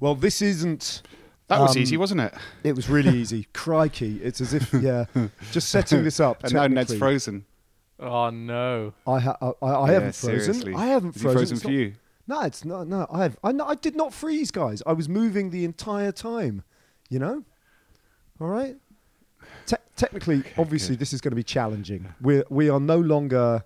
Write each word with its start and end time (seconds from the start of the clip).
Well, 0.00 0.14
this 0.14 0.42
isn't. 0.42 1.02
That 1.48 1.60
was 1.60 1.76
Um, 1.76 1.82
easy, 1.82 1.96
wasn't 1.96 2.20
it? 2.22 2.34
It 2.64 2.74
was 2.76 2.88
really 2.88 3.18
easy. 3.22 3.46
Crikey! 3.52 4.20
It's 4.22 4.40
as 4.40 4.54
if 4.54 4.72
yeah, 4.74 5.04
just 5.52 5.68
setting 5.68 6.04
this 6.04 6.20
up. 6.20 6.42
And 6.44 6.52
now 6.54 6.66
Ned's 6.66 6.94
frozen. 6.94 7.44
Oh 7.98 8.30
no. 8.30 8.94
I, 9.06 9.18
ha- 9.20 9.36
I, 9.42 9.46
I, 9.60 9.70
I 9.72 9.86
Yeah, 9.88 9.92
haven't 9.94 10.14
frozen. 10.14 10.40
seriously. 10.54 10.74
I 10.74 10.86
haven't 10.86 11.12
frozen. 11.12 11.32
frozen 11.38 11.54
It's 11.56 11.62
for 11.62 11.68
not- 11.68 11.74
you? 11.76 11.94
No, 12.28 12.40
it's 12.42 12.64
not. 12.64 12.86
No, 12.86 13.06
I 13.12 13.22
have. 13.24 13.36
I, 13.42 13.50
no, 13.52 13.66
I 13.66 13.74
did 13.74 13.96
not 13.96 14.14
freeze, 14.14 14.50
guys. 14.52 14.82
I 14.86 14.92
was 14.92 15.08
moving 15.08 15.50
the 15.50 15.64
entire 15.64 16.12
time. 16.12 16.62
You 17.08 17.18
know. 17.18 17.44
All 18.40 18.46
right. 18.48 18.76
Te- 19.66 19.76
technically, 19.96 20.44
obviously, 20.56 20.94
this 20.96 21.12
is 21.12 21.20
going 21.20 21.32
to 21.32 21.36
be 21.36 21.42
challenging. 21.42 22.14
We 22.22 22.42
we 22.48 22.70
are 22.70 22.78
no 22.80 22.98
longer. 22.98 23.64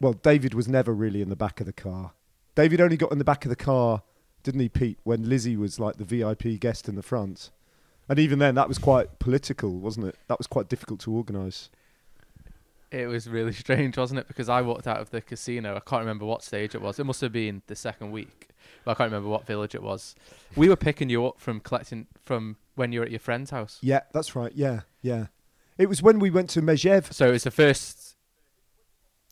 Well, 0.00 0.12
David 0.14 0.54
was 0.54 0.68
never 0.68 0.94
really 0.94 1.20
in 1.20 1.28
the 1.28 1.36
back 1.36 1.60
of 1.60 1.66
the 1.66 1.72
car. 1.74 2.12
David 2.54 2.80
only 2.80 2.96
got 2.96 3.10
in 3.12 3.18
the 3.18 3.24
back 3.24 3.44
of 3.44 3.50
the 3.50 3.56
car, 3.56 4.02
didn't 4.42 4.60
he, 4.60 4.68
Pete? 4.68 4.98
When 5.04 5.28
Lizzie 5.28 5.56
was 5.56 5.78
like 5.78 5.96
the 5.96 6.04
VIP 6.04 6.60
guest 6.60 6.88
in 6.88 6.94
the 6.94 7.02
front, 7.02 7.50
and 8.08 8.18
even 8.18 8.38
then, 8.38 8.56
that 8.56 8.68
was 8.68 8.78
quite 8.78 9.18
political, 9.18 9.78
wasn't 9.78 10.06
it? 10.06 10.16
That 10.26 10.38
was 10.38 10.46
quite 10.46 10.68
difficult 10.68 11.00
to 11.00 11.12
organise. 11.12 11.70
It 12.90 13.06
was 13.06 13.28
really 13.28 13.52
strange, 13.64 13.96
wasn't 13.96 14.20
it? 14.20 14.28
Because 14.28 14.48
I 14.48 14.62
walked 14.62 14.86
out 14.86 14.98
of 14.98 15.10
the 15.10 15.20
casino. 15.20 15.76
I 15.76 15.80
can't 15.80 16.00
remember 16.00 16.24
what 16.24 16.42
stage 16.42 16.74
it 16.74 16.82
was. 16.82 16.98
It 16.98 17.04
must 17.04 17.20
have 17.20 17.32
been 17.32 17.62
the 17.68 17.76
second 17.76 18.10
week. 18.10 18.48
But 18.84 18.92
I 18.92 18.94
can't 18.94 19.12
remember 19.12 19.28
what 19.28 19.46
village 19.46 19.74
it 19.74 19.82
was. 19.82 20.14
We 20.56 20.68
were 20.68 20.76
picking 20.76 21.08
you 21.08 21.26
up 21.26 21.38
from 21.38 21.60
collecting 21.60 22.06
from 22.24 22.56
when 22.74 22.92
you 22.92 23.00
were 23.00 23.06
at 23.06 23.12
your 23.12 23.20
friend's 23.20 23.50
house. 23.50 23.78
Yeah, 23.80 24.00
that's 24.12 24.34
right. 24.34 24.52
Yeah, 24.54 24.80
yeah. 25.02 25.26
It 25.78 25.88
was 25.88 26.02
when 26.02 26.18
we 26.18 26.30
went 26.30 26.50
to 26.50 26.62
Megève. 26.62 27.12
So 27.12 27.28
it 27.28 27.32
was 27.32 27.44
the 27.44 27.50
first. 27.50 28.09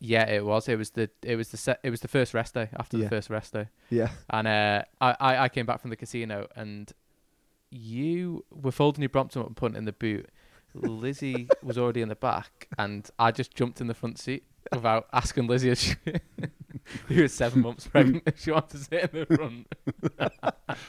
Yeah, 0.01 0.29
it 0.31 0.45
was. 0.45 0.69
It 0.69 0.77
was 0.79 0.91
the 0.91 1.11
it 1.23 1.37
was 1.37 1.49
the 1.49 1.57
set. 1.57 1.81
It 1.83 1.91
was 1.91 2.01
the 2.01 2.09
first 2.09 2.33
rest 2.35 2.55
day 2.55 2.69
after 2.79 2.97
Yeah. 2.97 3.05
the 3.05 3.11
first 3.11 3.31
rest 3.31 3.53
day, 3.53 3.67
Yeah. 3.91 4.11
and 4.31 4.47
uh, 4.47 4.83
I, 5.01 5.17
I 5.21 5.43
I 5.45 5.49
came 5.49 5.67
back 5.67 5.81
from 5.81 5.91
the 5.91 5.97
casino 5.97 6.47
and 6.55 6.93
you 7.71 8.45
were 8.51 8.71
folding 8.73 9.03
your 9.03 9.09
Brompton 9.11 9.43
up 9.43 9.49
and 9.49 9.57
putting 9.57 9.77
in 9.77 9.85
the 9.85 9.93
boot. 9.93 10.29
Lizzie 10.75 11.49
was 11.63 11.77
already 11.79 12.01
in 12.03 12.09
the 12.09 12.15
back, 12.17 12.69
and 12.79 13.09
I 13.19 13.33
just 13.33 13.55
jumped 13.55 13.81
in 13.81 13.89
the 13.89 13.95
front 13.95 14.19
seat 14.19 14.45
without 14.73 15.09
asking 15.13 15.47
Lizzie. 15.49 15.71
If 15.71 15.79
she, 15.81 15.95
who 17.09 17.23
was 17.23 17.33
seven 17.35 17.63
months 17.63 17.87
pregnant, 17.89 18.23
if 18.27 18.41
she 18.43 18.53
wanted 18.53 18.71
to 18.71 18.79
sit 18.79 19.11
in 19.13 19.27
the 19.27 19.37
front. 19.37 19.67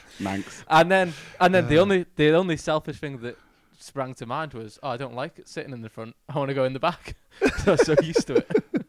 Manx. 0.20 0.64
And 0.68 0.90
then, 0.90 1.12
and 1.40 1.54
then 1.54 1.66
the 1.68 1.78
Uh. 1.78 1.82
only 1.82 2.06
the 2.16 2.32
only 2.34 2.56
selfish 2.56 2.98
thing 2.98 3.18
that 3.22 3.36
sprang 3.78 4.14
to 4.14 4.26
mind 4.26 4.52
was, 4.54 4.78
oh, 4.82 4.90
I 4.90 4.96
don't 4.96 5.14
like 5.14 5.38
it 5.38 5.48
sitting 5.48 5.72
in 5.72 5.82
the 5.82 5.88
front. 5.88 6.14
I 6.28 6.38
want 6.38 6.48
to 6.50 6.54
go 6.54 6.64
in 6.64 6.72
the 6.74 6.80
back. 6.80 7.16
so 7.64 7.68
I 7.68 7.70
was 7.72 7.86
so 7.86 7.94
used 8.02 8.26
to 8.28 8.36
it. 8.36 8.79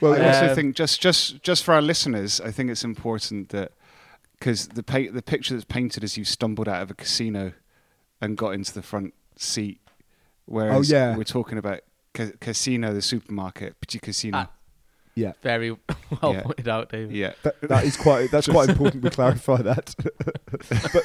Well, 0.00 0.14
I 0.14 0.26
also 0.28 0.48
Um, 0.50 0.54
think 0.54 0.76
just 0.76 1.00
just 1.00 1.42
just 1.42 1.64
for 1.64 1.74
our 1.74 1.82
listeners, 1.82 2.40
I 2.40 2.50
think 2.50 2.70
it's 2.70 2.84
important 2.84 3.48
that 3.50 3.72
because 4.38 4.68
the 4.68 4.82
pa- 4.82 5.10
the 5.12 5.22
picture 5.22 5.54
that's 5.54 5.64
painted 5.64 6.04
as 6.04 6.16
you 6.16 6.24
stumbled 6.24 6.68
out 6.68 6.82
of 6.82 6.90
a 6.90 6.94
casino 6.94 7.52
and 8.20 8.36
got 8.36 8.50
into 8.54 8.72
the 8.72 8.82
front 8.82 9.14
seat, 9.36 9.80
whereas 10.46 10.92
Oh, 10.92 10.96
yeah. 10.96 11.16
we're 11.16 11.24
talking 11.24 11.58
about 11.58 11.80
ca- 12.14 12.32
casino, 12.40 12.92
the 12.94 13.02
supermarket, 13.02 13.80
Petit 13.80 13.98
Casino. 14.00 14.38
Ah. 14.38 14.50
yeah. 15.14 15.32
Very 15.42 15.70
well 16.22 16.34
Yeah. 16.34 16.42
pointed 16.42 16.68
out, 16.68 16.90
David. 16.90 17.14
yeah, 17.16 17.32
That, 17.42 17.60
that 17.62 17.84
is 17.84 17.96
quite. 17.96 18.30
That's 18.30 18.46
quite 18.56 18.68
important. 18.68 19.02
We 19.02 19.10
clarify 19.10 19.62
that. 19.62 19.94
but 20.52 21.02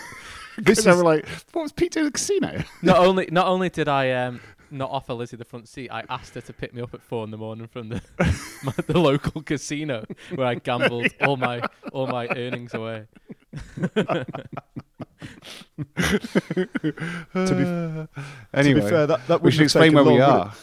this 0.57 0.83
so 0.83 0.91
is 0.91 0.97
we're 0.97 1.03
like, 1.03 1.27
what 1.53 1.63
was 1.63 1.71
Pete 1.71 1.93
doing 1.93 2.05
at 2.07 2.13
the 2.13 2.17
casino? 2.19 2.63
Not 2.83 2.97
only 2.97 3.27
not 3.31 3.47
only 3.47 3.69
did 3.69 3.87
I 3.87 4.11
um 4.11 4.39
not 4.73 4.89
offer 4.91 5.13
Lizzie 5.13 5.37
the 5.37 5.45
front 5.45 5.67
seat, 5.67 5.89
I 5.89 6.03
asked 6.09 6.35
her 6.35 6.41
to 6.41 6.53
pick 6.53 6.73
me 6.73 6.81
up 6.81 6.93
at 6.93 7.01
four 7.01 7.23
in 7.23 7.31
the 7.31 7.37
morning 7.37 7.67
from 7.67 7.89
the 7.89 8.01
my, 8.63 8.73
the 8.87 8.99
local 8.99 9.41
casino 9.41 10.05
where 10.35 10.47
I 10.47 10.55
gambled 10.55 11.07
all 11.21 11.37
my 11.37 11.61
all 11.91 12.07
my 12.07 12.27
earnings 12.27 12.73
away. 12.73 13.07
To 13.65 14.25
anyway, 18.53 18.63
to 18.63 18.73
be 18.75 18.81
fair, 18.81 19.07
that, 19.07 19.21
that 19.27 19.41
we 19.41 19.51
should 19.51 19.61
explain 19.61 19.93
where 19.93 20.03
we 20.03 20.19
are. 20.19 20.47
it? 20.47 20.53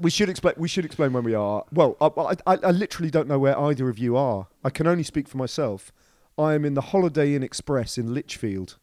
We 0.00 0.10
should 0.10 0.28
explain. 0.28 0.54
We 0.56 0.68
should 0.68 0.84
explain 0.84 1.12
when 1.12 1.24
we 1.24 1.34
are. 1.34 1.64
Well, 1.72 1.96
I, 2.00 2.36
I, 2.46 2.58
I 2.62 2.70
literally 2.70 3.10
don't 3.10 3.28
know 3.28 3.38
where 3.38 3.58
either 3.58 3.88
of 3.88 3.98
you 3.98 4.16
are. 4.16 4.46
I 4.64 4.70
can 4.70 4.86
only 4.86 5.02
speak 5.02 5.28
for 5.28 5.36
myself. 5.36 5.92
I 6.38 6.54
am 6.54 6.64
in 6.64 6.74
the 6.74 6.80
Holiday 6.80 7.34
Inn 7.34 7.42
Express 7.42 7.98
in 7.98 8.14
Lichfield, 8.14 8.76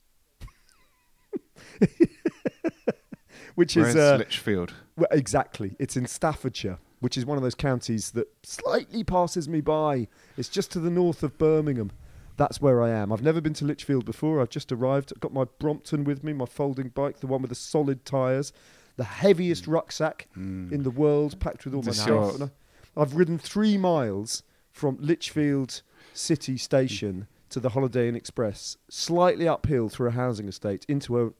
which 3.56 3.76
Where's 3.76 3.90
is 3.90 3.96
uh, 3.96 4.18
Lichfield? 4.18 4.74
well, 4.96 5.08
exactly. 5.12 5.76
It's 5.80 5.98
in 5.98 6.06
Staffordshire, 6.06 6.78
which 7.00 7.18
is 7.18 7.26
one 7.26 7.38
of 7.38 7.44
those 7.44 7.56
counties 7.56 8.12
that 8.12 8.28
slightly 8.44 9.04
passes 9.04 9.50
me 9.50 9.62
by. 9.62 10.08
It's 10.38 10.50
just 10.50 10.72
to 10.74 10.80
the 10.80 10.90
north 10.90 11.24
of 11.24 11.38
Birmingham. 11.38 11.92
That's 12.38 12.60
where 12.62 12.82
I 12.84 12.90
am. 12.90 13.14
I've 13.14 13.24
never 13.24 13.40
been 13.40 13.54
to 13.54 13.66
Lichfield 13.66 14.04
before. 14.06 14.42
I've 14.42 14.50
just 14.50 14.72
arrived. 14.72 15.14
I've 15.16 15.22
got 15.22 15.34
my 15.34 15.46
Brompton 15.60 16.04
with 16.04 16.24
me, 16.24 16.34
my 16.34 16.46
folding 16.46 16.90
bike, 16.90 17.22
the 17.22 17.28
one 17.28 17.42
with 17.42 17.50
the 17.50 17.56
solid 17.56 18.04
tyres, 18.04 18.52
the 18.98 19.06
heaviest 19.06 19.68
rucksack 19.68 20.28
in 20.36 20.84
the 20.84 20.90
world, 20.92 21.40
packed 21.40 21.64
with 21.64 21.74
all 21.74 21.82
my 21.82 21.92
stuff. 21.94 22.50
I've 22.98 23.16
ridden 23.16 23.38
three 23.38 23.78
miles 23.78 24.44
from 24.72 24.98
Lichfield 25.00 25.82
City 26.14 26.58
Station 26.58 27.28
to 27.50 27.62
the 27.62 27.70
Holiday 27.70 28.10
Inn 28.10 28.16
Express, 28.16 28.76
slightly 28.90 29.48
uphill 29.48 29.88
through 29.88 30.10
a 30.10 30.12
housing 30.12 30.50
estate 30.50 30.86
into 30.90 31.22
a 31.22 31.32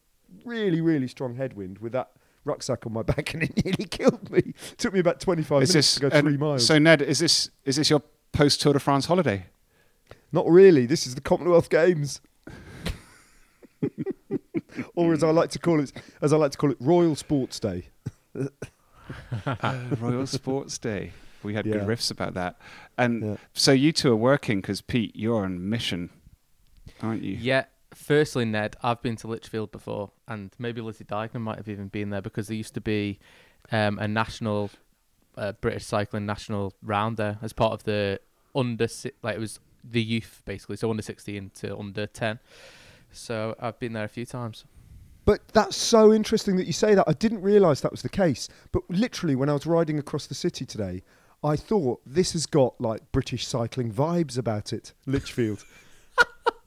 really, 0.44 0.82
really 0.82 1.08
strong 1.08 1.36
headwind 1.36 1.80
with 1.80 1.92
that 1.94 2.12
rucksack 2.44 2.86
on 2.86 2.94
my 2.94 3.02
back, 3.04 3.34
and 3.34 3.44
it 3.44 3.66
nearly 3.66 3.86
killed 3.86 4.30
me. 4.32 4.40
It 4.40 4.78
Took 4.78 4.94
me 4.94 5.00
about 5.00 5.20
25 5.20 5.64
Is 5.64 5.70
minutes 5.70 5.74
this 5.74 5.96
to 5.96 6.00
go 6.02 6.10
three 6.10 6.32
and 6.32 6.40
miles. 6.40 6.66
So 6.66 6.78
Ned, 6.80 7.02
is 7.02 7.20
this 7.20 7.50
is 7.66 7.76
this 7.78 7.90
your 7.90 8.02
post 8.32 8.62
Tour 8.62 8.74
de 8.74 8.80
France 8.80 9.06
holiday? 9.06 9.46
Not 10.32 10.48
really. 10.48 10.86
This 10.86 11.08
is 11.08 11.16
the 11.16 11.22
Commonwealth 11.22 11.70
Games. 11.70 12.20
or 14.96 15.14
as 15.14 15.24
I 15.24 15.30
like 15.32 15.50
to 15.52 15.60
call 15.60 15.80
it, 15.80 15.92
as 16.22 16.34
I 16.34 16.38
like 16.38 16.52
to 16.52 16.58
call 16.58 16.72
it, 16.72 16.78
Royal 16.80 17.16
Sports 17.16 17.60
Day. 17.60 17.86
Uh, 19.46 19.78
Royal 20.00 20.26
Sports 20.26 20.80
Day. 20.80 21.12
We 21.44 21.54
had 21.54 21.64
good 21.66 21.84
riffs 21.84 22.10
about 22.10 22.34
that. 22.34 22.58
And 22.98 23.22
Yeah. 23.24 23.36
so 23.54 23.72
you 23.72 23.92
two 23.92 24.12
are 24.12 24.16
working 24.16 24.62
because 24.62 24.82
Pete, 24.82 25.16
you're 25.16 25.44
on 25.46 25.70
mission, 25.70 26.10
aren't 27.04 27.22
you? 27.22 27.38
Yeah. 27.40 27.66
Firstly, 27.96 28.44
Ned, 28.44 28.76
I've 28.84 29.02
been 29.02 29.16
to 29.16 29.28
Lichfield 29.28 29.72
before, 29.72 30.12
and 30.28 30.52
maybe 30.60 30.82
Lizzie 30.82 31.06
Deignan 31.06 31.42
might 31.42 31.56
have 31.56 31.70
even 31.70 31.88
been 31.88 32.10
there 32.10 32.22
because 32.22 32.50
there 32.50 32.58
used 32.58 32.74
to 32.74 32.82
be 32.82 33.20
um, 33.72 33.98
a 34.00 34.08
national 34.08 34.70
uh, 35.38 35.54
British 35.54 35.86
cycling 35.86 36.26
national 36.26 36.74
round 36.84 37.16
there 37.16 37.40
as 37.42 37.54
part 37.54 37.72
of 37.72 37.84
the 37.86 38.20
under 38.54 38.88
like 39.24 39.36
it 39.36 39.40
was 39.40 39.60
the 39.84 40.04
youth 40.04 40.42
basically, 40.44 40.76
so 40.76 40.90
under 40.90 41.02
sixteen 41.02 41.52
to 41.56 41.76
under 41.78 42.06
ten. 42.06 42.40
So 43.14 43.56
I've 43.62 43.80
been 43.80 43.94
there 43.94 44.04
a 44.04 44.10
few 44.10 44.26
times. 44.26 44.66
But 45.24 45.48
that's 45.54 45.78
so 45.78 46.14
interesting 46.14 46.58
that 46.58 46.68
you 46.68 46.74
say 46.74 46.96
that. 46.96 47.06
I 47.08 47.14
didn't 47.14 47.42
realise 47.42 47.80
that 47.80 47.92
was 47.92 48.02
the 48.02 48.10
case. 48.10 48.50
But 48.74 48.84
literally, 48.90 49.36
when 49.36 49.50
I 49.50 49.54
was 49.54 49.66
riding 49.66 49.98
across 49.98 50.28
the 50.28 50.36
city 50.36 50.66
today, 50.66 51.02
I 51.42 51.56
thought 51.56 52.02
this 52.06 52.34
has 52.34 52.46
got 52.46 52.80
like 52.80 53.10
British 53.14 53.48
cycling 53.48 53.92
vibes 53.92 54.38
about 54.38 54.74
it, 54.74 54.92
Lichfield. 55.06 55.64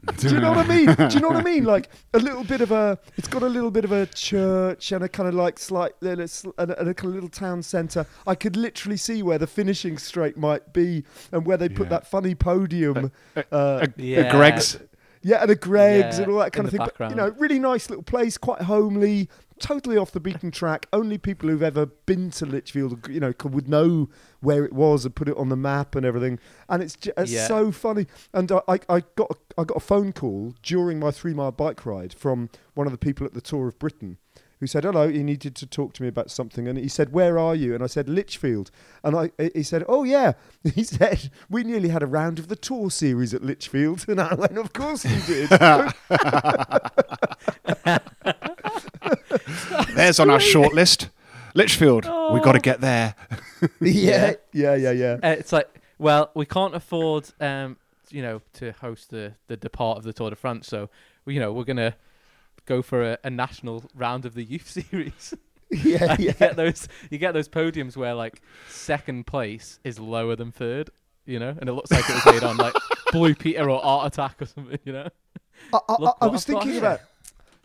Do 0.18 0.28
you 0.28 0.38
know 0.40 0.52
what 0.52 0.70
I 0.70 0.76
mean? 0.76 0.86
Do 0.94 1.08
you 1.14 1.20
know 1.20 1.28
what 1.28 1.36
I 1.38 1.42
mean? 1.42 1.64
Like 1.64 1.88
a 2.14 2.18
little 2.20 2.44
bit 2.44 2.60
of 2.60 2.70
a, 2.70 2.98
it's 3.16 3.26
got 3.28 3.42
a 3.42 3.48
little 3.48 3.70
bit 3.70 3.84
of 3.84 3.90
a 3.92 4.06
church 4.06 4.92
and 4.92 5.02
a 5.04 5.08
kind 5.08 5.28
of 5.28 5.34
like 5.34 5.58
slight, 5.58 5.92
little- 6.00 6.54
and 6.56 6.70
a, 6.70 6.78
and 6.80 6.88
a 6.88 6.94
kind 6.94 7.08
of 7.08 7.14
little 7.14 7.28
town 7.28 7.62
centre. 7.62 8.06
I 8.26 8.34
could 8.36 8.56
literally 8.56 8.96
see 8.96 9.22
where 9.24 9.38
the 9.38 9.46
finishing 9.48 9.98
straight 9.98 10.36
might 10.36 10.72
be 10.72 11.04
and 11.32 11.44
where 11.44 11.56
they 11.56 11.68
put 11.68 11.86
Yeah. 11.86 11.90
that 11.90 12.06
funny 12.10 12.34
podium. 12.36 13.10
A, 13.34 13.40
uh, 13.52 13.86
a, 13.86 14.00
Yeah. 14.00 14.20
a 14.20 14.30
Greggs. 14.30 14.78
Yeah, 15.22 15.42
and 15.42 15.50
a 15.50 15.54
Greggs 15.54 16.18
Yeah, 16.18 16.24
and 16.24 16.32
all 16.32 16.38
that 16.40 16.52
kind 16.52 16.66
of 16.66 16.72
the 16.72 16.78
thing. 16.78 16.88
But, 16.98 17.10
you 17.10 17.16
know, 17.16 17.34
really 17.38 17.58
nice 17.58 17.88
little 17.90 18.02
place, 18.02 18.38
quite 18.38 18.62
homely, 18.62 19.28
totally 19.58 19.96
off 19.96 20.12
the 20.12 20.20
beaten 20.20 20.50
track. 20.50 20.86
Only 20.92 21.18
people 21.18 21.48
who've 21.48 21.62
ever 21.62 21.86
been 21.86 22.30
to 22.32 22.46
Lichfield, 22.46 23.08
you 23.08 23.20
know, 23.20 23.32
could, 23.32 23.52
would 23.54 23.68
know 23.68 24.08
where 24.40 24.64
it 24.64 24.72
was 24.72 25.04
and 25.04 25.14
put 25.14 25.28
it 25.28 25.36
on 25.36 25.48
the 25.48 25.56
map 25.56 25.94
and 25.94 26.06
everything. 26.06 26.38
And 26.68 26.82
it's, 26.82 26.94
ju- 26.96 27.12
it's 27.16 27.32
Yeah. 27.32 27.46
so 27.48 27.72
funny. 27.72 28.06
And 28.32 28.50
I, 28.52 28.60
I, 28.68 28.78
I 28.88 29.02
got 29.16 29.30
a, 29.30 29.60
I 29.60 29.64
got 29.64 29.76
a 29.76 29.80
phone 29.80 30.12
call 30.12 30.54
during 30.62 31.00
my 31.00 31.10
three 31.10 31.34
mile 31.34 31.52
bike 31.52 31.84
ride 31.84 32.14
from 32.14 32.50
one 32.74 32.86
of 32.86 32.92
the 32.92 32.98
people 32.98 33.26
at 33.26 33.34
the 33.34 33.40
Tour 33.40 33.68
of 33.68 33.78
Britain. 33.78 34.18
Who 34.60 34.66
said 34.66 34.84
hello? 34.84 35.08
He 35.08 35.22
needed 35.22 35.54
to 35.56 35.66
talk 35.66 35.92
to 35.94 36.02
me 36.02 36.08
about 36.08 36.30
something, 36.32 36.66
and 36.66 36.76
he 36.76 36.88
said, 36.88 37.12
"Where 37.12 37.38
are 37.38 37.54
you?" 37.54 37.74
And 37.74 37.82
I 37.82 37.86
said, 37.86 38.08
"Lichfield." 38.08 38.72
And 39.04 39.16
I, 39.16 39.30
he 39.54 39.62
said, 39.62 39.84
"Oh 39.88 40.02
yeah." 40.04 40.32
He 40.74 40.82
said, 40.82 41.30
"We 41.48 41.62
nearly 41.62 41.90
had 41.90 42.02
a 42.02 42.06
round 42.06 42.40
of 42.40 42.48
the 42.48 42.56
tour 42.56 42.90
series 42.90 43.32
at 43.32 43.42
Lichfield," 43.42 44.04
and 44.08 44.20
I 44.20 44.34
went, 44.34 44.58
"Of 44.58 44.72
course 44.72 45.04
you 45.04 45.20
did." 45.26 45.48
There's 49.94 50.18
on 50.18 50.30
our 50.30 50.40
short 50.40 50.74
list. 50.74 51.10
Lichfield. 51.54 52.04
we've 52.32 52.42
got 52.42 52.52
to 52.52 52.60
get 52.60 52.80
there. 52.80 53.14
yeah, 53.80 54.34
yeah, 54.52 54.74
yeah, 54.74 54.90
yeah. 54.90 55.18
Uh, 55.22 55.36
it's 55.38 55.52
like, 55.52 55.68
well, 55.98 56.30
we 56.34 56.46
can't 56.46 56.74
afford, 56.74 57.30
um, 57.40 57.76
you 58.10 58.22
know, 58.22 58.42
to 58.54 58.72
host 58.72 59.10
the 59.10 59.34
the 59.46 59.56
depart 59.56 59.98
of 59.98 60.04
the 60.04 60.12
Tour 60.12 60.30
de 60.30 60.36
France, 60.36 60.66
so 60.66 60.90
you 61.26 61.38
know 61.38 61.52
we're 61.52 61.64
gonna 61.64 61.94
go 62.68 62.82
for 62.82 63.02
a, 63.12 63.18
a 63.24 63.30
national 63.30 63.84
round 63.94 64.24
of 64.26 64.34
the 64.34 64.44
youth 64.44 64.68
series. 64.90 65.34
Yeah, 65.70 66.12
And 66.12 66.20
you 66.20 66.32
get 66.32 66.56
those 66.56 66.88
you 67.10 67.18
get 67.18 67.32
those 67.32 67.48
podiums 67.48 67.96
where 67.96 68.14
like 68.14 68.40
second 68.68 69.26
place 69.26 69.80
is 69.84 69.98
lower 69.98 70.36
than 70.36 70.52
third, 70.52 70.90
you 71.26 71.38
know, 71.38 71.54
and 71.58 71.68
it 71.68 71.72
looks 71.72 71.90
like 71.90 72.08
it 72.08 72.14
was 72.14 72.26
made 72.34 72.42
on 72.42 72.56
like 72.56 72.74
Blue 73.12 73.34
Peter 73.34 73.68
or 73.68 73.84
Art 73.84 74.12
Attack 74.12 74.40
or 74.40 74.46
something, 74.46 74.78
you 74.84 74.92
know. 74.92 75.08
I, 75.72 75.78
I, 75.88 75.96
Look 75.98 76.16
I 76.20 76.26
was 76.26 76.44
thinking 76.44 76.70
here. 76.70 76.78
about. 76.78 77.00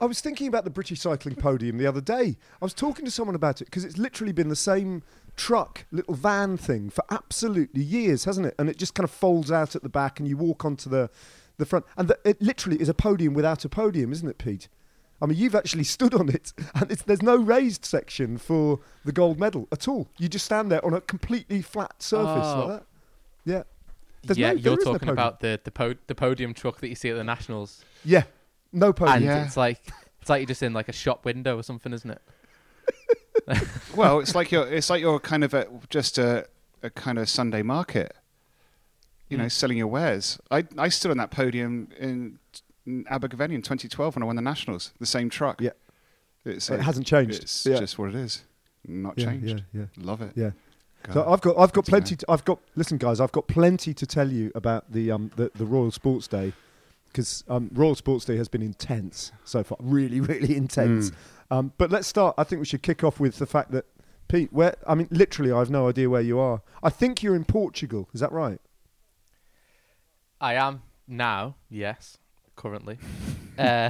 I 0.01 0.05
was 0.05 0.19
thinking 0.19 0.47
about 0.47 0.65
the 0.65 0.69
British 0.69 0.99
cycling 0.99 1.35
podium 1.35 1.77
the 1.77 1.87
other 1.87 2.01
day. 2.01 2.35
I 2.61 2.65
was 2.65 2.73
talking 2.73 3.05
to 3.05 3.11
someone 3.11 3.35
about 3.35 3.61
it 3.61 3.65
because 3.65 3.85
it's 3.85 3.97
literally 3.97 4.33
been 4.33 4.49
the 4.49 4.55
same 4.55 5.01
truck, 5.37 5.85
little 5.91 6.15
van 6.15 6.57
thing 6.57 6.89
for 6.89 7.05
absolutely 7.09 7.83
years, 7.83 8.25
hasn't 8.25 8.47
it? 8.47 8.55
And 8.59 8.69
it 8.69 8.77
just 8.77 8.95
kind 8.95 9.05
of 9.05 9.11
folds 9.11 9.49
out 9.49 9.75
at 9.77 9.83
the 9.83 9.87
back, 9.87 10.19
and 10.19 10.27
you 10.27 10.35
walk 10.35 10.65
onto 10.65 10.89
the 10.89 11.09
the 11.57 11.65
front, 11.65 11.85
and 11.95 12.07
the, 12.09 12.19
it 12.25 12.41
literally 12.41 12.81
is 12.81 12.89
a 12.89 12.93
podium 12.93 13.33
without 13.33 13.63
a 13.63 13.69
podium, 13.69 14.11
isn't 14.11 14.27
it, 14.27 14.37
Pete? 14.37 14.67
I 15.23 15.25
mean, 15.25 15.37
you've 15.37 15.55
actually 15.55 15.85
stood 15.85 16.13
on 16.13 16.27
it, 16.29 16.51
and 16.75 16.91
it's, 16.91 17.01
there's 17.03 17.21
no 17.23 17.37
raised 17.37 17.85
section 17.85 18.37
for 18.37 18.79
the 19.05 19.13
gold 19.13 19.39
medal 19.39 19.67
at 19.71 19.87
all. 19.87 20.09
You 20.19 20.27
just 20.27 20.43
stand 20.45 20.69
there 20.69 20.83
on 20.85 20.93
a 20.93 20.99
completely 21.01 21.61
flat 21.61 22.03
surface 22.03 22.45
Oh. 22.45 22.59
like 22.59 22.67
that. 22.79 22.85
Yeah, 23.45 23.63
There's 24.23 24.37
yeah, 24.37 24.51
no- 24.51 24.59
you're 24.59 24.79
is 24.79 24.85
no 24.85 24.91
talking 24.93 25.09
about 25.09 25.39
the 25.39 25.59
the, 25.63 25.71
po- 25.71 25.95
the 26.07 26.15
podium 26.15 26.53
truck 26.53 26.79
that 26.81 26.89
you 26.89 26.95
see 26.95 27.09
at 27.09 27.15
the 27.15 27.23
Nationals, 27.23 27.83
yeah, 28.05 28.23
no 28.73 28.91
podium. 28.93 29.15
and 29.17 29.25
Yeah. 29.25 29.45
it's 29.45 29.55
like 29.57 29.79
it's 30.21 30.29
like 30.29 30.41
you're 30.41 30.47
just 30.47 30.61
in 30.63 30.73
like 30.73 30.89
a 30.89 30.93
shop 30.93 31.25
window 31.25 31.57
or 31.57 31.63
something, 31.63 31.93
isn't 31.93 32.11
it? 32.11 32.21
well, 33.95 34.19
it's 34.19 34.35
like 34.35 34.51
you're 34.51 34.67
it's 34.67 34.89
like 34.89 35.01
you're 35.01 35.19
kind 35.19 35.43
of 35.43 35.53
at 35.53 35.89
just 35.89 36.17
a, 36.17 36.47
a 36.81 36.89
kind 36.89 37.17
of 37.17 37.27
Sunday 37.29 37.61
market, 37.61 38.15
you 39.29 39.37
know, 39.37 39.45
Mm. 39.45 39.51
selling 39.51 39.77
your 39.77 39.87
wares. 39.87 40.39
I 40.51 40.65
I 40.77 40.89
stood 40.89 41.11
on 41.11 41.17
that 41.17 41.31
podium 41.31 41.89
in, 41.99 42.09
in 42.09 42.39
Abergavenny 43.07 43.55
in 43.55 43.61
2012 43.61 44.15
when 44.15 44.23
I 44.23 44.25
won 44.25 44.35
the 44.35 44.41
Nationals. 44.41 44.91
The 44.99 45.05
same 45.05 45.29
truck. 45.29 45.61
Yeah. 45.61 45.71
it's 46.45 46.69
it 46.69 46.81
hasn't 46.81 47.07
changed. 47.07 47.43
It's 47.43 47.65
yeah. 47.65 47.79
just 47.79 47.97
what 47.97 48.09
it 48.09 48.15
is. 48.15 48.43
Not 48.85 49.17
yeah, 49.17 49.25
changed. 49.25 49.63
Yeah, 49.73 49.81
yeah, 49.81 50.03
Love 50.03 50.21
it. 50.21 50.33
yeah. 50.35 50.51
God. 51.03 51.13
So 51.13 51.29
I've 51.29 51.41
got 51.41 51.57
I've 51.57 51.73
got 51.73 51.85
plenty. 51.85 52.15
To, 52.15 52.25
I've 52.29 52.45
got 52.45 52.59
listen, 52.75 52.97
guys. 52.97 53.19
I've 53.19 53.31
got 53.31 53.47
plenty 53.47 53.93
to 53.93 54.05
tell 54.05 54.29
you 54.29 54.51
about 54.55 54.91
the 54.91 55.11
um 55.11 55.31
the, 55.35 55.51
the 55.55 55.65
Royal 55.65 55.91
Sports 55.91 56.27
Day 56.27 56.53
because 57.07 57.43
um, 57.47 57.69
Royal 57.73 57.95
Sports 57.95 58.25
Day 58.25 58.37
has 58.37 58.47
been 58.47 58.63
intense 58.63 59.31
so 59.45 59.63
far. 59.63 59.77
Really, 59.83 60.19
really 60.19 60.55
intense. 60.57 61.11
Mm. 61.11 61.15
Um, 61.51 61.73
but 61.77 61.91
let's 61.91 62.07
start. 62.07 62.33
I 62.37 62.43
think 62.43 62.59
we 62.59 62.65
should 62.65 62.81
kick 62.81 63.03
off 63.03 63.19
with 63.19 63.37
the 63.37 63.45
fact 63.45 63.71
that 63.71 63.85
Pete, 64.27 64.51
where 64.51 64.75
I 64.87 64.95
mean, 64.95 65.07
literally, 65.11 65.51
I 65.51 65.59
have 65.59 65.69
no 65.69 65.87
idea 65.87 66.09
where 66.09 66.21
you 66.21 66.39
are. 66.39 66.61
I 66.81 66.89
think 66.89 67.21
you're 67.21 67.35
in 67.35 67.45
Portugal. 67.45 68.09
Is 68.13 68.21
that 68.21 68.31
right? 68.31 68.59
I 70.41 70.55
am 70.55 70.81
now, 71.07 71.55
yes, 71.69 72.17
currently. 72.55 72.97
uh, 73.57 73.89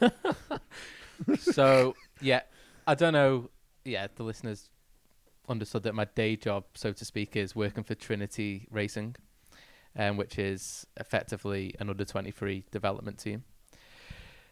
so 1.38 1.94
yeah, 2.20 2.42
I 2.86 2.94
don't 2.94 3.12
know. 3.12 3.50
Yeah, 3.84 4.08
the 4.14 4.22
listeners 4.22 4.70
understood 5.48 5.82
that 5.84 5.94
my 5.94 6.04
day 6.04 6.36
job, 6.36 6.64
so 6.74 6.92
to 6.92 7.04
speak, 7.04 7.36
is 7.36 7.56
working 7.56 7.82
for 7.82 7.94
Trinity 7.94 8.66
Racing, 8.70 9.16
um, 9.96 10.16
which 10.16 10.38
is 10.38 10.86
effectively 10.98 11.74
an 11.80 11.90
under 11.90 12.04
twenty 12.04 12.30
three 12.30 12.64
development 12.70 13.18
team. 13.18 13.44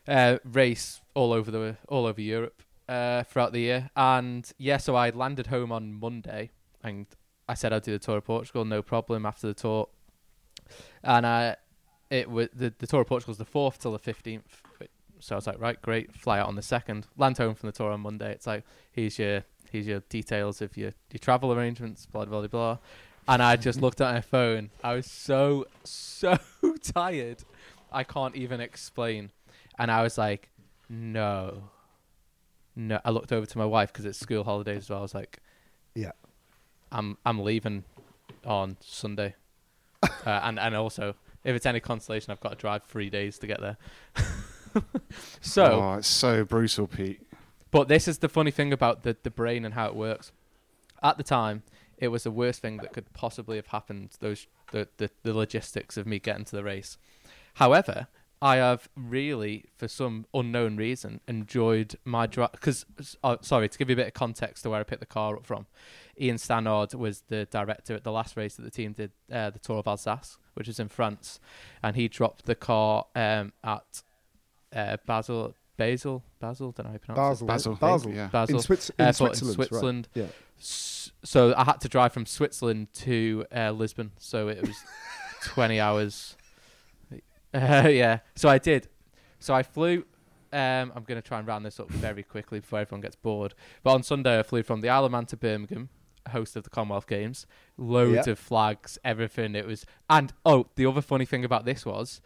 Uh, 0.06 0.38
race 0.44 1.00
all 1.14 1.32
over 1.32 1.50
the 1.50 1.76
all 1.88 2.06
over 2.06 2.20
Europe 2.20 2.62
uh, 2.88 3.22
throughout 3.24 3.52
the 3.52 3.60
year, 3.60 3.90
and 3.96 4.50
yeah, 4.58 4.78
so 4.78 4.94
I 4.94 5.10
landed 5.10 5.48
home 5.48 5.70
on 5.70 5.92
Monday, 5.92 6.50
and 6.82 7.06
I 7.48 7.54
said 7.54 7.72
I'd 7.72 7.82
do 7.82 7.92
the 7.92 7.98
tour 7.98 8.18
of 8.18 8.24
Portugal, 8.24 8.64
no 8.64 8.82
problem. 8.82 9.26
After 9.26 9.46
the 9.46 9.54
tour, 9.54 9.88
and 11.02 11.26
uh, 11.26 11.56
it 12.10 12.30
was 12.30 12.48
the, 12.54 12.72
the 12.78 12.86
tour 12.86 13.02
of 13.02 13.06
Portugal 13.06 13.32
was 13.32 13.38
the 13.38 13.44
fourth 13.44 13.78
till 13.80 13.92
the 13.92 13.98
fifteenth. 13.98 14.62
So 15.20 15.34
I 15.34 15.38
was 15.38 15.46
like, 15.48 15.60
right, 15.60 15.80
great, 15.82 16.14
fly 16.14 16.38
out 16.38 16.46
on 16.46 16.54
the 16.54 16.62
second, 16.62 17.06
land 17.16 17.38
home 17.38 17.54
from 17.54 17.66
the 17.68 17.72
tour 17.72 17.90
on 17.90 18.00
Monday. 18.00 18.30
It's 18.32 18.46
like, 18.46 18.64
here's 18.92 19.18
your 19.18 19.44
here's 19.70 19.86
your 19.86 20.00
details 20.08 20.62
of 20.62 20.76
your 20.76 20.92
your 21.10 21.18
travel 21.20 21.52
arrangements, 21.52 22.06
blah 22.06 22.24
blah 22.24 22.40
blah 22.40 22.48
blah. 22.48 22.78
And 23.26 23.42
I 23.42 23.56
just 23.56 23.80
looked 23.82 24.00
at 24.00 24.14
my 24.14 24.20
phone. 24.20 24.70
I 24.82 24.94
was 24.94 25.06
so 25.10 25.66
so 25.84 26.38
tired, 26.82 27.44
I 27.92 28.04
can't 28.04 28.36
even 28.36 28.60
explain. 28.60 29.32
And 29.78 29.90
I 29.90 30.02
was 30.02 30.18
like, 30.18 30.50
no, 30.88 31.70
no. 32.74 33.00
I 33.04 33.10
looked 33.10 33.32
over 33.32 33.46
to 33.46 33.58
my 33.58 33.66
wife 33.66 33.92
because 33.92 34.04
it's 34.04 34.18
school 34.18 34.44
holidays 34.44 34.84
as 34.84 34.90
well. 34.90 35.00
I 35.00 35.02
was 35.02 35.14
like, 35.14 35.38
Yeah. 35.94 36.12
I'm 36.90 37.18
I'm 37.26 37.40
leaving 37.40 37.84
on 38.46 38.78
Sunday, 38.80 39.34
uh, 40.02 40.08
and 40.42 40.58
and 40.58 40.74
also 40.74 41.14
if 41.48 41.56
it's 41.56 41.66
any 41.66 41.80
consolation, 41.80 42.30
I've 42.30 42.40
got 42.40 42.50
to 42.50 42.56
drive 42.56 42.84
three 42.84 43.08
days 43.08 43.38
to 43.38 43.46
get 43.46 43.60
there. 43.60 43.78
so, 45.40 45.64
oh, 45.64 45.94
it's 45.94 46.08
so 46.08 46.44
brutal, 46.44 46.86
Pete. 46.86 47.22
but 47.70 47.88
this 47.88 48.06
is 48.06 48.18
the 48.18 48.28
funny 48.28 48.50
thing 48.50 48.72
about 48.72 49.02
the 49.02 49.16
the 49.22 49.30
brain 49.30 49.64
and 49.64 49.74
how 49.74 49.86
it 49.86 49.94
works. 49.94 50.30
At 51.02 51.16
the 51.16 51.22
time, 51.22 51.62
it 51.96 52.08
was 52.08 52.24
the 52.24 52.30
worst 52.30 52.60
thing 52.60 52.76
that 52.78 52.92
could 52.92 53.12
possibly 53.14 53.56
have 53.56 53.68
happened. 53.68 54.10
Those 54.20 54.46
the 54.72 54.88
the, 54.98 55.10
the 55.22 55.32
logistics 55.32 55.96
of 55.96 56.06
me 56.06 56.18
getting 56.18 56.44
to 56.44 56.56
the 56.56 56.64
race. 56.64 56.98
However, 57.54 58.08
I 58.40 58.56
have 58.56 58.88
really, 58.94 59.64
for 59.76 59.88
some 59.88 60.26
unknown 60.32 60.76
reason, 60.76 61.20
enjoyed 61.26 61.96
my 62.04 62.26
drive. 62.26 62.52
Because, 62.52 62.86
uh, 63.24 63.38
sorry, 63.40 63.68
to 63.68 63.78
give 63.78 63.88
you 63.88 63.94
a 63.94 63.96
bit 63.96 64.06
of 64.06 64.14
context 64.14 64.62
to 64.62 64.70
where 64.70 64.80
I 64.80 64.84
picked 64.84 65.00
the 65.00 65.06
car 65.06 65.36
up 65.36 65.44
from, 65.44 65.66
Ian 66.20 66.36
Stannard 66.36 66.94
was 66.94 67.22
the 67.28 67.46
director 67.46 67.94
at 67.94 68.04
the 68.04 68.12
last 68.12 68.36
race 68.36 68.56
that 68.56 68.62
the 68.62 68.70
team 68.70 68.92
did, 68.92 69.10
uh, 69.32 69.50
the 69.50 69.58
Tour 69.58 69.78
of 69.78 69.86
Alsace, 69.88 70.38
which 70.54 70.68
is 70.68 70.78
in 70.80 70.88
France, 70.88 71.40
and 71.82 71.96
he 71.96 72.08
dropped 72.08 72.46
the 72.46 72.54
car 72.54 73.06
um, 73.14 73.52
at 73.62 74.02
uh, 74.74 74.96
Basel, 75.06 75.54
Basel, 75.76 76.22
Basel. 76.40 76.72
Don't 76.72 76.84
know 76.84 76.88
how 76.90 76.92
you 76.94 76.98
pronounce 76.98 77.40
Basel. 77.40 77.46
Basel, 77.46 77.74
Basel. 77.76 78.12
yeah. 78.12 78.26
it. 78.26 78.32
Basel 78.32 78.56
in, 78.56 78.62
Swiss- 78.62 78.90
in 78.90 79.04
airport 79.04 79.36
Switzerland. 79.36 79.48
in 79.50 79.54
Switzerland. 79.54 80.08
Right. 80.16 80.22
Yeah. 80.24 80.28
S- 80.58 81.12
So 81.24 81.54
I 81.56 81.64
had 81.64 81.80
to 81.82 81.88
drive 81.88 82.12
from 82.12 82.26
Switzerland 82.26 82.88
to 82.94 83.44
uh, 83.54 83.70
Lisbon. 83.70 84.10
So 84.18 84.48
it 84.48 84.60
was 84.62 84.76
20 85.42 85.80
hours. 85.80 86.36
Uh, 87.54 87.88
yeah. 87.90 88.18
So 88.36 88.50
I 88.50 88.58
did. 88.58 88.88
So 89.38 89.54
I 89.54 89.62
flew. 89.62 90.04
Um, 90.52 90.92
I'm 90.94 91.04
going 91.06 91.20
to 91.20 91.26
try 91.26 91.38
and 91.38 91.48
round 91.48 91.64
this 91.64 91.80
up 91.80 91.88
very 91.90 92.22
quickly 92.22 92.60
before 92.60 92.78
everyone 92.80 93.00
gets 93.00 93.16
bored. 93.16 93.54
But 93.82 93.92
on 93.94 94.02
Sunday, 94.02 94.38
I 94.38 94.42
flew 94.42 94.62
from 94.62 94.82
the 94.82 94.90
Isle 94.90 95.06
of 95.06 95.12
Man 95.12 95.24
to 95.26 95.36
Birmingham, 95.38 95.88
host 96.30 96.56
of 96.56 96.64
the 96.64 96.70
Commonwealth 96.70 97.06
Games. 97.06 97.46
Loads 97.76 98.26
Yeah. 98.26 98.32
of 98.32 98.38
flags, 98.38 98.98
everything. 99.04 99.54
It 99.54 99.66
was. 99.66 99.84
And 100.10 100.32
oh, 100.44 100.66
the 100.76 100.86
other 100.86 101.00
funny 101.02 101.24
thing 101.24 101.44
about 101.44 101.64
this 101.64 101.84
was, 101.86 102.20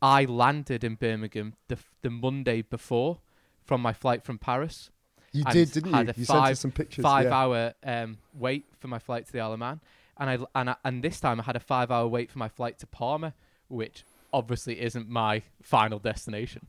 I 0.00 0.24
landed 0.24 0.82
in 0.84 0.94
Birmingham 0.96 1.54
the 1.68 1.78
the 2.02 2.10
Monday 2.10 2.62
before 2.62 3.20
from 3.64 3.80
my 3.80 3.92
flight 3.92 4.24
from 4.24 4.38
Paris 4.38 4.90
You 5.32 5.44
did, 5.44 5.70
didn't 5.72 5.92
had 5.92 6.06
you? 6.08 6.12
a 6.16 6.18
You 6.20 6.24
sent 6.24 6.38
five- 6.40 6.52
us 6.52 6.60
some 6.60 6.72
pictures. 6.72 7.02
five 7.02 7.26
yeah. 7.26 7.34
hour 7.36 7.74
um, 7.84 8.18
wait 8.34 8.66
for 8.80 8.88
my 8.88 8.98
flight 8.98 9.26
to 9.26 9.32
the 9.32 9.40
Isle 9.40 9.52
of 9.52 9.58
Man, 9.60 9.80
and 10.18 10.28
I 10.30 10.38
and 10.60 10.70
I, 10.70 10.76
and 10.84 11.02
this 11.04 11.20
time 11.20 11.40
I 11.40 11.44
had 11.44 11.56
a 11.56 11.60
five 11.60 11.90
hour 11.90 12.06
wait 12.08 12.30
for 12.30 12.38
my 12.38 12.48
flight 12.48 12.78
to 12.80 12.86
Palma, 12.86 13.32
which 13.68 14.04
obviously 14.32 14.80
isn't 14.80 15.08
my 15.08 15.42
final 15.62 15.98
destination, 16.00 16.66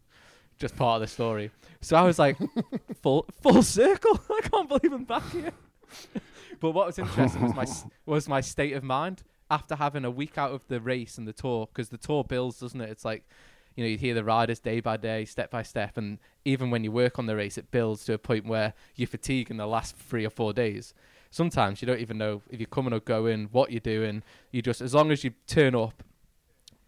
just 0.60 0.76
part 0.76 0.98
of 0.98 1.02
the 1.02 1.08
story. 1.08 1.50
So 1.82 1.96
I 1.98 2.04
was 2.04 2.20
like, 2.20 2.38
full 3.02 3.26
full 3.42 3.64
circle. 3.64 4.20
I 4.30 4.42
can't 4.48 4.70
believe 4.70 4.94
I'm 4.94 5.06
back 5.06 5.28
here. 5.32 5.52
But 6.60 6.72
what 6.72 6.88
was 6.88 7.00
interesting 7.00 7.42
was 7.42 7.54
my 7.54 7.66
was 8.06 8.28
my 8.28 8.42
state 8.42 8.74
of 8.74 8.84
mind 8.84 9.24
after 9.50 9.76
having 9.76 10.06
a 10.06 10.12
week 10.12 10.38
out 10.38 10.52
of 10.52 10.68
the 10.68 10.80
race 10.80 11.18
and 11.18 11.28
the 11.28 11.34
tour, 11.34 11.68
because 11.72 11.90
the 11.90 11.98
tour 11.98 12.24
builds, 12.24 12.60
doesn't 12.60 12.82
it? 12.82 12.90
It's 12.90 13.06
like 13.06 13.24
you 13.76 13.84
know, 13.84 13.90
you 13.90 13.98
hear 13.98 14.14
the 14.14 14.24
riders 14.24 14.60
day 14.60 14.80
by 14.80 14.98
day, 14.98 15.26
step 15.26 15.50
by 15.50 15.64
step, 15.64 15.98
and 15.98 16.20
even 16.46 16.70
when 16.70 16.84
you 16.84 16.92
work 16.92 17.18
on 17.18 17.26
the 17.26 17.36
race, 17.36 17.58
it 17.58 17.72
builds 17.72 18.06
to 18.06 18.14
a 18.14 18.18
point 18.18 18.46
where 18.46 18.74
you 18.96 19.08
fatigue 19.08 19.50
in 19.50 19.58
the 19.58 19.66
last 19.66 19.96
three 19.96 20.26
or 20.26 20.30
four 20.30 20.54
days. 20.54 20.94
Sometimes 21.32 21.82
you 21.82 21.88
don't 21.88 22.00
even 22.00 22.20
know 22.20 22.44
if 22.52 22.60
you're 22.60 22.68
coming 22.68 22.94
or 22.94 23.00
going, 23.00 23.50
what 23.52 23.72
you're 23.72 23.80
doing. 23.80 24.22
You 24.52 24.62
just, 24.62 24.82
as 24.82 24.94
long 24.94 25.12
as 25.12 25.24
you 25.24 25.32
turn 25.48 25.74
up, 25.74 26.04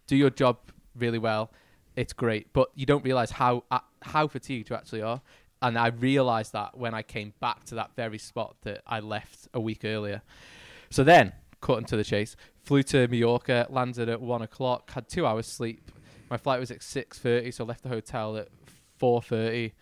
do 0.06 0.14
your 0.14 0.30
job 0.30 0.58
really 0.94 1.18
well, 1.18 1.50
it's 1.96 2.12
great. 2.12 2.52
But 2.52 2.70
you 2.76 2.86
don't 2.86 3.04
realize 3.04 3.32
how 3.32 3.64
uh, 3.70 3.80
how 4.02 4.28
fatigued 4.28 4.70
you 4.70 4.76
actually 4.76 5.02
are. 5.02 5.20
And 5.66 5.76
I 5.76 5.88
realized 5.88 6.52
that 6.52 6.78
when 6.78 6.94
I 6.94 7.02
came 7.02 7.32
back 7.40 7.64
to 7.64 7.74
that 7.74 7.96
very 7.96 8.18
spot 8.18 8.56
that 8.62 8.82
I 8.86 9.00
left 9.00 9.48
a 9.52 9.60
week 9.60 9.84
earlier. 9.84 10.22
So 10.90 11.02
then, 11.02 11.32
cutting 11.60 11.86
to 11.86 11.96
the 11.96 12.04
chase, 12.04 12.36
flew 12.62 12.84
to 12.84 13.08
Mallorca, 13.08 13.66
landed 13.68 14.08
at 14.08 14.20
one 14.20 14.42
o'clock, 14.42 14.92
had 14.92 15.08
two 15.08 15.26
hours 15.26 15.46
sleep. 15.46 15.90
My 16.30 16.36
flight 16.36 16.60
was 16.60 16.70
at 16.70 16.84
six 16.84 17.18
thirty, 17.18 17.50
so 17.50 17.64
I 17.64 17.66
left 17.66 17.82
the 17.82 17.88
hotel 17.88 18.36
at 18.36 18.48
four 18.96 19.20
thirty. 19.22 19.72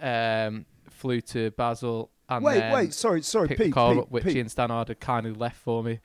Um, 0.00 0.66
flew 0.90 1.20
to 1.22 1.50
Basel 1.50 2.10
and 2.28 2.44
Wait, 2.44 2.60
then 2.60 2.72
wait. 2.72 2.94
Sorry, 2.94 3.22
sorry, 3.22 3.48
picked 3.48 3.58
the 3.58 3.64
Pete. 3.64 3.74
car 3.74 3.94
Pete, 3.94 4.02
up, 4.02 4.10
which 4.12 4.24
Pete. 4.24 4.36
Ian 4.36 4.48
Stannard 4.48 4.88
had 4.88 5.00
kindly 5.00 5.32
left 5.32 5.56
for 5.56 5.82
me. 5.82 5.98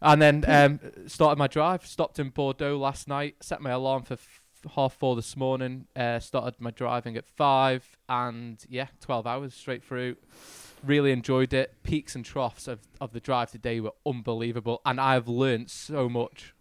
And 0.00 0.22
then 0.22 0.44
um, 0.48 0.80
started 1.08 1.38
my 1.38 1.46
drive. 1.48 1.86
Stopped 1.86 2.18
in 2.18 2.30
Bordeaux 2.30 2.78
last 2.78 3.06
night. 3.08 3.36
Set 3.40 3.60
my 3.60 3.70
alarm 3.70 4.02
for 4.04 4.16
half 4.74 4.94
four 4.94 5.16
this 5.16 5.36
morning. 5.36 5.86
Uh, 5.94 6.18
started 6.18 6.60
my 6.60 6.70
driving 6.70 7.16
at 7.16 7.26
five, 7.26 7.96
and 8.08 8.64
yeah, 8.68 8.88
twelve 9.00 9.26
hours 9.26 9.54
straight 9.54 9.84
through. 9.84 10.16
Really 10.84 11.12
enjoyed 11.12 11.52
it. 11.52 11.74
Peaks 11.82 12.14
and 12.14 12.24
troughs 12.24 12.68
of, 12.68 12.80
of 13.00 13.12
the 13.12 13.20
drive 13.20 13.50
today 13.50 13.80
were 13.80 13.94
unbelievable, 14.04 14.82
and 14.84 15.00
I've 15.00 15.28
learned 15.28 15.70
so 15.70 16.08
much. 16.08 16.52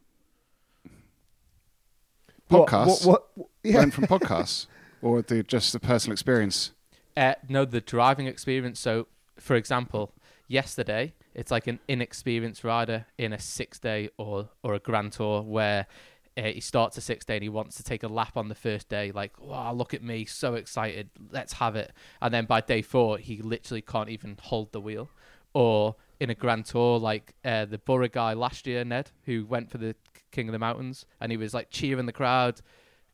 What- 2.48 2.68
Podcasts? 2.70 3.06
What, 3.06 3.28
what, 3.36 3.48
yeah. 3.64 3.80
Learn 3.80 3.92
from 3.92 4.06
podcasts 4.06 4.68
or 5.02 5.22
the, 5.22 5.44
just 5.44 5.74
the 5.74 5.80
personal 5.80 6.14
experience? 6.14 6.72
Uh, 7.18 7.34
no, 7.50 7.66
the 7.66 7.82
driving 7.82 8.28
experience. 8.28 8.80
So, 8.80 9.08
for 9.40 9.56
example, 9.56 10.14
yesterday 10.48 11.14
it's 11.34 11.52
like 11.52 11.68
an 11.68 11.80
inexperienced 11.88 12.64
rider 12.64 13.06
in 13.18 13.34
a 13.34 13.40
six 13.40 13.80
day 13.80 14.10
or 14.18 14.50
or 14.64 14.74
a 14.74 14.80
Grand 14.80 15.14
Tour 15.14 15.42
where 15.42 15.88
uh, 16.38 16.44
he 16.44 16.60
starts 16.60 16.98
a 16.98 17.01
six 17.01 17.25
day 17.25 17.36
and 17.36 17.44
he 17.44 17.50
wants 17.50 17.77
to 17.77 17.84
take 17.84 18.04
a 18.04 18.08
lap 18.08 18.36
on 18.38 18.50
the 18.50 18.56
first 18.56 18.89
day. 18.89 19.12
Like, 19.12 19.39
wow, 19.39 19.74
look 19.74 19.94
at 19.94 20.04
me, 20.04 20.25
so 20.25 20.56
excited, 20.56 21.10
let's 21.32 21.54
have 21.54 21.75
it. 21.75 21.94
And 22.22 22.34
then 22.34 22.46
by 22.46 22.62
day 22.62 22.82
four, 22.82 23.18
he 23.18 23.42
literally 23.42 23.82
can't 23.82 24.10
even 24.10 24.38
hold 24.42 24.72
the 24.72 24.82
wheel. 24.82 25.10
Or 25.54 25.96
in 26.20 26.30
a 26.30 26.36
grand 26.36 26.65
tour, 26.65 27.00
like 27.00 27.34
uh, 27.46 27.65
the 27.65 27.77
Bora 27.77 28.10
guy 28.10 28.34
last 28.34 28.68
year, 28.68 28.84
Ned, 28.84 29.12
who 29.24 29.46
went 29.46 29.72
for 29.72 29.77
the 29.77 29.96
King 30.32 30.50
of 30.50 30.54
the 30.54 30.60
Mountains, 30.60 31.06
and 31.22 31.32
he 31.32 31.38
was 31.38 31.54
like 31.54 31.70
cheering 31.70 32.06
the 32.06 32.12
crowd. 32.12 32.60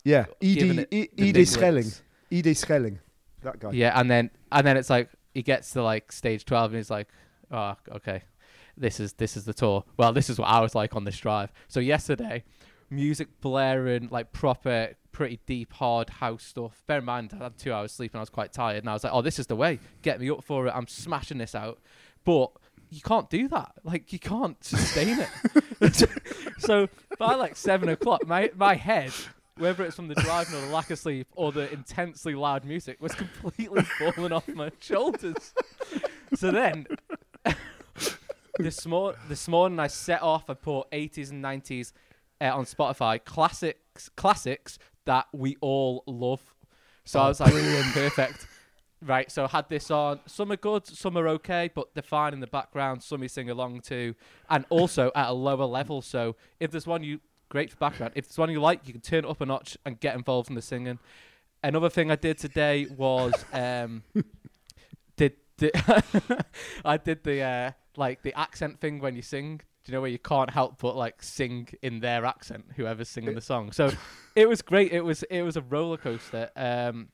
Yeah, 0.03 0.25
Giving 0.39 0.79
Ide, 0.79 0.87
it 0.89 1.17
the 1.17 1.29
Ide 1.29 1.47
Schelling. 1.47 1.91
Ide 2.31 2.57
Schelling. 2.57 2.99
That 3.43 3.59
guy. 3.59 3.71
Yeah, 3.73 3.99
and 3.99 4.09
then 4.09 4.31
and 4.51 4.65
then 4.65 4.77
it's 4.77 4.89
like 4.89 5.09
he 5.35 5.43
gets 5.43 5.71
to 5.73 5.83
like 5.83 6.11
stage 6.11 6.45
twelve 6.45 6.71
and 6.71 6.77
he's 6.77 6.89
like, 6.89 7.09
oh, 7.51 7.75
okay, 7.91 8.23
this 8.75 8.99
is 8.99 9.13
this 9.13 9.37
is 9.37 9.45
the 9.45 9.53
tour. 9.53 9.83
Well, 9.97 10.11
this 10.13 10.29
is 10.29 10.39
what 10.39 10.47
I 10.47 10.59
was 10.61 10.73
like 10.73 10.95
on 10.95 11.03
this 11.03 11.17
drive. 11.17 11.51
So 11.67 11.79
yesterday, 11.79 12.43
music 12.91 13.29
blaring, 13.41 14.09
like 14.11 14.31
proper, 14.33 14.89
pretty 15.11 15.39
deep, 15.45 15.73
hard 15.73 16.09
house 16.09 16.43
stuff. 16.43 16.83
Bear 16.87 16.99
in 16.99 17.05
mind, 17.05 17.31
I 17.39 17.43
had 17.43 17.57
two 17.57 17.73
hours 17.73 17.91
sleep 17.91 18.13
and 18.13 18.19
I 18.19 18.21
was 18.21 18.29
quite 18.29 18.53
tired, 18.53 18.79
and 18.83 18.89
I 18.89 18.93
was 18.93 19.03
like, 19.03 19.13
oh, 19.13 19.21
this 19.21 19.39
is 19.39 19.47
the 19.47 19.55
way. 19.55 19.79
Get 20.01 20.19
me 20.19 20.29
up 20.29 20.43
for 20.43 20.67
it. 20.67 20.73
I'm 20.75 20.87
smashing 20.87 21.37
this 21.37 21.55
out, 21.55 21.79
but. 22.23 22.51
You 22.93 22.99
can't 22.99 23.29
do 23.29 23.47
that. 23.47 23.71
Like 23.85 24.11
you 24.11 24.19
can't 24.19 24.61
sustain 24.61 25.17
it. 25.17 26.09
so 26.59 26.89
by 27.17 27.35
like 27.35 27.55
seven 27.55 27.87
o'clock, 27.87 28.27
my 28.27 28.51
my 28.57 28.75
head 28.75 29.13
whether 29.61 29.83
it's 29.83 29.95
from 29.95 30.07
the 30.07 30.15
driving 30.15 30.55
or 30.55 30.61
the 30.61 30.73
lack 30.73 30.89
of 30.89 30.99
sleep 30.99 31.27
or 31.33 31.51
the 31.51 31.71
intensely 31.71 32.33
loud 32.33 32.65
music, 32.65 33.01
was 33.01 33.13
completely 33.13 33.83
falling 33.99 34.31
off 34.31 34.47
my 34.49 34.71
shoulders. 34.79 35.53
So 36.35 36.51
then, 36.51 36.87
this, 38.57 38.85
mor- 38.85 39.15
this 39.29 39.47
morning 39.47 39.79
I 39.79 39.87
set 39.87 40.21
off. 40.21 40.49
I 40.49 40.55
put 40.55 40.89
80s 40.91 41.29
and 41.29 41.43
90s 41.43 41.93
uh, 42.41 42.55
on 42.55 42.65
Spotify, 42.65 43.23
classics, 43.23 44.09
classics 44.15 44.79
that 45.05 45.27
we 45.31 45.57
all 45.61 46.03
love. 46.07 46.41
So 47.05 47.19
I 47.19 47.25
Oh, 47.25 47.27
was 47.29 47.39
like, 47.39 47.53
perfect. 47.93 48.47
Right, 49.03 49.31
so 49.31 49.45
I 49.45 49.47
had 49.47 49.67
this 49.67 49.89
on. 49.89 50.19
Some 50.27 50.51
are 50.51 50.57
good, 50.57 50.85
some 50.85 51.17
are 51.17 51.27
okay, 51.29 51.71
but 51.73 51.93
they're 51.95 52.03
fine 52.03 52.33
in 52.33 52.39
the 52.39 52.47
background. 52.47 53.01
Some 53.01 53.23
you 53.23 53.29
sing 53.29 53.49
along 53.49 53.81
to, 53.81 54.13
and 54.49 54.63
also 54.69 55.11
at 55.15 55.29
a 55.29 55.33
lower 55.33 55.65
level. 55.65 56.03
So 56.03 56.35
if 56.59 56.69
there's 56.69 56.85
one 56.85 57.03
you 57.03 57.19
great 57.49 57.71
for 57.71 57.77
background, 57.77 58.13
if 58.15 58.27
there's 58.27 58.37
one 58.37 58.51
you 58.51 58.61
like, 58.61 58.85
you 58.87 58.93
can 58.93 59.01
turn 59.01 59.25
it 59.25 59.29
up 59.29 59.41
a 59.41 59.45
notch 59.45 59.75
and 59.85 59.99
get 59.99 60.15
involved 60.15 60.49
in 60.49 60.55
the 60.55 60.61
singing. 60.61 60.99
Another 61.63 61.89
thing 61.89 62.11
I 62.11 62.15
did 62.15 62.37
today 62.37 62.85
was 62.95 63.33
um, 63.53 64.03
did, 65.17 65.33
did 65.57 65.71
I 66.85 66.97
did 66.97 67.23
the 67.23 67.41
uh, 67.41 67.71
like 67.97 68.21
the 68.21 68.37
accent 68.39 68.79
thing 68.79 68.99
when 68.99 69.15
you 69.15 69.23
sing. 69.23 69.61
Do 69.83 69.91
you 69.91 69.97
know 69.97 70.01
where 70.01 70.11
you 70.11 70.19
can't 70.19 70.51
help 70.51 70.79
but 70.79 70.95
like 70.95 71.23
sing 71.23 71.67
in 71.81 72.01
their 72.01 72.23
accent, 72.25 72.65
whoever's 72.75 73.09
singing 73.09 73.33
the 73.33 73.41
song? 73.41 73.71
So 73.71 73.91
it 74.35 74.47
was 74.47 74.61
great. 74.61 74.91
It 74.91 75.01
was 75.01 75.23
it 75.23 75.41
was 75.41 75.57
a 75.57 75.61
roller 75.61 75.97
coaster. 75.97 76.49
Um, 76.55 77.09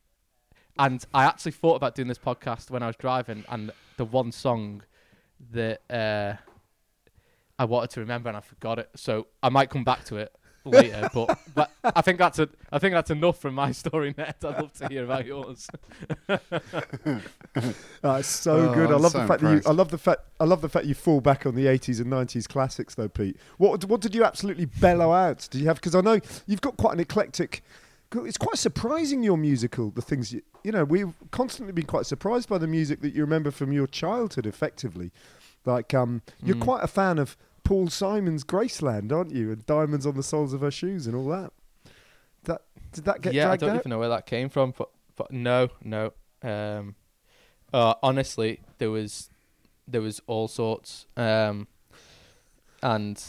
and 0.77 1.03
I 1.13 1.24
actually 1.24 1.53
thought 1.53 1.75
about 1.75 1.95
doing 1.95 2.07
this 2.07 2.19
podcast 2.19 2.69
when 2.69 2.83
I 2.83 2.88
was 2.88 2.95
driving, 2.97 3.45
and 3.50 3.71
the 3.95 4.05
one 4.05 4.31
song 4.31 4.83
that 5.51 5.81
uh, 5.89 6.33
I 7.57 7.65
wanted 7.65 7.91
to 7.91 8.00
remember 8.01 8.29
and 8.29 8.38
I 8.38 8.41
forgot 8.41 8.79
it, 8.79 8.89
so 8.95 9.27
I 9.41 9.50
might 9.50 9.69
come 9.69 9.83
back 9.83 10.03
to 10.05 10.17
it 10.17 10.36
later. 10.71 11.09
but, 11.13 11.39
but 11.55 11.71
I 11.83 12.01
think 12.01 12.17
that's 12.19 12.39
a, 12.39 12.50
I 12.71 12.79
think 12.79 12.93
that's 12.93 13.09
enough 13.12 13.39
from 13.39 13.55
my 13.55 13.71
story, 13.71 14.13
Ned. 14.17 14.36
I'd 14.43 14.57
love 14.62 14.74
to 14.74 14.88
hear 14.88 15.03
about 15.03 15.25
yours. 15.25 15.67
It's 18.03 18.27
so 18.27 18.69
Oh, 18.69 18.74
good. 18.74 18.91
I 18.91 18.95
love 18.95 19.12
so 19.12 19.21
the 19.21 19.27
fact 19.27 19.41
that 19.41 19.51
you. 19.51 19.62
I 19.65 19.71
love 19.74 19.89
the 19.89 19.97
fact. 19.97 20.21
I 20.39 20.43
love 20.45 20.62
the 20.62 20.69
fact 20.69 20.86
you 20.86 20.93
fall 20.93 21.21
back 21.21 21.45
on 21.45 21.55
the 21.55 21.65
80s 21.65 22.00
and 22.00 22.12
90s 22.12 22.47
classics, 22.47 22.95
though, 22.95 23.07
Pete. 23.09 23.38
What 23.57 23.83
What 23.86 24.01
did 24.01 24.13
you 24.15 24.24
absolutely 24.24 24.65
bellow 24.65 25.12
out? 25.12 25.47
Did 25.51 25.62
you 25.62 25.67
have? 25.67 25.77
Because 25.77 25.95
I 25.95 26.01
know 26.01 26.19
you've 26.45 26.62
got 26.62 26.77
quite 26.77 26.93
an 26.93 27.00
eclectic. 27.00 27.63
It's 28.15 28.38
quite 28.38 28.57
surprising 28.57 29.24
your 29.24 29.38
musical. 29.38 29.89
The 29.89 30.01
things 30.01 30.31
you, 30.31 30.41
you 30.63 30.71
know, 30.71 30.83
we've 30.86 31.13
constantly 31.31 31.74
been 31.74 31.86
quite 31.88 32.05
surprised 32.05 32.47
by 32.47 32.57
the 32.57 32.67
music 32.67 33.01
that 33.01 33.13
you 33.13 33.21
remember 33.21 33.51
from 33.51 33.71
your 33.74 33.88
childhood. 33.88 34.45
Effectively, 34.45 35.12
like 35.65 35.93
um, 35.93 36.21
you're 36.43 36.55
Mm. 36.55 36.62
quite 36.62 36.83
a 36.83 36.88
fan 36.88 37.17
of 37.19 37.36
Paul 37.67 37.89
Simon's 37.89 38.45
Graceland, 38.45 39.12
aren't 39.12 39.36
you? 39.36 39.51
And 39.51 39.65
diamonds 39.65 40.05
on 40.05 40.15
the 40.15 40.24
soles 40.24 40.53
of 40.53 40.62
her 40.62 40.71
shoes 40.71 41.05
and 41.05 41.13
all 41.13 41.27
that. 41.27 41.51
That 42.45 42.62
did 42.93 43.03
that 43.03 43.19
get 43.19 43.33
yeah, 43.33 43.51
I 43.51 43.57
don't 43.57 43.71
out? 43.71 43.79
even 43.79 43.89
know 43.89 44.00
where 44.00 44.07
that 44.07 44.25
came 44.25 44.47
from, 44.47 44.74
but 44.77 44.89
but 45.17 45.31
no, 45.33 45.67
no. 45.83 46.13
Um, 46.41 46.95
uh, 47.74 47.95
honestly, 48.01 48.62
there 48.77 48.89
was 48.89 49.29
there 49.86 50.01
was 50.01 50.21
all 50.27 50.47
sorts, 50.47 51.07
um, 51.17 51.67
and 52.81 53.21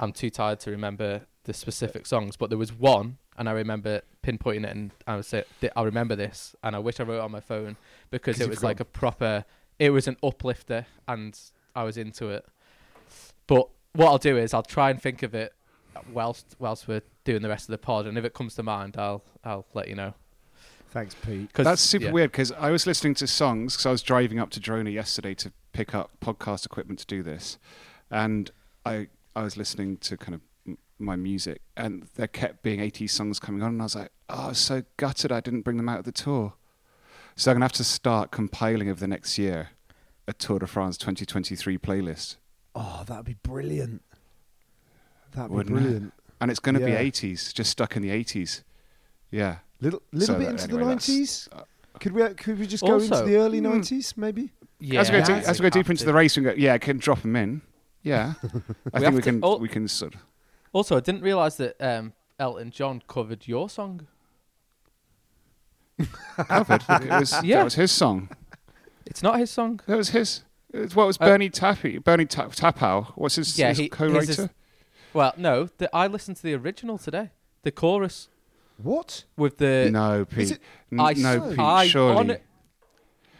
I'm 0.00 0.10
too 0.10 0.30
tired 0.30 0.58
to 0.60 0.72
remember 0.72 1.26
the 1.44 1.54
specific 1.54 2.04
songs. 2.04 2.36
But 2.36 2.50
there 2.50 2.58
was 2.58 2.72
one, 2.72 3.18
and 3.36 3.48
I 3.48 3.52
remember 3.52 4.02
pinpointing 4.24 4.64
it, 4.64 4.74
and 4.74 4.90
I 5.06 5.14
would 5.14 5.24
say 5.24 5.44
I 5.76 5.82
remember 5.84 6.16
this, 6.16 6.56
and 6.64 6.74
I 6.74 6.80
wish 6.80 6.98
I 6.98 7.04
wrote 7.04 7.18
it 7.18 7.22
on 7.22 7.30
my 7.30 7.38
phone 7.38 7.76
because 8.10 8.40
it 8.40 8.48
was 8.48 8.58
forgot. 8.58 8.68
like 8.68 8.80
a 8.80 8.84
proper. 8.84 9.44
It 9.78 9.90
was 9.90 10.08
an 10.08 10.16
uplifter, 10.20 10.86
and 11.06 11.38
I 11.76 11.84
was 11.84 11.96
into 11.96 12.30
it. 12.30 12.44
But 13.48 13.68
what 13.94 14.06
I'll 14.06 14.18
do 14.18 14.36
is 14.38 14.54
I'll 14.54 14.62
try 14.62 14.90
and 14.90 15.02
think 15.02 15.24
of 15.24 15.34
it 15.34 15.52
whilst 16.12 16.54
whilst 16.60 16.86
we're 16.86 17.02
doing 17.24 17.42
the 17.42 17.48
rest 17.48 17.64
of 17.68 17.72
the 17.72 17.78
pod, 17.78 18.06
and 18.06 18.16
if 18.16 18.24
it 18.24 18.32
comes 18.34 18.54
to 18.54 18.62
mind, 18.62 18.96
I'll 18.96 19.24
I'll 19.42 19.66
let 19.74 19.88
you 19.88 19.96
know. 19.96 20.14
Thanks, 20.90 21.14
Pete. 21.16 21.52
'Cause- 21.52 21.64
That's 21.64 21.82
super 21.82 22.06
yeah. 22.06 22.12
weird 22.12 22.30
because 22.32 22.50
I 22.52 22.70
was 22.70 22.86
listening 22.86 23.14
to 23.16 23.26
songs 23.26 23.74
because 23.74 23.84
I 23.86 23.90
was 23.90 24.00
driving 24.02 24.38
up 24.38 24.48
to 24.50 24.60
Drona 24.60 24.88
yesterday 24.90 25.34
to 25.34 25.52
pick 25.72 25.94
up 25.94 26.12
podcast 26.20 26.64
equipment 26.64 27.00
to 27.00 27.06
do 27.06 27.22
this, 27.22 27.58
and 28.10 28.50
I 28.86 29.08
I 29.36 29.42
was 29.42 29.56
listening 29.56 29.98
to 29.98 30.16
kind 30.16 30.34
of 30.36 30.40
m- 30.66 30.78
my 30.98 31.16
music, 31.16 31.60
and 31.76 32.04
there 32.14 32.26
kept 32.26 32.62
being 32.62 32.80
80s 32.80 33.10
songs 33.12 33.38
coming 33.38 33.62
on, 33.62 33.70
and 33.72 33.82
I 33.82 33.84
was 33.84 33.94
like, 33.96 34.10
oh, 34.30 34.44
I 34.44 34.48
was 34.48 34.58
so 34.58 34.82
gutted 34.96 35.30
I 35.32 35.40
didn't 35.40 35.62
bring 35.62 35.76
them 35.76 35.88
out 35.88 35.98
of 36.00 36.04
the 36.04 36.12
tour. 36.12 36.54
So 37.36 37.50
I'm 37.50 37.56
gonna 37.56 37.64
have 37.66 37.72
to 37.72 37.84
start 37.84 38.30
compiling 38.30 38.88
over 38.88 38.98
the 38.98 39.06
next 39.08 39.36
year 39.38 39.70
a 40.26 40.32
Tour 40.32 40.58
de 40.58 40.66
France 40.66 40.96
2023 40.98 41.78
playlist, 41.78 42.36
Oh, 42.80 43.02
that'd 43.06 43.24
be 43.24 43.34
brilliant. 43.42 44.02
That'd 45.32 45.50
be 45.50 45.56
Wouldn't 45.56 45.76
it? 45.76 45.80
brilliant. 45.82 46.12
and 46.40 46.50
it's 46.52 46.60
gonna 46.60 46.78
Yeah. 46.80 46.86
be 46.86 46.92
80s, 46.92 47.52
just 47.52 47.70
stuck 47.70 47.96
in 47.96 48.02
the 48.02 48.10
80s. 48.10 48.62
Yeah. 49.30 49.58
Little 49.80 50.02
little 50.12 50.34
So 50.34 50.38
bit 50.38 50.44
that- 50.44 50.50
into 50.52 50.66
the 50.68 50.74
anyway, 50.74 50.88
that's- 50.94 51.08
nineties. 51.08 51.48
uh, 51.52 51.62
Could 52.00 52.12
we 52.12 52.28
could 52.34 52.58
we 52.60 52.66
just 52.68 52.84
go 52.84 52.98
into 52.98 53.08
the 53.24 53.36
early 53.36 53.58
Mm. 53.60 53.72
nineties 53.74 54.16
maybe? 54.16 54.52
Yeah, 54.78 55.00
as 55.00 55.08
we 55.10 55.14
go, 55.14 55.18
Yeah, 55.18 55.24
deep, 55.40 55.48
as 55.48 55.58
we 55.58 55.64
go 55.64 55.70
deeper 55.70 55.90
into 55.90 56.04
the 56.04 56.14
race, 56.14 56.36
we 56.36 56.44
go, 56.44 56.52
yeah, 56.56 56.74
I 56.74 56.78
can 56.78 56.98
drop 56.98 57.22
them 57.22 57.34
in. 57.34 57.62
Yeah, 58.02 58.34
I 58.42 58.46
We 58.46 58.50
think 58.52 59.04
have 59.04 59.14
we 59.14 59.20
to- 59.20 59.30
can. 59.32 59.40
oh. 59.42 59.56
We 59.58 59.68
can 59.68 59.88
sort. 59.88 60.14
Of, 60.14 60.20
Also, 60.72 60.96
I 60.96 61.00
didn't 61.00 61.22
realize 61.22 61.56
that 61.56 61.74
um, 61.80 62.12
Elton 62.38 62.70
John 62.70 63.02
covered 63.08 63.48
your 63.48 63.68
song. 63.68 64.06
covered. 66.36 66.84
it 66.88 67.10
was 67.10 67.42
Yeah. 67.42 67.56
that 67.58 67.64
was 67.64 67.74
his 67.74 67.90
song. 67.90 68.28
It's 69.04 69.22
not 69.22 69.38
his 69.40 69.50
song. 69.50 69.80
That 69.86 69.96
was 69.96 70.10
his. 70.10 70.44
It 70.78 70.84
was, 70.84 70.96
what 70.96 71.06
was 71.06 71.16
Uh, 71.20 71.26
Bernie 71.26 71.50
Tappy? 71.50 71.98
Bernie 71.98 72.26
Ta- 72.26 72.48
Tapau. 72.48 73.12
What's 73.16 73.34
his, 73.36 73.58
Yeah, 73.58 73.68
his 73.70 73.78
he- 73.78 73.88
co-writer? 73.88 74.30
is- 74.30 74.48
Well, 75.12 75.32
no, 75.36 75.68
the, 75.78 75.94
I 75.94 76.06
listened 76.06 76.36
to 76.38 76.42
the 76.42 76.54
original 76.54 76.98
today, 76.98 77.30
the 77.62 77.70
chorus 77.72 78.28
What? 78.82 79.24
with 79.36 79.58
the. 79.58 79.88
no, 79.92 80.22
Is 80.22 80.26
Pete. 80.50 80.50
it- 80.52 80.62
N- 80.92 81.00
I 81.00 81.12
no, 81.14 81.48
Pete. 81.50 81.58
I 81.58 81.86
surely 81.88 82.16
on 82.16 82.30
it- 82.30 82.42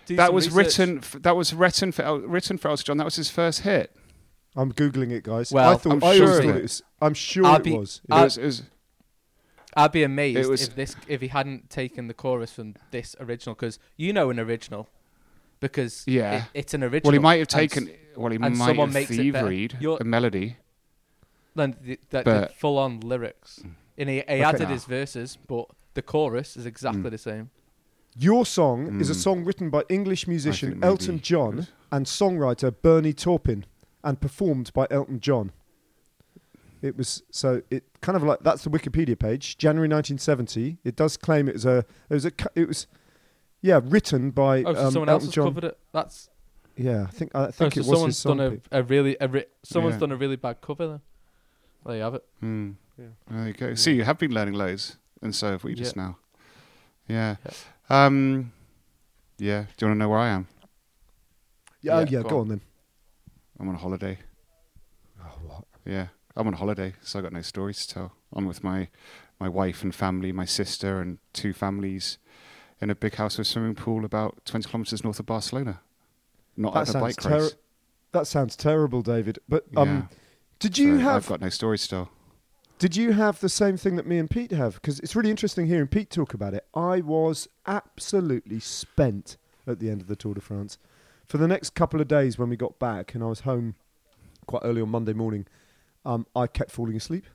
that 0.08 0.32
was 0.32 0.50
research. 0.50 0.78
written. 0.78 0.98
F- 0.98 1.16
that 1.22 1.36
was 1.36 1.52
written 1.54 1.92
for 1.92 2.02
El- 2.02 2.20
written 2.20 2.56
for 2.58 2.68
Elton 2.68 2.84
John. 2.86 2.96
That 2.96 3.04
was 3.04 3.16
his 3.16 3.30
first 3.30 3.60
hit. 3.60 3.94
I'm 4.56 4.72
googling 4.72 5.10
it, 5.12 5.22
guys. 5.22 5.52
Well, 5.52 5.70
I 5.70 5.76
thought 5.76 5.92
I'm 5.92 6.04
I 6.04 6.16
sure 6.16 6.26
always 6.28 6.40
thought 6.46 6.48
it. 6.48 6.56
it 6.56 6.62
was. 6.62 6.82
I'm 7.02 7.14
sure 7.14 7.44
I'll 7.46 7.56
it 7.56 7.62
be- 7.64 7.76
was. 7.78 8.00
It 8.08 8.12
I- 8.12 8.24
was. 8.24 8.38
It 8.38 8.44
was 8.44 8.62
I'd 9.76 9.92
be 9.92 10.02
amazed 10.02 10.48
was- 10.48 10.62
if 10.68 10.74
this 10.74 10.96
if 11.06 11.20
he 11.20 11.28
hadn't 11.28 11.68
taken 11.70 12.08
the 12.08 12.14
chorus 12.14 12.50
from 12.52 12.74
this 12.90 13.14
original 13.20 13.54
because 13.54 13.78
you 13.96 14.12
know 14.14 14.30
an 14.30 14.40
original 14.40 14.88
because 15.60 16.04
Yeah. 16.06 16.36
it, 16.36 16.44
it's 16.54 16.74
an 16.74 16.82
original. 16.82 17.02
well, 17.04 17.12
he 17.12 17.18
might 17.18 17.38
have 17.38 17.48
taken. 17.48 17.88
s- 17.88 17.94
well, 18.16 18.30
he 18.30 18.36
and 18.40 18.56
might 18.58 18.66
someone 18.66 18.88
have 18.88 18.94
makes 18.94 19.10
it 19.10 19.32
better. 19.32 19.48
thieveried 19.48 20.00
a 20.00 20.04
melody. 20.04 20.56
then 21.54 21.76
the, 21.82 21.98
that 22.10 22.24
But- 22.24 22.48
the 22.48 22.54
full 22.54 22.78
on 22.78 23.00
lyrics, 23.00 23.60
and 23.96 24.08
he, 24.08 24.16
he 24.16 24.22
added 24.42 24.68
his 24.68 24.84
verses, 24.84 25.36
but 25.46 25.66
the 25.94 26.02
chorus 26.02 26.56
is 26.56 26.66
exactly 26.66 27.02
Mm. 27.02 27.10
the 27.10 27.18
same. 27.18 27.50
Your 28.16 28.44
song 28.46 29.00
is 29.00 29.10
a 29.10 29.12
Mm. 29.14 29.16
song 29.16 29.44
written 29.44 29.70
by 29.70 29.82
English 29.88 30.26
musician 30.28 30.78
Elton 30.82 31.20
John 31.20 31.66
and 31.92 32.06
songwriter 32.06 32.74
Bernie 32.82 33.12
Taupin, 33.12 33.64
and 34.04 34.20
performed 34.20 34.72
by 34.72 34.86
Elton 34.90 35.20
John. 35.20 35.50
It 36.80 36.96
was 36.96 37.22
so 37.30 37.62
it 37.70 37.84
kind 38.00 38.14
of 38.16 38.22
like 38.22 38.40
that's 38.40 38.62
the 38.62 38.70
Wikipedia 38.70 39.18
page. 39.18 39.58
January 39.58 39.88
1970. 39.88 40.78
It 40.84 40.94
does 40.94 41.16
claim 41.16 41.48
it 41.48 41.54
was 41.54 41.66
a 41.66 41.78
it 42.08 42.14
was 42.14 42.24
a 42.26 42.32
it 42.54 42.68
was 42.68 42.86
yeah 43.60 43.80
written 43.82 44.30
by 44.30 44.62
Oh, 44.62 44.74
so 44.74 44.86
um, 44.86 44.92
someone 44.92 45.08
else 45.08 45.24
has 45.24 45.32
John. 45.32 45.46
covered 45.46 45.64
it. 45.64 45.78
That's 45.92 46.28
Yeah, 46.76 47.04
I 47.08 47.10
think 47.10 47.32
I 47.34 47.38
oh, 47.46 47.50
think 47.50 47.74
so 47.74 47.80
it 47.80 47.86
was 47.86 47.86
someone's 47.86 48.14
his 48.14 48.18
song. 48.18 48.36
done 48.38 48.60
a, 48.72 48.78
a 48.78 48.82
really 48.82 49.16
a 49.20 49.28
re- 49.28 49.46
someone's 49.62 49.94
Yeah. 49.96 50.00
done 50.00 50.12
a 50.12 50.16
really 50.16 50.36
bad 50.36 50.60
cover. 50.60 50.86
Then 50.88 51.00
there 51.86 51.96
you 51.96 52.02
have 52.02 52.14
it. 52.14 52.24
Hmm. 52.40 52.70
Yeah. 52.98 53.06
There 53.30 53.46
you 53.46 53.52
go. 53.52 53.74
See, 53.74 53.94
you 53.94 54.04
have 54.04 54.18
been 54.18 54.32
learning 54.32 54.54
loads, 54.54 54.96
and 55.22 55.34
so 55.34 55.52
have 55.52 55.64
we 55.64 55.74
just 55.74 55.96
Yeah. 55.96 56.02
now. 56.02 56.18
Yeah. 57.08 57.36
Um. 57.88 58.52
Yeah. 59.38 59.62
Do 59.76 59.86
you 59.86 59.88
want 59.88 59.96
to 59.96 59.98
know 59.98 60.08
where 60.08 60.18
I 60.18 60.28
am? 60.28 60.46
Yeah, 61.80 61.94
oh, 61.94 61.98
Yeah, 62.00 62.06
yeah, 62.10 62.22
go 62.22 62.28
go 62.28 62.34
on. 62.36 62.40
on 62.42 62.48
then. 62.48 62.60
I'm 63.60 63.68
on 63.68 63.74
a 63.74 63.78
holiday. 63.78 64.18
Oh, 65.22 65.32
what? 65.46 65.64
Yeah. 65.84 66.08
I'm 66.36 66.46
on 66.46 66.52
holiday, 66.54 66.94
so 67.02 67.18
I 67.18 67.22
got 67.22 67.32
no 67.32 67.42
stories 67.42 67.86
to 67.86 67.94
tell. 67.94 68.12
I'm 68.34 68.46
with 68.46 68.62
my 68.62 68.88
my 69.40 69.48
wife 69.48 69.82
and 69.82 69.94
family, 69.94 70.32
my 70.32 70.44
sister 70.44 71.00
and 71.00 71.18
two 71.32 71.52
families 71.52 72.18
in 72.80 72.90
a 72.90 72.94
big 72.94 73.14
house 73.16 73.38
with 73.38 73.46
a 73.46 73.50
swimming 73.50 73.74
pool 73.74 74.04
about 74.04 74.44
20 74.44 74.68
kilometers 74.68 75.02
north 75.04 75.18
of 75.20 75.26
Barcelona. 75.26 75.80
Not 76.56 76.74
That 76.74 76.88
at 76.90 76.94
a 76.94 77.00
bike 77.00 77.16
terri- 77.16 77.40
race. 77.40 77.54
That 78.12 78.26
sounds 78.26 78.56
terrible, 78.56 79.02
David. 79.02 79.38
But 79.48 79.64
um, 79.76 79.88
Yeah. 79.88 80.02
did 80.58 80.78
you 80.78 80.96
So 80.96 81.02
have 81.02 81.16
I've 81.24 81.28
got 81.28 81.40
no 81.40 81.48
story 81.48 81.78
still. 81.78 82.10
Did 82.78 82.94
you 82.96 83.12
have 83.12 83.40
the 83.40 83.48
same 83.48 83.76
thing 83.76 83.96
that 83.96 84.06
me 84.06 84.18
and 84.18 84.30
Pete 84.30 84.52
have? 84.52 84.74
Because 84.74 85.00
it's 85.00 85.16
really 85.16 85.30
interesting 85.30 85.66
hearing 85.66 85.88
Pete 85.88 86.10
talk 86.10 86.32
about 86.32 86.54
it. 86.54 86.64
I 86.74 87.00
was 87.00 87.48
absolutely 87.66 88.60
spent 88.60 89.36
at 89.66 89.80
the 89.80 89.90
end 89.90 90.00
of 90.00 90.06
the 90.06 90.14
Tour 90.16 90.34
de 90.34 90.40
France. 90.40 90.78
For 91.26 91.38
the 91.38 91.48
next 91.48 91.70
couple 91.74 92.00
of 92.00 92.06
days 92.08 92.38
when 92.38 92.48
we 92.48 92.56
got 92.56 92.78
back 92.78 93.14
and 93.14 93.22
I 93.24 93.26
was 93.26 93.40
home 93.40 93.74
quite 94.46 94.62
early 94.64 94.80
on 94.80 94.88
Monday 94.90 95.12
morning, 95.12 95.46
um, 96.06 96.26
I 96.36 96.46
kept 96.46 96.70
falling 96.70 96.96
asleep. 96.96 97.26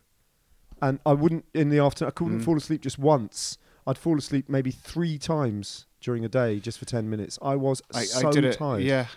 And 0.82 1.00
I 1.06 1.14
wouldn't, 1.14 1.46
in 1.54 1.70
the 1.70 1.80
afternoon, 1.80 2.08
I 2.10 2.12
couldn't 2.12 2.40
Mm. 2.40 2.46
fall 2.46 2.58
asleep 2.58 2.82
just 2.82 2.98
once. 2.98 3.58
I'd 3.86 3.98
fall 3.98 4.18
asleep 4.18 4.50
maybe 4.50 4.72
three 4.72 5.18
times 5.18 5.86
during 6.00 6.24
a 6.24 6.30
day 6.30 6.60
just 6.60 6.80
for 6.80 6.86
10 6.86 7.10
minutes. 7.10 7.38
I 7.42 7.56
was 7.56 7.82
I, 7.94 8.04
so 8.06 8.30
I 8.30 8.32
did 8.32 8.46
it. 8.46 8.58
tired. 8.58 8.84
Yeah, 8.84 9.08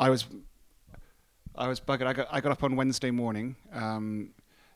I 0.00 0.10
was. 0.10 0.26
I 1.54 1.68
was 1.68 1.80
buggered. 1.80 2.06
I 2.06 2.12
got 2.12 2.28
I 2.30 2.40
got 2.40 2.52
up 2.52 2.62
on 2.62 2.76
Wednesday 2.76 3.10
morning, 3.10 3.56
um, 3.72 4.30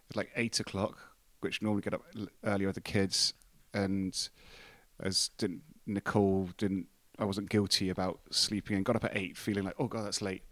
at 0.08 0.16
like 0.16 0.30
eight 0.36 0.60
o'clock, 0.60 0.98
which 1.40 1.60
normally 1.60 1.82
get 1.82 1.92
up 1.94 2.02
l- 2.16 2.28
earlier 2.44 2.68
with 2.68 2.76
the 2.76 2.80
kids, 2.80 3.34
and 3.74 4.28
as 4.98 5.30
didn't 5.38 5.62
Nicole 5.86 6.48
didn't. 6.56 6.86
I 7.18 7.24
wasn't 7.24 7.50
guilty 7.50 7.90
about 7.90 8.20
sleeping 8.30 8.76
and 8.76 8.84
got 8.84 8.96
up 8.96 9.04
at 9.04 9.14
eight, 9.14 9.36
feeling 9.36 9.64
like 9.64 9.74
oh 9.78 9.88
god 9.88 10.06
that's 10.06 10.22
late, 10.22 10.42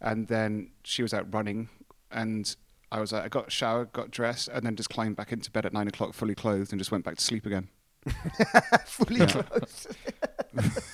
and 0.00 0.28
then 0.28 0.70
she 0.84 1.02
was 1.02 1.12
out 1.12 1.32
running, 1.34 1.68
and 2.12 2.54
I 2.92 3.00
was 3.00 3.10
like 3.10 3.24
I 3.24 3.28
got 3.28 3.50
showered, 3.50 3.92
got 3.92 4.12
dressed, 4.12 4.46
and 4.46 4.64
then 4.64 4.76
just 4.76 4.88
climbed 4.88 5.16
back 5.16 5.32
into 5.32 5.50
bed 5.50 5.66
at 5.66 5.72
nine 5.72 5.88
o'clock, 5.88 6.14
fully 6.14 6.36
clothed, 6.36 6.72
and 6.72 6.78
just 6.78 6.92
went 6.92 7.04
back 7.04 7.16
to 7.16 7.24
sleep 7.24 7.44
again. 7.44 7.68
Fully 8.86 9.20
Yeah. 9.20 9.26
clothed. 9.26 9.96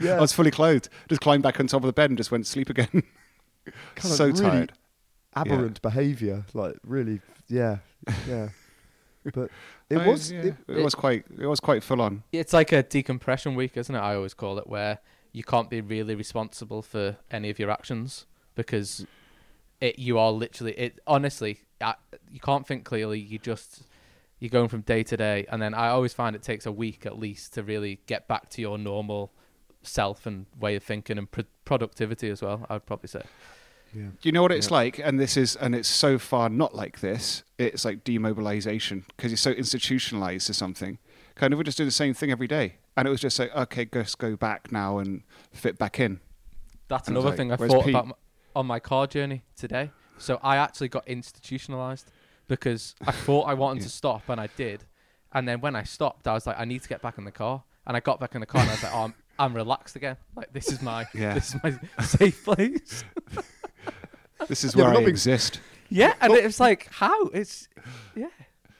yeah. 0.00 0.12
Oh, 0.12 0.16
I 0.16 0.20
was 0.20 0.32
fully 0.32 0.50
clothed, 0.50 0.88
just 1.08 1.20
climbed 1.20 1.42
back 1.42 1.58
on 1.60 1.66
top 1.66 1.82
of 1.82 1.86
the 1.86 1.92
bed 1.92 2.10
and 2.10 2.16
just 2.16 2.30
went 2.30 2.44
to 2.44 2.50
sleep 2.50 2.70
again. 2.70 2.88
Kind 2.92 3.04
of 4.04 4.04
so 4.04 4.26
really 4.26 4.40
tired. 4.40 4.72
aberrant 5.34 5.82
behaviour. 5.82 6.44
Like 6.54 6.76
really, 6.84 7.20
yeah, 7.48 7.78
yeah. 8.28 8.48
But 9.24 9.50
it 9.90 9.98
I- 9.98 10.06
was. 10.06 10.30
yeah, 10.30 10.40
It, 10.40 10.54
it, 10.68 10.82
was 10.84 10.94
quite 10.94 11.24
it 11.38 11.46
was 11.46 11.60
quite 11.60 11.82
full 11.82 12.00
on. 12.00 12.22
It's 12.32 12.52
like 12.52 12.72
a 12.72 12.82
decompression 12.82 13.54
week, 13.54 13.76
isn't 13.76 13.94
it? 13.94 13.98
I 13.98 14.14
always 14.14 14.34
call 14.34 14.58
it, 14.58 14.66
where 14.68 14.98
you 15.32 15.42
can't 15.42 15.68
be 15.68 15.80
really 15.80 16.14
responsible 16.14 16.82
for 16.82 17.16
any 17.30 17.50
of 17.50 17.58
your 17.58 17.70
actions 17.70 18.26
because 18.54 19.04
it 19.80 19.98
you 19.98 20.18
are 20.18 20.30
literally 20.32 20.72
it. 20.78 21.00
Honestly, 21.06 21.60
I, 21.80 21.94
you 22.30 22.40
can't 22.40 22.66
think 22.66 22.84
clearly. 22.84 23.18
You 23.18 23.38
just 23.38 23.82
you're 24.38 24.50
going 24.50 24.68
from 24.68 24.82
day 24.82 25.02
to 25.02 25.16
day, 25.16 25.46
and 25.50 25.60
then 25.62 25.72
I 25.74 25.88
always 25.88 26.12
find 26.12 26.36
it 26.36 26.42
takes 26.42 26.66
a 26.66 26.72
week 26.72 27.06
at 27.06 27.18
least 27.18 27.54
to 27.54 27.62
really 27.62 28.00
get 28.06 28.28
back 28.28 28.48
to 28.50 28.60
your 28.60 28.76
normal 28.78 29.32
self 29.82 30.26
and 30.26 30.46
way 30.58 30.76
of 30.76 30.82
thinking 30.82 31.16
and 31.18 31.30
pro- 31.30 31.44
productivity 31.64 32.28
as 32.28 32.42
well. 32.42 32.66
I'd 32.68 32.84
probably 32.86 33.08
say. 33.08 33.22
yeah. 33.94 34.02
Do 34.20 34.28
you 34.28 34.32
know 34.32 34.42
what 34.42 34.52
it's 34.52 34.68
Yeah. 34.68 34.74
like? 34.74 34.98
And 34.98 35.18
this 35.18 35.36
is 35.36 35.56
and 35.56 35.74
it's 35.74 35.88
so 35.88 36.18
far 36.18 36.48
not 36.48 36.74
like 36.74 37.00
this. 37.00 37.44
It's 37.58 37.84
like 37.84 38.04
demobilization 38.04 39.04
because 39.16 39.30
you're 39.30 39.36
so 39.38 39.52
institutionalized 39.52 40.46
to 40.48 40.54
something. 40.54 40.98
Kind 41.34 41.52
of 41.52 41.58
we 41.58 41.64
just 41.64 41.78
do 41.78 41.84
the 41.84 41.90
same 41.90 42.14
thing 42.14 42.30
every 42.30 42.48
day, 42.48 42.76
and 42.96 43.06
it 43.06 43.10
was 43.10 43.20
just 43.20 43.38
like 43.38 43.54
okay, 43.54 43.84
just 43.86 44.18
go 44.18 44.36
back 44.36 44.70
now 44.72 44.98
and 44.98 45.22
fit 45.52 45.78
back 45.78 45.98
in. 46.00 46.20
That's 46.88 47.08
And 47.08 47.16
I 47.16 47.20
another 47.20 47.30
like, 47.30 47.36
thing 47.38 47.52
I 47.52 47.56
thought 47.56 47.84
Pete?" 47.84 47.94
about 47.94 48.06
m- 48.06 48.12
on 48.54 48.66
my 48.66 48.80
car 48.80 49.06
journey 49.06 49.44
today. 49.56 49.90
So 50.18 50.40
I 50.42 50.56
actually 50.56 50.88
got 50.88 51.06
institutionalized 51.06 52.10
because 52.48 52.94
I 53.06 53.12
thought 53.12 53.42
I 53.44 53.54
wanted 53.54 53.80
Yeah. 53.80 53.88
to 53.88 53.92
stop 53.92 54.28
and 54.28 54.40
I 54.40 54.48
did. 54.56 54.84
And 55.32 55.46
then 55.48 55.60
when 55.60 55.76
I 55.76 55.82
stopped, 55.82 56.26
I 56.28 56.32
was 56.34 56.46
like, 56.46 56.58
I 56.58 56.64
need 56.64 56.82
to 56.82 56.88
get 56.88 57.02
back 57.02 57.18
in 57.18 57.24
the 57.24 57.30
car. 57.32 57.62
And 57.86 57.96
I 57.96 58.00
got 58.00 58.18
back 58.20 58.34
in 58.34 58.40
the 58.40 58.46
car 58.46 58.60
and 58.62 58.70
I 58.70 58.74
was 58.74 58.82
like, 58.82 58.94
oh, 58.94 59.02
I'm, 59.04 59.14
I'm 59.38 59.54
relaxed 59.54 59.96
again. 59.96 60.16
Like 60.34 60.52
this 60.52 60.70
is 60.72 60.80
my 60.82 61.06
Yeah. 61.14 61.34
this 61.34 61.54
is 61.54 61.60
my 61.62 62.04
safe 62.04 62.44
place. 62.44 63.04
This 64.48 64.64
is 64.64 64.74
Yeah, 64.74 64.82
where 64.82 64.84
but 64.84 64.90
I 64.90 64.92
not 64.94 64.98
being- 65.00 65.08
exist. 65.10 65.60
yeah, 65.88 66.14
and 66.20 66.32
it 66.34 66.44
was 66.44 66.60
like, 66.60 66.88
how? 66.92 67.26
It's 67.28 67.68
yeah. 68.14 68.26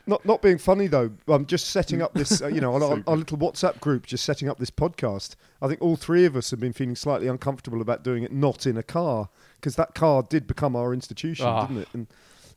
Not 0.07 0.25
not 0.25 0.41
being 0.43 0.59
funny 0.59 0.87
though. 0.87 1.11
I'm 1.27 1.47
just 1.47 1.71
setting 1.71 2.01
up 2.03 2.13
this. 2.15 2.41
Uh, 2.43 2.47
you 2.47 2.61
know, 2.61 2.75
on 2.75 2.83
our, 2.83 3.03
our 3.09 3.17
little 3.17 3.39
WhatsApp 3.39 3.81
group, 3.81 4.07
just 4.07 4.25
setting 4.25 4.49
up 4.49 4.59
this 4.59 4.71
podcast. 4.71 5.35
I 5.61 5.67
think 5.67 5.81
all 5.83 5.97
three 5.97 6.25
of 6.27 6.37
us 6.37 6.51
have 6.51 6.61
been 6.61 6.73
feeling 6.75 6.95
slightly 6.95 7.27
uncomfortable 7.27 7.81
about 7.81 8.05
doing 8.05 8.23
it 8.23 8.33
not 8.33 8.67
in 8.67 8.77
a 8.77 8.83
car 8.85 9.31
because 9.61 9.75
that 9.77 9.95
car 9.95 10.23
did 10.23 10.47
become 10.47 10.77
our 10.77 10.93
institution, 10.95 11.47
Ah. 11.47 11.67
didn't 11.67 11.83
it? 11.83 11.89
In, 11.95 12.07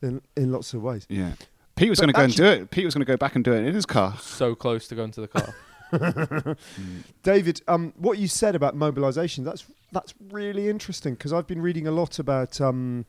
in 0.01 0.21
in 0.35 0.51
lots 0.51 0.73
of 0.73 0.81
ways. 0.81 1.05
Yeah. 1.09 1.33
Pete 1.75 1.89
was 1.89 1.99
going 1.99 2.09
to 2.09 2.13
go 2.13 2.23
and 2.23 2.35
do 2.35 2.43
it. 2.43 2.71
Pete 2.71 2.83
was 2.83 2.93
going 2.93 3.05
to 3.05 3.09
go 3.11 3.15
back 3.15 3.35
and 3.35 3.43
do 3.43 3.53
it 3.53 3.65
in 3.65 3.73
his 3.73 3.85
car. 3.85 4.17
So 4.19 4.53
close 4.53 4.87
to 4.89 4.95
going 4.95 5.11
to 5.11 5.21
the 5.21 5.27
car. 5.29 5.53
David, 7.23 7.61
um, 7.69 7.93
what 7.97 8.17
you 8.17 8.27
said 8.27 8.53
about 8.53 8.75
mobilisation, 8.75 9.45
that's 9.45 9.65
that's 9.91 10.13
really 10.29 10.67
interesting 10.67 11.13
because 11.13 11.31
I've 11.31 11.47
been 11.47 11.61
reading 11.61 11.87
a 11.87 11.91
lot 11.91 12.19
about 12.19 12.59
um, 12.59 13.05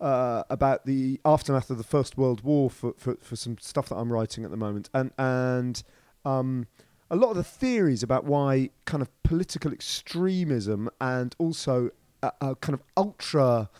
uh, 0.00 0.42
about 0.48 0.86
the 0.86 1.20
aftermath 1.24 1.70
of 1.70 1.76
the 1.78 1.84
First 1.84 2.16
World 2.16 2.42
War 2.42 2.70
for, 2.70 2.94
for, 2.96 3.16
for 3.16 3.36
some 3.36 3.58
stuff 3.58 3.90
that 3.90 3.96
I'm 3.96 4.12
writing 4.12 4.42
at 4.42 4.50
the 4.50 4.56
moment, 4.56 4.88
and 4.94 5.12
and 5.18 5.82
um, 6.24 6.66
a 7.10 7.16
lot 7.16 7.30
of 7.30 7.36
the 7.36 7.44
theories 7.44 8.02
about 8.02 8.24
why 8.24 8.70
kind 8.84 9.02
of 9.02 9.22
political 9.22 9.72
extremism 9.72 10.88
and 11.00 11.34
also 11.38 11.90
a, 12.22 12.32
a 12.40 12.56
kind 12.56 12.74
of 12.74 12.82
ultra 12.96 13.70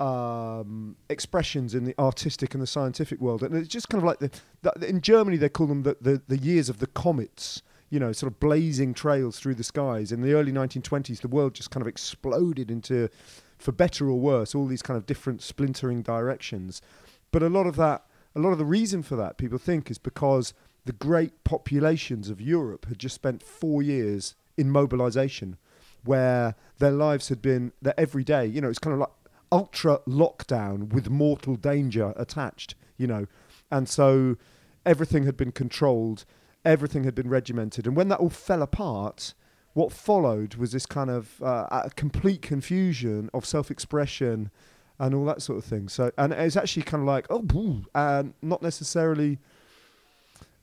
um, 0.00 0.96
expressions 1.08 1.74
in 1.74 1.84
the 1.84 1.94
artistic 1.98 2.54
and 2.54 2.62
the 2.62 2.66
scientific 2.66 3.20
world, 3.20 3.42
and 3.42 3.54
it's 3.56 3.68
just 3.68 3.88
kind 3.88 4.02
of 4.02 4.06
like 4.06 4.18
the, 4.18 4.30
the 4.62 4.88
in 4.88 5.00
Germany 5.00 5.36
they 5.36 5.48
call 5.48 5.66
them 5.66 5.82
the, 5.82 5.96
the 6.00 6.22
the 6.28 6.38
years 6.38 6.68
of 6.68 6.78
the 6.78 6.86
comets. 6.86 7.62
You 7.90 7.98
know, 7.98 8.12
sort 8.12 8.30
of 8.30 8.38
blazing 8.38 8.92
trails 8.92 9.38
through 9.38 9.54
the 9.54 9.64
skies. 9.64 10.12
In 10.12 10.20
the 10.20 10.34
early 10.34 10.52
1920s, 10.52 11.22
the 11.22 11.28
world 11.28 11.54
just 11.54 11.70
kind 11.70 11.80
of 11.80 11.88
exploded 11.88 12.70
into, 12.70 13.08
for 13.56 13.72
better 13.72 14.10
or 14.10 14.20
worse, 14.20 14.54
all 14.54 14.66
these 14.66 14.82
kind 14.82 14.98
of 14.98 15.06
different 15.06 15.40
splintering 15.40 16.02
directions. 16.02 16.82
But 17.30 17.42
a 17.42 17.48
lot 17.48 17.66
of 17.66 17.76
that, 17.76 18.04
a 18.36 18.40
lot 18.40 18.50
of 18.50 18.58
the 18.58 18.66
reason 18.66 19.02
for 19.02 19.16
that, 19.16 19.38
people 19.38 19.56
think, 19.56 19.90
is 19.90 19.96
because 19.96 20.52
the 20.84 20.92
great 20.92 21.44
populations 21.44 22.28
of 22.28 22.42
Europe 22.42 22.86
had 22.88 22.98
just 22.98 23.14
spent 23.14 23.42
four 23.42 23.82
years 23.82 24.34
in 24.58 24.70
mobilization, 24.70 25.56
where 26.04 26.54
their 26.78 26.90
lives 26.90 27.28
had 27.28 27.42
been 27.42 27.72
their 27.80 27.98
everyday. 27.98 28.46
You 28.46 28.60
know, 28.60 28.68
it's 28.68 28.78
kind 28.78 28.94
of 28.94 29.00
like 29.00 29.10
ultra 29.50 30.00
lockdown 30.06 30.92
with 30.92 31.10
mortal 31.10 31.56
danger 31.56 32.12
attached. 32.16 32.74
You 32.96 33.06
know, 33.06 33.26
and 33.70 33.88
so 33.88 34.36
everything 34.84 35.24
had 35.24 35.36
been 35.36 35.52
controlled, 35.52 36.24
everything 36.64 37.04
had 37.04 37.14
been 37.14 37.28
regimented, 37.28 37.86
and 37.86 37.96
when 37.96 38.08
that 38.08 38.20
all 38.20 38.30
fell 38.30 38.62
apart. 38.62 39.34
What 39.74 39.92
followed 39.92 40.56
was 40.56 40.72
this 40.72 40.86
kind 40.86 41.08
of 41.08 41.40
uh, 41.40 41.88
complete 41.94 42.42
confusion 42.42 43.30
of 43.32 43.46
self-expression 43.46 44.50
and 44.98 45.14
all 45.14 45.24
that 45.26 45.40
sort 45.40 45.58
of 45.58 45.64
thing. 45.64 45.88
So, 45.88 46.10
and 46.18 46.32
it's 46.32 46.56
actually 46.56 46.82
kind 46.82 47.02
of 47.02 47.06
like, 47.06 47.26
oh, 47.30 47.42
boo, 47.42 47.84
and 47.94 48.34
not 48.42 48.60
necessarily, 48.60 49.38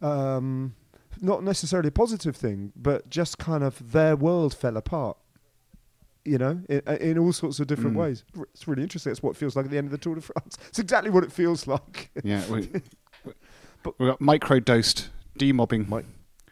um, 0.01 0.75
not 1.21 1.43
necessarily 1.43 1.87
a 1.87 1.91
positive 1.91 2.35
thing, 2.35 2.73
but 2.75 3.09
just 3.09 3.37
kind 3.37 3.63
of 3.63 3.93
their 3.93 4.17
world 4.17 4.53
fell 4.53 4.75
apart. 4.75 5.15
You 6.25 6.39
know, 6.39 6.59
in, 6.67 6.79
in 6.99 7.17
all 7.19 7.31
sorts 7.31 7.59
of 7.59 7.67
different 7.67 7.95
Mm. 7.95 7.99
ways. 7.99 8.23
It's 8.53 8.67
really 8.67 8.81
interesting. 8.83 9.11
It's 9.11 9.21
what 9.21 9.31
it 9.31 9.37
feels 9.37 9.55
like 9.55 9.65
at 9.65 9.71
the 9.71 9.77
end 9.77 9.85
of 9.87 9.91
the 9.91 9.97
Tour 9.99 10.15
de 10.15 10.21
France. 10.21 10.57
It's 10.69 10.79
exactly 10.79 11.11
what 11.11 11.23
it 11.23 11.31
feels 11.31 11.67
like. 11.67 12.09
Yeah. 12.23 12.43
We, 12.49 12.67
But- 13.83 13.93
we 13.99 14.07
got 14.07 14.19
micro-dosed 14.19 15.09
demobbing. 15.37 15.87
Mic- 15.87 16.05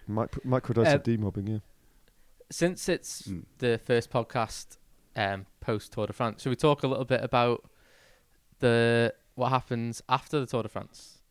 Mic- 0.08 0.44
microdose 0.46 0.86
Uh, 0.88 0.98
demobbing, 1.00 1.48
yeah. 1.48 1.60
Since 2.52 2.88
it's 2.88 3.24
Mm. 3.24 3.46
the 3.58 3.80
first 3.84 4.12
podcast 4.12 4.78
um, 5.16 5.48
post 5.60 5.92
Tour 5.94 6.06
de 6.08 6.14
France, 6.14 6.44
should 6.44 6.50
we 6.52 6.56
talk 6.56 6.84
a 6.84 6.88
little 6.88 7.06
bit 7.06 7.24
about 7.24 7.64
the 8.60 9.14
what 9.36 9.50
happens 9.50 10.02
after 10.08 10.40
the 10.40 10.46
Tour 10.46 10.62
de 10.64 10.70
France 10.70 11.24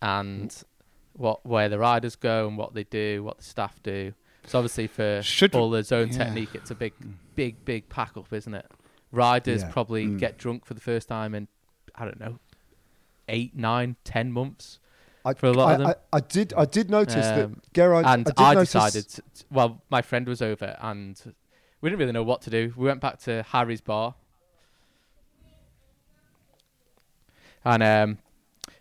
and 0.00 0.62
what 1.12 1.44
where 1.44 1.68
the 1.68 1.78
riders 1.78 2.16
go 2.16 2.48
and 2.48 2.56
what 2.56 2.72
they 2.74 2.84
do, 2.84 3.22
what 3.22 3.36
the 3.38 3.44
staff 3.44 3.82
do? 3.82 4.14
So 4.46 4.58
obviously 4.58 4.86
for 4.86 5.20
Should- 5.22 5.54
all 5.54 5.70
the 5.70 5.82
zone 5.82 6.08
yeah. 6.08 6.24
technique, 6.24 6.54
it's 6.54 6.70
a 6.70 6.74
big, 6.74 6.92
big, 7.36 7.64
big 7.64 7.88
pack 7.88 8.16
up, 8.16 8.32
isn't 8.32 8.54
it? 8.54 8.66
Riders 9.12 9.62
Yeah. 9.62 9.70
probably 9.70 10.06
Mm. 10.06 10.18
get 10.18 10.38
drunk 10.38 10.64
for 10.64 10.74
the 10.74 10.80
first 10.80 11.08
time 11.08 11.34
in 11.34 11.48
I 11.94 12.04
don't 12.04 12.20
know 12.20 12.38
eight, 13.28 13.54
nine, 13.56 13.96
ten 14.04 14.32
months. 14.32 14.78
I, 15.24 15.34
for 15.34 15.46
a 15.46 15.52
lot 15.52 15.68
I, 15.68 15.72
of 15.74 15.78
them. 15.78 15.86
I, 15.88 16.16
I 16.16 16.20
did. 16.20 16.52
I 16.56 16.64
did 16.64 16.88
notice 16.90 17.26
Um, 17.26 17.36
that 17.52 17.72
Gerard. 17.74 18.06
and 18.06 18.24
did 18.24 18.34
I, 18.38 18.54
notice- 18.54 18.72
decided, 18.72 19.08
to, 19.08 19.22
well, 19.50 19.82
my 19.90 20.00
friend 20.02 20.26
was 20.26 20.40
over 20.40 20.76
and 20.80 21.20
we 21.80 21.90
didn't 21.90 22.00
really 22.00 22.12
know 22.12 22.22
what 22.22 22.40
to 22.42 22.50
do. 22.50 22.72
We 22.76 22.86
went 22.86 23.00
back 23.00 23.18
to 23.20 23.42
Harry's 23.42 23.80
bar. 23.82 24.14
And 27.64 27.82
um, 27.82 28.18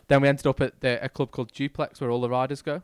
then 0.07 0.21
we 0.21 0.27
ended 0.29 0.47
up 0.47 0.61
at 0.61 0.79
the, 0.79 1.03
a 1.03 1.09
club 1.09 1.31
called 1.31 1.51
Duplex 1.51 1.99
where 1.99 2.09
all 2.09 2.21
the 2.21 2.29
riders 2.29 2.61
go. 2.61 2.81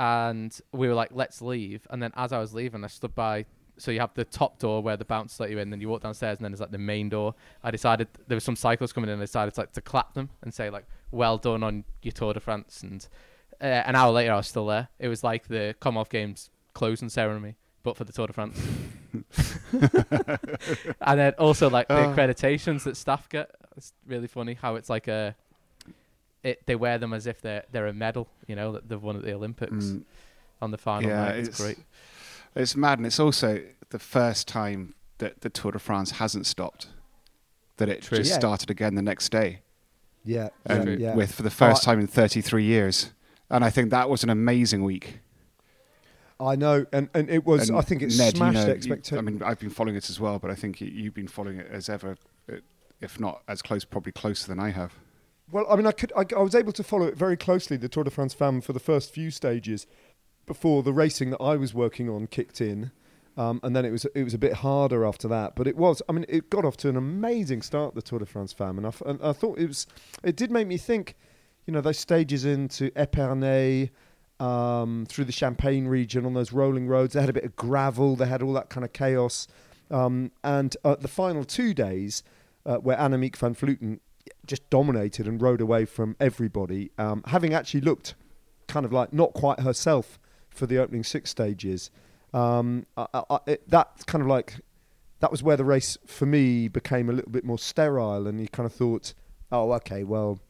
And 0.00 0.58
we 0.72 0.88
were 0.88 0.94
like, 0.94 1.10
let's 1.12 1.42
leave. 1.42 1.86
And 1.90 2.02
then 2.02 2.10
as 2.16 2.32
I 2.32 2.38
was 2.38 2.54
leaving, 2.54 2.82
I 2.84 2.86
stood 2.86 3.14
by 3.14 3.44
so 3.76 3.90
you 3.90 4.00
have 4.00 4.12
the 4.14 4.24
top 4.24 4.58
door 4.58 4.82
where 4.82 4.96
the 4.96 5.04
bouncers 5.04 5.38
let 5.40 5.50
you 5.50 5.58
in, 5.58 5.68
then 5.70 5.80
you 5.80 5.88
walk 5.88 6.02
downstairs, 6.02 6.38
and 6.38 6.44
then 6.44 6.52
there's 6.52 6.60
like 6.60 6.70
the 6.70 6.78
main 6.78 7.08
door. 7.10 7.34
I 7.62 7.70
decided 7.70 8.08
there 8.28 8.36
was 8.36 8.44
some 8.44 8.56
cyclists 8.56 8.92
coming 8.92 9.08
in, 9.08 9.14
and 9.14 9.22
I 9.22 9.24
decided 9.26 9.54
to, 9.54 9.60
like 9.60 9.72
to 9.72 9.80
clap 9.82 10.14
them 10.14 10.28
and 10.42 10.52
say 10.54 10.68
like, 10.70 10.84
"Well 11.10 11.36
done 11.38 11.62
on 11.62 11.84
your 12.02 12.12
Tour 12.12 12.32
de 12.34 12.40
France." 12.40 12.82
And 12.82 13.06
uh, 13.60 13.64
an 13.64 13.94
hour 13.94 14.10
later, 14.12 14.32
I 14.32 14.36
was 14.36 14.48
still 14.48 14.66
there. 14.66 14.88
It 14.98 15.08
was 15.08 15.22
like 15.24 15.48
the 15.48 15.74
Commonwealth 15.80 16.10
Games 16.10 16.50
closing 16.74 17.08
ceremony, 17.10 17.56
but 17.82 17.96
for 17.96 18.04
the 18.04 18.12
Tour 18.12 18.26
de 18.26 18.32
France. 18.34 18.58
and 21.00 21.18
then 21.20 21.32
also 21.38 21.68
like 21.70 21.88
the 21.88 21.96
Oh. 21.96 22.14
accreditations 22.14 22.84
that 22.84 22.96
staff 22.96 23.28
get. 23.28 23.50
It's 23.76 23.92
really 24.06 24.26
funny 24.28 24.54
how 24.54 24.76
it's 24.76 24.90
like 24.90 25.08
a. 25.08 25.34
It, 26.42 26.66
they 26.66 26.74
wear 26.74 26.96
them 26.98 27.12
as 27.12 27.26
if 27.26 27.40
they're 27.42 27.64
they're 27.70 27.86
a 27.86 27.92
medal, 27.92 28.28
you 28.46 28.56
know, 28.56 28.72
that 28.72 28.88
they've 28.88 29.02
won 29.02 29.16
at 29.16 29.22
the 29.22 29.32
Olympics 29.34 29.72
Mm. 29.86 30.02
on 30.62 30.70
the 30.70 30.78
final 30.78 31.10
Yeah, 31.10 31.24
night. 31.24 31.36
It's, 31.36 31.48
it's- 31.48 31.60
great. 31.60 31.86
It's 32.56 32.74
mad, 32.76 32.98
and 32.98 33.06
it's 33.06 33.20
also 33.20 33.62
the 33.90 33.98
first 33.98 34.48
time 34.48 34.94
that 35.18 35.42
the 35.42 35.50
Tour 35.50 35.72
de 35.72 35.78
France 35.78 36.12
hasn't 36.12 36.46
stopped. 36.46 36.88
That 37.76 37.88
it 37.88 38.02
True. 38.02 38.18
just 38.18 38.30
Yeah. 38.30 38.38
started 38.38 38.70
again 38.70 38.94
the 38.96 39.02
next 39.02 39.30
day, 39.30 39.60
Yeah, 40.24 40.48
and 40.66 40.88
yeah, 40.88 41.08
yeah. 41.10 41.14
with 41.14 41.32
for 41.34 41.42
the 41.42 41.50
first 41.50 41.82
Oh, 41.82 41.92
time 41.92 42.00
in 42.00 42.06
33 42.06 42.64
years. 42.64 43.10
And 43.48 43.64
I 43.64 43.70
think 43.70 43.90
that 43.90 44.08
was 44.10 44.22
an 44.24 44.30
amazing 44.30 44.82
week. 44.84 45.20
I 46.38 46.56
know, 46.56 46.86
and, 46.92 47.08
and 47.14 47.28
it 47.28 47.44
was. 47.44 47.68
And 47.68 47.76
I 47.78 47.82
think 47.82 48.00
it 48.02 48.16
Ned, 48.16 48.32
you 48.34 48.38
smashed 48.38 48.54
know, 48.66 48.72
expectations. 48.72 49.18
I 49.18 49.20
mean, 49.22 49.42
I've 49.42 49.58
been 49.60 49.70
following 49.70 49.96
it 49.96 50.08
as 50.08 50.18
well, 50.18 50.38
but 50.38 50.50
I 50.50 50.54
think 50.54 50.80
you, 50.80 50.86
you've 50.88 51.14
been 51.14 51.28
following 51.28 51.58
it 51.58 51.68
as 51.70 51.88
ever, 51.88 52.16
uh, 52.50 52.56
if 53.00 53.20
not 53.20 53.42
as 53.46 53.60
close, 53.62 53.84
probably 53.84 54.12
closer 54.12 54.46
than 54.48 54.58
I 54.58 54.70
have. 54.70 54.94
Well, 55.52 55.66
I 55.68 55.76
mean, 55.76 55.86
I 55.86 55.92
could. 55.92 56.12
I, 56.16 56.24
I 56.36 56.42
was 56.42 56.54
able 56.54 56.72
to 56.72 56.82
follow 56.82 57.06
it 57.06 57.16
very 57.16 57.36
closely, 57.36 57.76
the 57.76 57.88
Tour 57.88 58.04
de 58.04 58.10
France 58.10 58.34
femme, 58.34 58.60
for 58.60 58.72
the 58.72 58.80
first 58.80 59.12
few 59.12 59.30
stages 59.30 59.86
before 60.46 60.82
the 60.82 60.92
racing 60.92 61.30
that 61.30 61.40
I 61.40 61.56
was 61.56 61.74
working 61.74 62.08
on 62.08 62.26
kicked 62.26 62.60
in, 62.60 62.92
um, 63.36 63.60
and 63.62 63.74
then 63.74 63.84
it 63.84 63.90
was 63.90 64.04
it 64.14 64.22
was 64.22 64.34
a 64.34 64.38
bit 64.38 64.54
harder 64.54 65.04
after 65.04 65.26
that. 65.28 65.56
But 65.56 65.66
it 65.66 65.76
was. 65.76 66.02
I 66.08 66.12
mean, 66.12 66.24
it 66.28 66.50
got 66.50 66.64
off 66.64 66.76
to 66.78 66.88
an 66.88 66.96
amazing 66.96 67.62
start, 67.62 67.94
the 67.94 68.02
Tour 68.02 68.20
de 68.20 68.26
France 68.26 68.52
femme, 68.52 68.78
and 68.78 68.86
I, 68.86 68.92
and 69.06 69.20
I 69.22 69.32
thought 69.32 69.58
it 69.58 69.66
was. 69.66 69.86
It 70.22 70.36
did 70.36 70.50
make 70.50 70.66
me 70.66 70.76
think. 70.76 71.16
You 71.66 71.74
know, 71.74 71.80
those 71.80 71.98
stages 71.98 72.44
into 72.44 72.90
Epernay. 72.92 73.90
Um, 74.40 75.04
through 75.06 75.26
the 75.26 75.32
Champagne 75.32 75.86
region 75.86 76.24
on 76.24 76.32
those 76.32 76.50
rolling 76.50 76.88
roads, 76.88 77.12
they 77.12 77.20
had 77.20 77.28
a 77.28 77.34
bit 77.34 77.44
of 77.44 77.54
gravel. 77.56 78.16
They 78.16 78.24
had 78.24 78.40
all 78.40 78.54
that 78.54 78.70
kind 78.70 78.86
of 78.86 78.94
chaos, 78.94 79.46
um, 79.90 80.32
and 80.42 80.74
uh, 80.82 80.96
the 80.96 81.08
final 81.08 81.44
two 81.44 81.74
days, 81.74 82.22
uh, 82.64 82.76
where 82.76 82.96
Annemiek 82.96 83.36
van 83.36 83.54
Vleuten 83.54 84.00
just 84.46 84.68
dominated 84.70 85.26
and 85.26 85.40
rode 85.40 85.60
away 85.60 85.84
from 85.84 86.16
everybody, 86.20 86.90
um, 86.98 87.22
having 87.26 87.54
actually 87.54 87.80
looked 87.80 88.14
kind 88.68 88.86
of 88.86 88.92
like 88.92 89.12
not 89.12 89.32
quite 89.32 89.60
herself 89.60 90.18
for 90.48 90.66
the 90.66 90.78
opening 90.78 91.04
six 91.04 91.30
stages. 91.30 91.90
Um, 92.32 92.86
I, 92.96 93.06
I, 93.12 93.38
it, 93.46 93.68
that 93.70 94.06
kind 94.06 94.22
of 94.22 94.28
like 94.28 94.56
that 95.20 95.30
was 95.30 95.42
where 95.42 95.56
the 95.56 95.64
race 95.64 95.98
for 96.06 96.26
me 96.26 96.68
became 96.68 97.10
a 97.10 97.12
little 97.12 97.30
bit 97.30 97.44
more 97.44 97.58
sterile, 97.58 98.26
and 98.26 98.40
you 98.40 98.48
kind 98.48 98.66
of 98.66 98.72
thought, 98.72 99.14
oh, 99.52 99.72
okay, 99.72 100.04
well, 100.04 100.40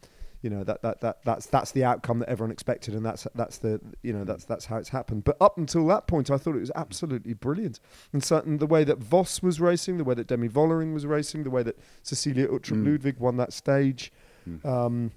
you 0.43 0.49
know 0.51 0.65
that, 0.65 0.81
that, 0.83 1.01
that 1.03 1.19
that's 1.25 1.47
that's 1.47 1.73
the 1.73 1.85
outcome 1.85 2.21
that 2.21 2.29
everyone 2.29 2.51
expected, 2.51 2.95
and 2.95 3.05
that's 3.05 3.27
that's 3.35 3.59
the 3.59 3.81
you 4.03 4.13
know 4.13 4.25
that's 4.25 4.45
that's 4.45 4.65
how 4.67 4.77
it's 4.79 4.89
happened. 4.89 5.25
But 5.25 5.37
up 5.41 5.59
until 5.59 5.87
that 5.89 6.07
point, 6.07 6.31
I 6.31 6.37
thought 6.39 6.57
it 6.57 6.61
was 6.61 6.73
absolutely 6.75 7.35
brilliant, 7.35 7.79
and 8.13 8.25
certain 8.25 8.59
the 8.59 8.67
way 8.67 8.85
that 8.85 8.99
Vos 8.99 9.43
was 9.43 9.61
racing, 9.61 9.99
the 9.99 10.05
way 10.05 10.15
that 10.15 10.27
Demi 10.27 10.49
Vollering 10.49 10.95
was 10.95 11.05
racing, 11.07 11.45
the 11.45 11.51
way 11.51 11.63
that 11.63 11.79
Cecilie 12.03 12.47
Uttrup 12.47 12.83
Mm. 12.83 12.87
Ludwig 12.93 13.19
won 13.19 13.37
that 13.37 13.53
stage. 13.53 14.13
Mm. 14.49 14.65
Um, 14.65 15.11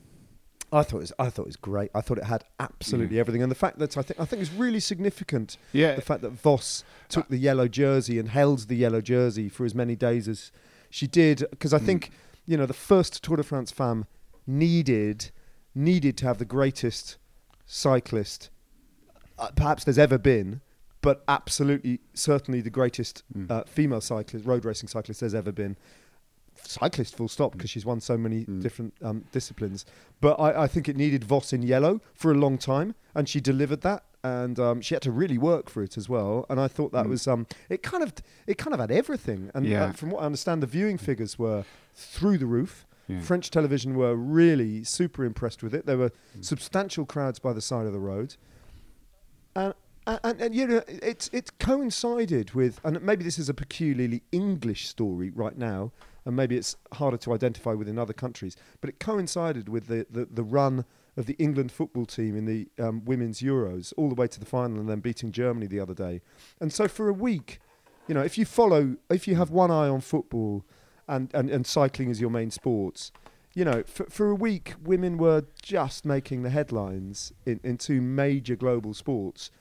I 0.73 0.81
thought 0.81 0.97
it 0.97 1.01
was 1.01 1.13
I 1.19 1.29
thought 1.29 1.43
it 1.43 1.47
was 1.47 1.55
great. 1.55 1.91
I 1.93 2.01
thought 2.01 2.17
it 2.17 2.23
had 2.25 2.43
absolutely 2.59 3.19
everything, 3.19 3.41
and 3.43 3.51
the 3.51 3.55
fact 3.55 3.77
that 3.79 3.95
I 3.95 4.01
think 4.01 4.19
I 4.19 4.25
think 4.25 4.41
it's 4.41 4.51
really 4.51 4.79
significant 4.79 5.57
Yeah, 5.71 5.93
the 5.95 6.01
fact 6.01 6.21
that 6.23 6.31
Vos 6.31 6.83
took 7.09 7.29
the 7.29 7.37
yellow 7.37 7.67
jersey 7.67 8.17
and 8.19 8.27
held 8.29 8.67
the 8.67 8.75
yellow 8.75 8.99
jersey 8.99 9.49
for 9.49 9.65
as 9.65 9.75
many 9.75 9.95
days 9.95 10.27
as 10.27 10.51
she 10.89 11.07
did, 11.07 11.45
because 11.51 11.73
I 11.73 11.79
Mm. 11.79 11.85
think 11.85 12.11
you 12.45 12.57
know 12.57 12.65
the 12.65 12.73
first 12.73 13.23
Tour 13.23 13.37
de 13.37 13.43
France 13.43 13.71
femme 13.71 14.05
needed 14.47 15.31
needed 15.75 16.15
to 16.17 16.25
have 16.25 16.37
the 16.37 16.45
greatest 16.45 17.17
cyclist 17.65 18.49
uh, 19.39 19.49
perhaps 19.55 19.83
there's 19.83 19.97
ever 19.97 20.19
been, 20.19 20.61
but 21.01 21.23
absolutely 21.27 21.99
certainly 22.13 22.61
the 22.61 22.69
greatest 22.69 23.23
Mm. 23.35 23.49
uh, 23.49 23.63
female 23.65 23.99
cyclist, 24.01 24.45
road 24.45 24.63
racing 24.63 24.87
cyclist 24.89 25.21
there's 25.21 25.33
ever 25.33 25.51
been. 25.51 25.75
Cyclist, 26.65 27.15
full 27.17 27.27
stop, 27.27 27.53
because 27.53 27.71
she's 27.71 27.83
won 27.85 27.99
so 27.99 28.15
many 28.15 28.45
Mm. 28.45 28.61
different 28.61 28.93
um, 29.01 29.25
disciplines. 29.31 29.85
But 30.21 30.39
I, 30.39 30.63
I 30.63 30.67
think 30.67 30.87
it 30.87 30.95
needed 30.95 31.23
Vos 31.23 31.51
in 31.51 31.63
yellow 31.63 31.99
for 32.13 32.31
a 32.31 32.35
long 32.35 32.59
time, 32.59 32.93
and 33.15 33.27
she 33.27 33.41
delivered 33.41 33.81
that. 33.81 34.03
And 34.23 34.57
um, 34.59 34.79
she 34.81 34.93
had 34.95 35.01
to 35.01 35.11
really 35.11 35.37
work 35.39 35.67
for 35.69 35.81
it 35.83 35.97
as 35.97 36.07
well. 36.07 36.45
And 36.49 36.57
I 36.59 36.67
thought 36.69 36.91
that 36.93 37.07
Mm. 37.07 37.09
was 37.09 37.27
um, 37.27 37.47
it. 37.69 37.81
Kind 37.81 38.03
of 38.03 38.13
it 38.47 38.57
kind 38.59 38.73
of 38.75 38.79
had 38.79 38.91
everything. 38.91 39.49
And 39.55 39.65
Yeah. 39.65 39.85
uh, 39.85 39.91
from 39.93 40.11
what 40.11 40.21
I 40.21 40.25
understand, 40.27 40.61
the 40.63 40.67
viewing 40.67 40.97
figures 40.99 41.37
were 41.39 41.65
through 41.95 42.37
the 42.37 42.45
roof. 42.45 42.85
Yeah. 43.07 43.19
French 43.21 43.49
television 43.51 43.95
were 43.95 44.15
really 44.15 44.83
super 44.83 45.25
impressed 45.25 45.61
with 45.63 45.73
it. 45.75 45.85
There 45.85 45.97
were 45.97 46.11
Mm. 46.37 46.43
substantial 46.45 47.05
crowds 47.05 47.39
by 47.39 47.53
the 47.53 47.61
side 47.61 47.85
of 47.85 47.93
the 47.93 47.99
road, 47.99 48.35
and 49.55 49.73
and, 50.05 50.19
and, 50.23 50.41
and 50.41 50.55
you 50.55 50.67
know 50.67 50.81
it's 50.87 51.29
it 51.31 51.57
coincided 51.59 52.51
with, 52.53 52.79
and 52.83 53.01
maybe 53.01 53.23
this 53.23 53.39
is 53.39 53.47
a 53.49 53.53
peculiarly 53.53 54.21
English 54.31 54.87
story 54.87 55.29
right 55.29 55.57
now, 55.57 55.91
and 56.25 56.35
maybe 56.35 56.57
it's 56.57 56.75
harder 56.93 57.17
to 57.17 57.33
identify 57.33 57.73
within 57.73 57.97
other 57.97 58.13
countries, 58.13 58.55
but 58.81 58.89
it 58.89 58.99
coincided 58.99 59.69
with 59.69 59.87
the 59.87 60.05
the, 60.09 60.25
the 60.25 60.43
run 60.43 60.85
of 61.15 61.25
the 61.27 61.33
England 61.33 61.71
football 61.71 62.05
team 62.05 62.35
in 62.35 62.45
the 62.45 62.67
um, 62.83 63.05
women's 63.05 63.39
Euros 63.41 63.93
all 63.97 64.09
the 64.09 64.15
way 64.15 64.27
to 64.27 64.39
the 64.39 64.45
final 64.47 64.79
and 64.79 64.89
then 64.89 64.99
beating 64.99 65.31
Germany 65.31 65.67
the 65.67 65.79
other 65.79 65.93
day, 65.93 66.21
and 66.59 66.73
so 66.73 66.87
for 66.87 67.07
a 67.07 67.13
week, 67.13 67.59
you 68.07 68.13
know, 68.15 68.21
if 68.23 68.37
you 68.37 68.43
follow, 68.45 68.97
if 69.09 69.25
you 69.27 69.35
have 69.35 69.51
one 69.51 69.71
eye 69.71 69.87
on 69.87 70.01
football 70.01 70.65
and, 71.07 71.29
and, 71.33 71.49
and 71.49 71.65
cycling 71.65 72.09
is 72.09 72.21
your 72.21 72.29
main 72.29 72.51
sports, 72.51 73.11
you 73.53 73.63
know, 73.63 73.83
for, 73.85 74.05
for 74.05 74.29
a 74.29 74.35
week, 74.35 74.73
women 74.83 75.17
were 75.17 75.45
just 75.61 76.05
making 76.05 76.43
the 76.43 76.49
headlines 76.49 77.31
in, 77.45 77.59
in 77.63 77.77
two 77.77 78.01
major 78.01 78.55
global 78.55 78.93
sports. 78.93 79.51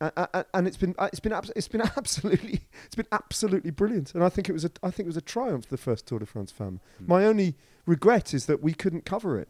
And, 0.00 0.12
and, 0.32 0.44
and 0.54 0.66
it's 0.66 0.78
been 0.78 0.94
uh, 0.98 1.08
it's 1.12 1.20
been 1.20 1.34
it's 1.54 1.68
been 1.68 1.82
absolutely 1.96 2.62
it's 2.86 2.94
been 2.94 3.08
absolutely 3.12 3.70
brilliant, 3.70 4.14
and 4.14 4.24
I 4.24 4.30
think 4.30 4.48
it 4.48 4.54
was 4.54 4.64
a 4.64 4.70
I 4.82 4.90
think 4.90 5.04
it 5.04 5.10
was 5.10 5.18
a 5.18 5.22
triumph 5.22 5.68
the 5.68 5.76
first 5.76 6.06
Tour 6.06 6.20
de 6.20 6.26
France 6.26 6.50
femme. 6.50 6.80
Mm. 7.02 7.08
My 7.08 7.26
only 7.26 7.54
regret 7.84 8.32
is 8.32 8.46
that 8.46 8.62
we 8.62 8.72
couldn't 8.72 9.04
cover 9.04 9.38
it. 9.38 9.48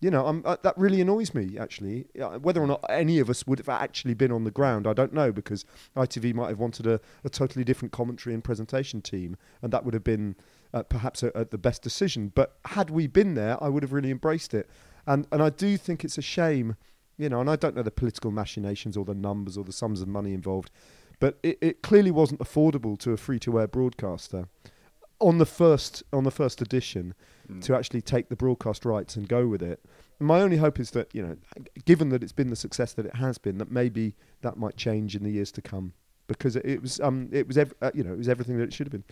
You 0.00 0.12
know, 0.12 0.28
um, 0.28 0.42
uh, 0.44 0.56
that 0.62 0.78
really 0.78 1.00
annoys 1.00 1.34
me 1.34 1.58
actually. 1.58 2.06
Uh, 2.20 2.38
whether 2.38 2.62
or 2.62 2.68
not 2.68 2.84
any 2.88 3.18
of 3.18 3.28
us 3.28 3.44
would 3.48 3.58
have 3.58 3.68
actually 3.68 4.14
been 4.14 4.30
on 4.30 4.44
the 4.44 4.52
ground, 4.52 4.86
I 4.86 4.92
don't 4.92 5.12
know 5.12 5.32
because 5.32 5.64
ITV 5.96 6.32
might 6.32 6.50
have 6.50 6.60
wanted 6.60 6.86
a, 6.86 7.00
a 7.24 7.28
totally 7.28 7.64
different 7.64 7.90
commentary 7.90 8.34
and 8.34 8.44
presentation 8.44 9.02
team, 9.02 9.36
and 9.62 9.72
that 9.72 9.84
would 9.84 9.94
have 9.94 10.04
been 10.04 10.36
uh, 10.74 10.82
perhaps 10.82 11.22
a, 11.22 11.28
a, 11.34 11.44
the 11.44 11.58
best 11.58 11.82
decision. 11.82 12.30
But 12.34 12.58
had 12.66 12.90
we 12.90 13.06
been 13.06 13.34
there, 13.34 13.62
I 13.62 13.68
would 13.68 13.82
have 13.82 13.92
really 13.92 14.10
embraced 14.10 14.54
it. 14.54 14.68
And 15.06 15.26
and 15.32 15.42
I 15.42 15.50
do 15.50 15.76
think 15.76 16.04
it's 16.04 16.18
a 16.18 16.22
shame, 16.22 16.76
you 17.16 17.28
know. 17.28 17.40
And 17.40 17.48
I 17.50 17.56
don't 17.56 17.74
know 17.74 17.82
the 17.82 17.90
political 17.90 18.30
machinations 18.30 18.96
or 18.96 19.04
the 19.04 19.14
numbers 19.14 19.56
or 19.56 19.64
the 19.64 19.72
sums 19.72 20.02
of 20.02 20.08
money 20.08 20.34
involved, 20.34 20.70
but 21.20 21.38
it, 21.42 21.58
it 21.60 21.82
clearly 21.82 22.10
wasn't 22.10 22.40
affordable 22.40 22.98
to 22.98 23.12
a 23.12 23.16
free-to-air 23.16 23.68
broadcaster 23.68 24.48
on 25.20 25.38
the 25.38 25.46
first 25.46 26.02
on 26.12 26.24
the 26.24 26.30
first 26.30 26.60
edition 26.62 27.14
Mm. 27.50 27.62
to 27.64 27.74
actually 27.74 28.02
take 28.02 28.28
the 28.28 28.36
broadcast 28.36 28.84
rights 28.84 29.16
and 29.16 29.26
go 29.26 29.46
with 29.46 29.62
it. 29.62 29.82
My 30.20 30.42
only 30.42 30.58
hope 30.58 30.78
is 30.78 30.90
that 30.90 31.14
you 31.14 31.22
know, 31.26 31.36
given 31.86 32.10
that 32.10 32.22
it's 32.22 32.30
been 32.30 32.50
the 32.50 32.56
success 32.56 32.92
that 32.92 33.06
it 33.06 33.14
has 33.14 33.38
been, 33.38 33.56
that 33.56 33.70
maybe 33.70 34.16
that 34.42 34.58
might 34.58 34.76
change 34.76 35.16
in 35.16 35.22
the 35.22 35.30
years 35.30 35.50
to 35.52 35.62
come 35.62 35.94
because 36.26 36.56
it, 36.56 36.66
it 36.66 36.82
was 36.82 37.00
um 37.00 37.30
it 37.32 37.46
was 37.48 37.56
ev- 37.56 37.72
uh, 37.80 37.90
you 37.94 38.04
know 38.04 38.12
it 38.12 38.18
was 38.18 38.28
everything 38.28 38.58
that 38.58 38.64
it 38.64 38.74
should 38.74 38.86
have 38.86 38.92
been. 38.92 39.04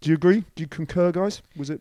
Do 0.00 0.10
you 0.10 0.14
agree? 0.14 0.44
Do 0.54 0.62
you 0.62 0.66
concur, 0.66 1.12
guys? 1.12 1.42
Was 1.56 1.70
it? 1.70 1.80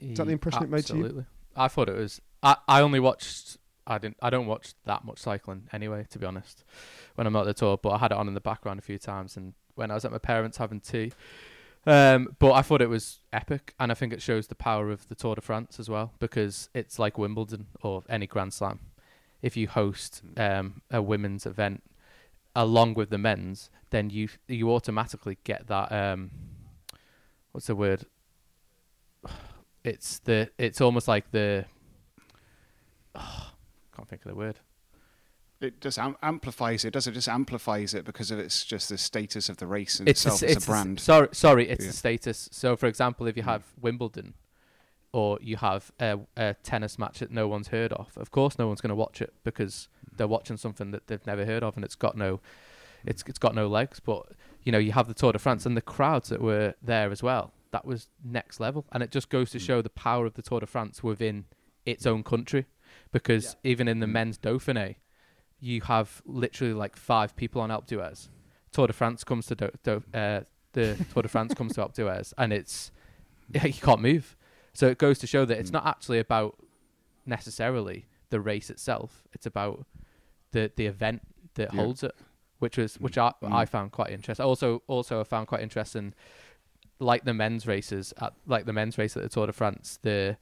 Is 0.00 0.18
that 0.18 0.26
the 0.26 0.32
impression 0.32 0.62
it 0.64 0.70
made 0.70 0.84
to 0.86 0.94
you? 0.96 1.00
Absolutely. 1.04 1.24
I 1.56 1.68
thought 1.68 1.88
it 1.88 1.96
was. 1.96 2.20
I, 2.42 2.56
I 2.68 2.80
only 2.80 3.00
watched. 3.00 3.56
I 3.86 3.98
didn't. 3.98 4.16
I 4.22 4.30
don't 4.30 4.46
watch 4.46 4.74
that 4.84 5.04
much 5.04 5.18
cycling 5.18 5.68
anyway, 5.72 6.06
to 6.10 6.18
be 6.18 6.26
honest. 6.26 6.64
When 7.14 7.26
I'm 7.26 7.32
not 7.32 7.40
at 7.40 7.46
the 7.46 7.54
tour, 7.54 7.78
but 7.80 7.90
I 7.90 7.98
had 7.98 8.12
it 8.12 8.18
on 8.18 8.28
in 8.28 8.34
the 8.34 8.40
background 8.40 8.78
a 8.78 8.82
few 8.82 8.98
times, 8.98 9.36
and 9.36 9.54
when 9.74 9.90
I 9.90 9.94
was 9.94 10.04
at 10.04 10.12
my 10.12 10.18
parents 10.18 10.58
having 10.58 10.80
tea. 10.80 11.12
Um, 11.86 12.34
but 12.38 12.52
I 12.52 12.62
thought 12.62 12.80
it 12.80 12.88
was 12.88 13.18
epic, 13.32 13.74
and 13.78 13.92
I 13.92 13.94
think 13.94 14.12
it 14.12 14.22
shows 14.22 14.46
the 14.46 14.54
power 14.54 14.90
of 14.90 15.06
the 15.08 15.14
Tour 15.14 15.34
de 15.34 15.42
France 15.42 15.78
as 15.78 15.90
well, 15.90 16.12
because 16.18 16.70
it's 16.74 16.98
like 16.98 17.18
Wimbledon 17.18 17.66
or 17.82 18.02
any 18.08 18.26
Grand 18.26 18.54
Slam. 18.54 18.80
If 19.42 19.56
you 19.56 19.68
host 19.68 20.22
um, 20.38 20.80
a 20.90 21.02
women's 21.02 21.44
event 21.44 21.82
along 22.56 22.94
with 22.94 23.10
the 23.10 23.18
men's, 23.18 23.68
then 23.90 24.08
you 24.08 24.28
you 24.48 24.72
automatically 24.72 25.38
get 25.44 25.66
that. 25.66 25.92
Um, 25.92 26.30
what's 27.54 27.66
the 27.68 27.74
word? 27.76 28.04
It's 29.84 30.18
the. 30.20 30.48
It's 30.56 30.80
almost 30.80 31.08
like 31.08 31.30
the. 31.30 31.66
can't 33.14 34.08
think 34.08 34.24
of 34.24 34.30
the 34.30 34.34
word. 34.34 34.58
It 35.60 35.78
just 35.80 35.98
am- 35.98 36.16
amplifies 36.22 36.84
it. 36.86 36.92
Does 36.94 37.06
it 37.06 37.12
just 37.12 37.28
amplifies 37.28 37.92
it 37.92 38.04
because 38.06 38.30
of 38.30 38.38
it's 38.38 38.64
just 38.64 38.88
the 38.88 38.96
status 38.98 39.48
of 39.50 39.58
the 39.58 39.66
race 39.66 40.00
in 40.00 40.08
It's 40.08 40.20
itself 40.24 40.42
as 40.42 40.42
it's 40.42 40.52
a 40.52 40.54
the 40.54 40.60
s- 40.62 40.66
brand? 40.66 41.00
sorry, 41.00 41.28
sorry, 41.32 41.68
it's 41.68 41.84
Yeah. 41.84 41.90
the 41.90 41.96
status. 41.96 42.48
So, 42.50 42.76
for 42.76 42.86
example, 42.86 43.26
if 43.26 43.36
you 43.36 43.42
Mm. 43.42 43.46
have 43.46 43.62
Wimbledon, 43.80 44.32
or 45.12 45.38
you 45.42 45.56
have 45.58 45.92
a, 46.00 46.18
a 46.36 46.54
tennis 46.62 46.98
match 46.98 47.18
that 47.20 47.30
no 47.30 47.46
one's 47.46 47.68
heard 47.68 47.92
of, 47.92 48.16
of 48.16 48.30
course, 48.30 48.58
no 48.58 48.66
one's 48.66 48.80
going 48.80 48.88
to 48.88 48.94
watch 48.96 49.20
it 49.22 49.32
because 49.44 49.88
they're 50.16 50.26
watching 50.26 50.56
something 50.56 50.90
that 50.92 51.06
they've 51.08 51.26
never 51.26 51.44
heard 51.44 51.62
of, 51.62 51.76
and 51.76 51.84
it's 51.84 51.94
got 51.94 52.16
no, 52.16 52.40
it's 53.04 53.22
it's 53.26 53.38
got 53.38 53.54
no 53.54 53.68
legs. 53.68 54.00
But 54.00 54.32
you 54.64 54.72
know, 54.72 54.78
you 54.78 54.92
have 54.92 55.06
the 55.08 55.14
Tour 55.14 55.32
de 55.32 55.38
France 55.38 55.66
and 55.66 55.76
the 55.76 55.82
crowds 55.82 56.28
that 56.30 56.40
were 56.40 56.74
there 56.82 57.10
as 57.10 57.22
well. 57.22 57.52
That 57.70 57.84
was 57.84 58.08
next 58.24 58.60
level, 58.60 58.86
and 58.92 59.02
it 59.02 59.10
just 59.10 59.28
goes 59.28 59.50
to 59.50 59.58
Mm. 59.58 59.66
show 59.66 59.82
the 59.82 59.90
power 59.90 60.26
of 60.26 60.34
the 60.34 60.42
Tour 60.42 60.60
de 60.60 60.66
France 60.66 61.02
within 61.02 61.44
its 61.84 62.06
own 62.06 62.22
country. 62.22 62.66
Because 63.12 63.56
even 63.64 63.88
in 63.88 64.00
the 64.00 64.06
Mm. 64.06 64.12
men's 64.12 64.38
Dauphiné, 64.38 64.96
you 65.60 65.80
have 65.82 66.22
literally 66.24 66.72
like 66.74 66.96
five 66.96 67.34
people 67.36 67.60
on 67.60 67.70
Alpe 67.70 67.86
d'Huez. 67.86 68.28
Tour 68.72 68.86
de 68.86 68.92
France 68.92 69.24
comes 69.24 69.46
to 69.46 69.54
Do- 69.54 69.70
Do- 69.82 70.04
uh, 70.12 70.40
the 70.72 70.96
Tour 71.12 71.22
de 71.22 71.28
France 71.28 71.54
comes 71.54 71.74
to 71.74 71.80
Alpe 71.82 71.94
d'Huez, 71.94 72.32
and 72.38 72.52
it's 72.52 72.90
you 73.64 73.72
can't 73.74 74.00
move. 74.00 74.36
So 74.72 74.88
it 74.88 74.98
goes 74.98 75.18
to 75.18 75.26
show 75.26 75.44
that 75.44 75.58
it's 75.58 75.70
Mm. 75.70 75.74
not 75.74 75.86
actually 75.86 76.18
about 76.18 76.56
necessarily 77.26 78.06
the 78.30 78.40
race 78.40 78.70
itself. 78.70 79.24
It's 79.32 79.46
about 79.46 79.86
the 80.52 80.70
the 80.76 80.86
event 80.86 81.22
that 81.54 81.72
Yeah. 81.72 81.80
holds 81.80 82.02
it, 82.02 82.14
which 82.64 82.76
was 82.82 82.90
which 83.06 83.18
I 83.26 83.30
Mm. 83.42 83.52
I 83.62 83.64
found 83.76 83.88
quite 83.98 84.10
interesting. 84.18 84.44
Also 84.52 84.68
also 84.94 85.12
I 85.20 85.24
found 85.34 85.44
quite 85.52 85.62
interesting, 85.68 86.06
like 87.10 87.22
the 87.30 87.34
men's 87.42 87.66
races 87.74 88.14
at 88.24 88.32
like 88.54 88.64
the 88.70 88.72
men's 88.80 88.96
race 88.98 89.14
at 89.16 89.22
the 89.22 89.28
Tour 89.34 89.46
de 89.46 89.52
France. 89.60 89.86
The 90.08 90.36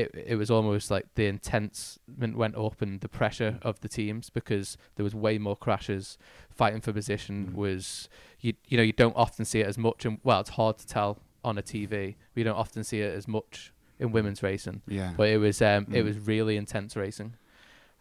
it 0.00 0.08
it 0.32 0.36
was 0.42 0.50
almost 0.50 0.90
like 0.94 1.06
the 1.14 1.26
intensement 1.26 2.34
went 2.42 2.56
up 2.56 2.80
and 2.84 3.00
the 3.00 3.08
pressure 3.20 3.52
of 3.62 3.74
the 3.80 3.88
teams 3.98 4.30
because 4.30 4.78
there 4.96 5.04
was 5.04 5.14
way 5.14 5.36
more 5.46 5.56
crashes. 5.66 6.16
Fighting 6.60 6.80
for 6.80 6.92
position 6.92 7.34
Mm. 7.52 7.54
was 7.64 8.08
you 8.40 8.54
you 8.70 8.76
know 8.78 8.82
you 8.90 8.94
don't 9.02 9.16
often 9.24 9.44
see 9.44 9.60
it 9.64 9.66
as 9.72 9.76
much 9.86 10.00
and 10.06 10.14
well 10.28 10.40
it's 10.40 10.54
hard 10.60 10.78
to 10.78 10.86
tell 10.86 11.18
on 11.44 11.58
a 11.58 11.62
TV. 11.62 12.16
We 12.34 12.42
don't 12.46 12.56
often 12.64 12.82
see 12.90 13.00
it 13.06 13.14
as 13.20 13.26
much 13.28 13.72
in 14.00 14.06
women's 14.12 14.42
racing, 14.42 14.80
Yeah. 14.98 15.12
but 15.18 15.28
it 15.34 15.38
was 15.46 15.60
um 15.70 15.82
it 15.92 16.02
Mm. 16.02 16.08
was 16.08 16.16
really 16.32 16.56
intense 16.56 16.90
racing, 17.04 17.30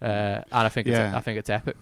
uh, 0.02 0.42
and 0.58 0.64
I 0.68 0.70
think 0.70 0.88
it's, 0.88 0.98
I 1.20 1.22
think 1.26 1.38
it's 1.42 1.50
epic. 1.50 1.78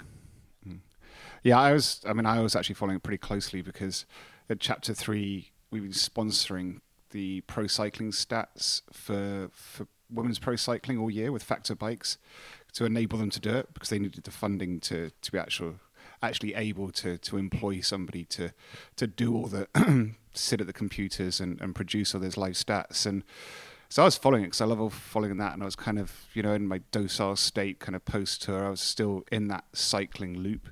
Yeah, 1.46 1.60
I 1.60 1.74
was. 1.74 2.02
I 2.08 2.14
mean, 2.14 2.26
I 2.26 2.42
was 2.42 2.56
actually 2.56 2.74
following 2.74 2.98
it 2.98 3.04
pretty 3.04 3.20
closely 3.20 3.62
because 3.62 4.08
at 4.50 4.60
chapter 4.60 4.96
three 4.96 5.52
we've 5.70 5.84
been 5.84 5.92
sponsoring 5.92 6.80
the 7.12 7.42
pro 7.42 7.68
cycling 7.68 8.10
stats 8.12 8.82
for 8.92 9.52
for 9.54 9.86
women's 10.10 10.40
pro 10.40 10.56
cycling 10.56 10.98
all 10.98 11.12
year 11.12 11.32
with 11.32 11.44
Factor 11.44 11.76
Bikes 11.76 12.18
to 12.74 12.86
enable 12.86 13.20
them 13.20 13.30
to 13.30 13.40
do 13.40 13.52
it 13.52 13.72
because 13.76 13.90
they 13.90 14.00
needed 14.00 14.24
the 14.24 14.32
funding 14.32 14.80
to 14.80 15.12
to 15.22 15.32
be 15.32 15.38
actual 15.38 15.76
actually 16.24 16.56
able 16.56 16.90
to 16.94 17.20
to 17.20 17.38
employ 17.38 17.80
somebody 17.80 18.26
to 18.26 18.52
to 18.96 19.06
do 19.06 19.36
all 19.36 19.46
the 19.46 19.68
sit 20.34 20.60
at 20.62 20.66
the 20.66 20.74
computers 20.74 21.40
and, 21.40 21.62
and 21.62 21.76
produce 21.76 22.16
all 22.16 22.22
those 22.22 22.38
live 22.38 22.56
stats 22.56 23.06
and 23.06 23.24
so 23.88 24.02
I 24.02 24.06
was 24.06 24.18
following 24.18 24.46
it 24.46 24.48
because 24.48 24.62
I 24.62 24.66
love 24.66 24.94
following 24.96 25.38
that, 25.38 25.54
and 25.54 25.62
I 25.62 25.66
was 25.66 25.76
kind 25.76 26.00
of, 26.00 26.12
you 26.34 26.42
know, 26.42 26.54
in 26.54 26.68
my 26.68 26.80
docile 26.92 27.36
state, 27.36 27.80
kind 27.80 27.96
of 27.96 28.04
post 28.04 28.42
tour. 28.42 28.66
I 28.66 28.70
was 28.72 28.82
still 28.82 29.24
in 29.32 29.48
that 29.50 29.66
cycling 29.74 30.40
loop, 30.40 30.70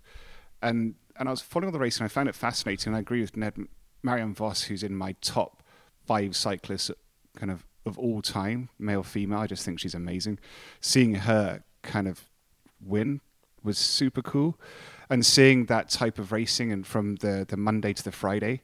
and 0.64 0.96
and 1.18 1.28
I 1.28 1.32
was 1.32 1.42
following 1.42 1.72
the 1.72 1.80
race, 1.80 1.98
and 1.98 2.06
I 2.06 2.08
found 2.08 2.30
it 2.30 2.36
fascinating. 2.36 2.92
And 2.92 2.98
I 2.98 3.00
agree 3.02 3.22
with 3.22 3.38
Ned, 3.38 3.54
Marianne 4.02 4.34
Vos, 4.34 4.64
who's 4.64 4.82
in 4.82 4.96
my 4.96 5.14
top 5.22 5.62
five 6.06 6.36
cyclists, 6.36 6.90
kind 7.36 7.52
of 7.52 7.66
of 7.86 8.00
all 8.00 8.22
time, 8.22 8.70
male 8.80 9.04
female. 9.04 9.40
I 9.40 9.48
just 9.48 9.66
think 9.66 9.80
she's 9.80 9.94
amazing. 9.94 10.40
Seeing 10.82 11.16
her 11.16 11.64
kind 11.82 12.08
of 12.08 12.30
win 12.82 13.22
was 13.64 13.78
super 13.78 14.22
cool, 14.22 14.60
and 15.10 15.26
seeing 15.26 15.66
that 15.66 15.90
type 15.90 16.18
of 16.18 16.32
racing 16.32 16.72
and 16.72 16.88
from 16.88 17.18
the 17.18 17.46
the 17.48 17.58
Monday 17.58 17.94
to 17.94 18.04
the 18.04 18.12
Friday 18.12 18.62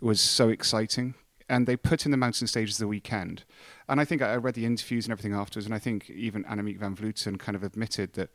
was 0.00 0.20
so 0.20 0.48
exciting. 0.48 1.14
And 1.48 1.66
they 1.66 1.76
put 1.76 2.04
in 2.04 2.12
the 2.12 2.16
mountain 2.16 2.46
stages 2.46 2.78
the 2.78 2.86
weekend, 2.86 3.42
and 3.88 4.00
I 4.00 4.04
think 4.04 4.22
I 4.22 4.36
read 4.36 4.54
the 4.54 4.64
interviews 4.64 5.06
and 5.06 5.12
everything 5.12 5.34
afterwards, 5.34 5.66
and 5.66 5.74
I 5.74 5.80
think 5.80 6.08
even 6.08 6.44
Annemiek 6.44 6.78
van 6.78 6.94
Vleuten 6.94 7.40
kind 7.40 7.56
of 7.56 7.64
admitted 7.64 8.12
that 8.12 8.30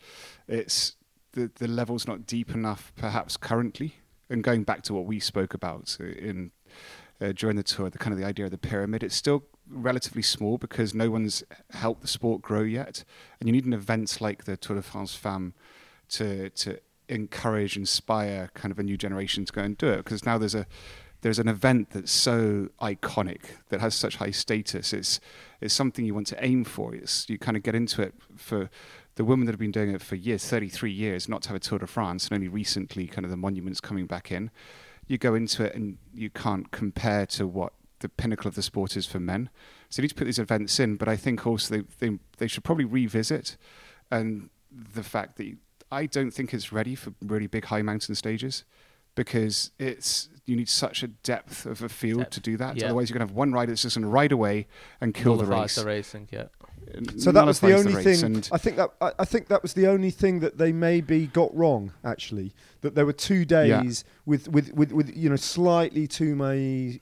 it's 0.50 0.98
the 1.36 1.52
the 1.56 1.68
level's 1.68 2.08
not 2.08 2.26
deep 2.26 2.52
enough, 2.52 2.92
perhaps 2.96 3.38
currently. 3.38 3.96
And 4.30 4.44
going 4.44 4.64
back 4.64 4.82
to 4.84 4.94
what 4.94 5.06
we 5.06 5.20
spoke 5.20 5.54
about 5.54 5.96
in 6.00 6.52
uh, 7.22 7.32
during 7.32 7.56
the 7.56 7.64
tour, 7.64 7.92
the 7.92 8.00
kind 8.00 8.12
of 8.12 8.20
the 8.20 8.26
idea 8.26 8.46
of 8.46 8.52
the 8.52 8.58
pyramid, 8.58 9.04
it's 9.04 9.16
still 9.16 9.44
relatively 9.70 10.24
small 10.24 10.58
because 10.58 10.94
no 10.94 11.12
one's 11.12 11.44
helped 11.72 12.02
the 12.02 12.08
sport 12.08 12.42
grow 12.42 12.62
yet, 12.62 13.04
and 13.40 13.48
you 13.48 13.54
need 13.54 13.66
an 13.66 13.74
event 13.74 14.20
like 14.20 14.46
the 14.46 14.58
Tour 14.58 14.78
de 14.78 14.82
France 14.82 15.16
Femmes 15.16 15.54
to 16.10 16.50
to 16.50 16.80
encourage, 17.08 17.78
inspire 17.78 18.50
kind 18.56 18.72
of 18.72 18.80
a 18.80 18.84
new 18.84 18.98
generation 18.98 19.46
to 19.46 19.54
go 19.54 19.62
and 19.62 19.78
do 19.78 19.88
it. 19.90 19.98
Because 19.98 20.26
now 20.26 20.38
there's 20.38 20.56
a 20.56 20.66
there's 21.22 21.40
an 21.40 21.48
event 21.48 21.90
that's 21.92 22.12
so 22.12 22.70
iconic 22.82 23.42
that 23.70 23.80
has 23.82 23.96
such 23.96 24.18
high 24.18 24.32
status. 24.32 24.94
It's 24.94 25.20
it's 25.62 25.74
something 25.74 26.06
you 26.06 26.14
want 26.14 26.28
to 26.28 26.44
aim 26.44 26.64
for. 26.64 26.94
It's 26.94 27.30
you 27.30 27.38
kind 27.38 27.58
of 27.58 27.64
get 27.64 27.76
into 27.76 28.02
it 28.02 28.14
for 28.36 28.70
the 29.16 29.26
women 29.26 29.46
that 29.46 29.54
have 29.54 29.60
been 29.60 29.72
doing 29.72 29.92
it 29.92 30.02
for 30.02 30.16
years, 30.16 30.46
33 30.46 30.92
years, 30.92 31.30
not 31.30 31.42
to 31.44 31.50
have 31.50 31.56
a 31.56 31.60
Tour 31.60 31.80
de 31.80 31.88
France, 31.88 32.28
and 32.28 32.36
only 32.36 32.48
recently 32.48 33.08
kind 33.08 33.26
of 33.26 33.32
the 33.32 33.38
monuments 33.38 33.80
coming 33.80 34.06
back 34.06 34.32
in. 34.32 34.52
You 35.08 35.18
go 35.18 35.36
into 35.36 35.64
it 35.64 35.76
and 35.76 35.98
you 36.14 36.30
can't 36.30 36.72
compare 36.72 37.26
to 37.28 37.48
what 37.48 37.74
the 38.00 38.10
pinnacle 38.10 38.48
of 38.48 38.56
the 38.56 38.62
sport 38.62 38.98
is 38.98 39.06
for 39.06 39.20
men. 39.20 39.50
So 39.90 40.02
you 40.02 40.04
need 40.04 40.10
to 40.10 40.16
put 40.16 40.26
these 40.26 40.40
events 40.40 40.80
in, 40.80 40.96
but 40.96 41.08
I 41.08 41.16
think 41.16 41.46
also 41.48 41.78
they 41.78 41.84
they, 42.00 42.20
they 42.38 42.48
should 42.48 42.64
probably 42.64 42.86
revisit 42.86 43.56
and 44.12 44.50
the 44.72 45.04
fact 45.04 45.38
that 45.38 45.46
you, 45.46 45.58
I 45.92 46.06
don't 46.06 46.32
think 46.32 46.54
it's 46.54 46.72
ready 46.72 46.96
for 46.96 47.14
really 47.22 47.48
big 47.48 47.66
high 47.66 47.82
mountain 47.82 48.16
stages 48.16 48.66
because 49.16 49.72
it's 49.80 50.30
you 50.46 50.56
need 50.56 50.70
such 50.70 51.02
a 51.02 51.08
depth 51.08 51.66
of 51.66 51.82
a 51.82 51.90
field 51.90 52.20
Depth, 52.20 52.32
to 52.32 52.40
do 52.40 52.58
that. 52.58 52.78
yeah. 52.78 52.86
Otherwise, 52.86 53.10
you're 53.10 53.18
going 53.18 53.28
to 53.28 53.32
have 53.32 53.38
one 53.38 53.52
rider 53.52 53.72
that's 53.72 53.82
just 53.82 53.96
going 53.96 54.04
to 54.04 54.10
ride 54.10 54.32
away 54.32 54.68
and 55.02 55.14
kill 55.14 55.38
the 55.38 55.44
Nullifies 55.44 55.62
race. 55.62 55.76
the 55.76 55.86
racing, 55.86 56.30
yeah. 56.32 56.46
So 57.18 57.32
that 57.32 57.46
was 57.46 57.60
the 57.60 57.74
only 57.76 57.94
race 57.96 58.22
thing. 58.22 58.44
I 58.52 58.58
think 58.58 58.78
that 58.78 58.90
I, 59.02 59.12
I 59.20 59.26
think 59.26 59.48
that 59.48 59.62
was 59.62 59.74
the 59.74 59.88
only 59.88 60.12
thing 60.12 60.40
that 60.42 60.58
they 60.58 60.72
maybe 60.72 61.28
got 61.28 61.56
wrong. 61.56 61.92
Actually, 62.04 62.54
that 62.82 62.96
there 62.96 63.06
were 63.06 63.14
two 63.14 63.46
days 63.46 64.04
with, 64.26 64.48
with, 64.48 64.74
with, 64.74 64.92
with 64.92 65.16
you 65.16 65.30
know 65.30 65.36
slightly 65.36 66.08
too 66.08 66.36
many 66.36 67.00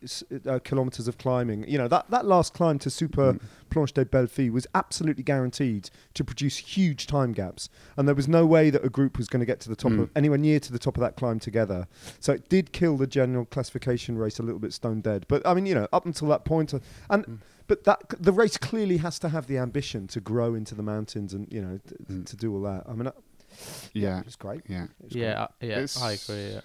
uh, 0.48 0.60
kilometers 0.64 1.08
of 1.08 1.18
climbing. 1.18 1.68
You 1.68 1.78
know 1.78 1.88
that, 1.88 2.10
that 2.12 2.26
last 2.26 2.54
climb 2.54 2.80
to 2.80 2.90
Super 2.90 3.34
Mm. 3.34 3.40
Planche 3.70 3.94
des 3.94 4.06
Belles 4.06 4.30
Filles 4.30 4.52
was 4.52 4.68
absolutely 4.76 5.24
guaranteed 5.24 5.90
to 6.14 6.24
produce 6.24 6.58
huge 6.58 7.08
time 7.08 7.32
gaps, 7.34 7.70
and 7.98 8.08
there 8.08 8.14
was 8.14 8.28
no 8.28 8.46
way 8.46 8.70
that 8.70 8.86
a 8.86 8.90
group 8.90 9.18
was 9.18 9.28
going 9.28 9.40
to 9.40 9.46
get 9.48 9.60
to 9.62 9.70
the 9.70 9.76
top 9.76 9.92
Mm. 9.94 10.00
of 10.04 10.10
anywhere 10.16 10.38
near 10.38 10.60
to 10.60 10.72
the 10.72 10.78
top 10.80 10.96
of 10.96 11.02
that 11.02 11.16
climb 11.16 11.40
together. 11.40 11.88
So 12.20 12.34
it 12.34 12.50
did 12.50 12.72
kill 12.72 12.98
the 12.98 13.08
general 13.08 13.46
classification 13.46 14.18
race 14.18 14.38
a 14.40 14.44
little 14.44 14.60
bit 14.60 14.74
stone 14.74 15.02
dead. 15.02 15.26
But 15.28 15.46
I 15.48 15.54
mean, 15.56 15.66
you 15.66 15.74
know, 15.76 15.88
up 15.92 16.06
until 16.06 16.28
that 16.30 16.46
point, 16.46 16.74
uh, 16.74 16.80
and 17.10 17.26
Mm. 17.26 17.38
But 17.68 17.84
that 17.86 18.02
the 18.20 18.32
race 18.32 18.58
clearly 18.58 18.98
has 18.98 19.20
to 19.20 19.30
have 19.30 19.48
the 19.48 19.58
ambition 19.58 20.08
to 20.08 20.20
grow 20.22 20.54
into 20.56 20.76
the 20.76 20.84
mountains 20.84 21.34
and 21.34 21.52
you 21.52 21.62
know 21.62 21.80
t- 21.88 21.96
Mm. 22.14 22.26
to 22.26 22.36
do 22.36 22.54
all 22.54 22.62
that. 22.64 22.84
I 22.88 22.94
mean, 22.94 23.08
uh, 23.08 23.12
Yeah, 23.94 24.22
it's 24.26 24.36
great. 24.36 24.62
yeah. 24.68 24.88
It's 25.04 25.16
Yeah, 25.16 25.44
I- 25.62 25.66
yeah, 25.66 25.72
It's- 25.74 26.02
I 26.02 26.12
agree. 26.14 26.54
Yeah. 26.54 26.62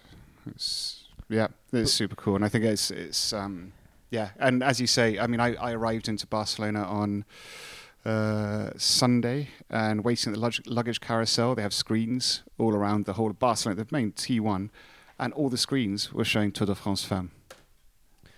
It's, 0.47 1.05
yeah, 1.29 1.49
it's 1.73 1.93
super 1.93 2.17
cool, 2.17 2.37
and 2.37 2.45
I 2.45 2.49
think 2.49 2.65
it's 2.65 2.91
it's 2.91 3.33
um, 3.33 3.73
yeah. 4.11 4.31
And 4.39 4.63
as 4.63 4.81
you 4.81 4.87
say, 4.87 5.19
I 5.19 5.27
mean, 5.27 5.41
I, 5.41 5.55
I 5.57 5.73
arrived 5.73 6.09
into 6.09 6.27
Barcelona 6.27 6.83
on 6.85 7.25
uh, 8.05 8.71
Sunday 8.79 9.49
and 9.69 10.05
waiting 10.05 10.33
at 10.33 10.35
the 10.37 10.41
lug- 10.41 10.67
luggage 10.67 11.01
carousel. 11.01 11.55
They 11.55 11.63
have 11.63 11.75
screens 11.75 12.43
all 12.57 12.75
around 12.75 13.05
the 13.05 13.15
whole 13.15 13.29
of 13.31 13.39
Barcelona, 13.39 13.85
the 13.85 13.89
main 13.91 14.13
T1, 14.13 14.71
and 15.19 15.33
all 15.35 15.51
the 15.51 15.59
screens 15.59 16.13
were 16.13 16.25
showing 16.25 16.53
Tour 16.53 16.67
de 16.69 16.75
France 16.75 17.05
Femmes. 17.05 17.31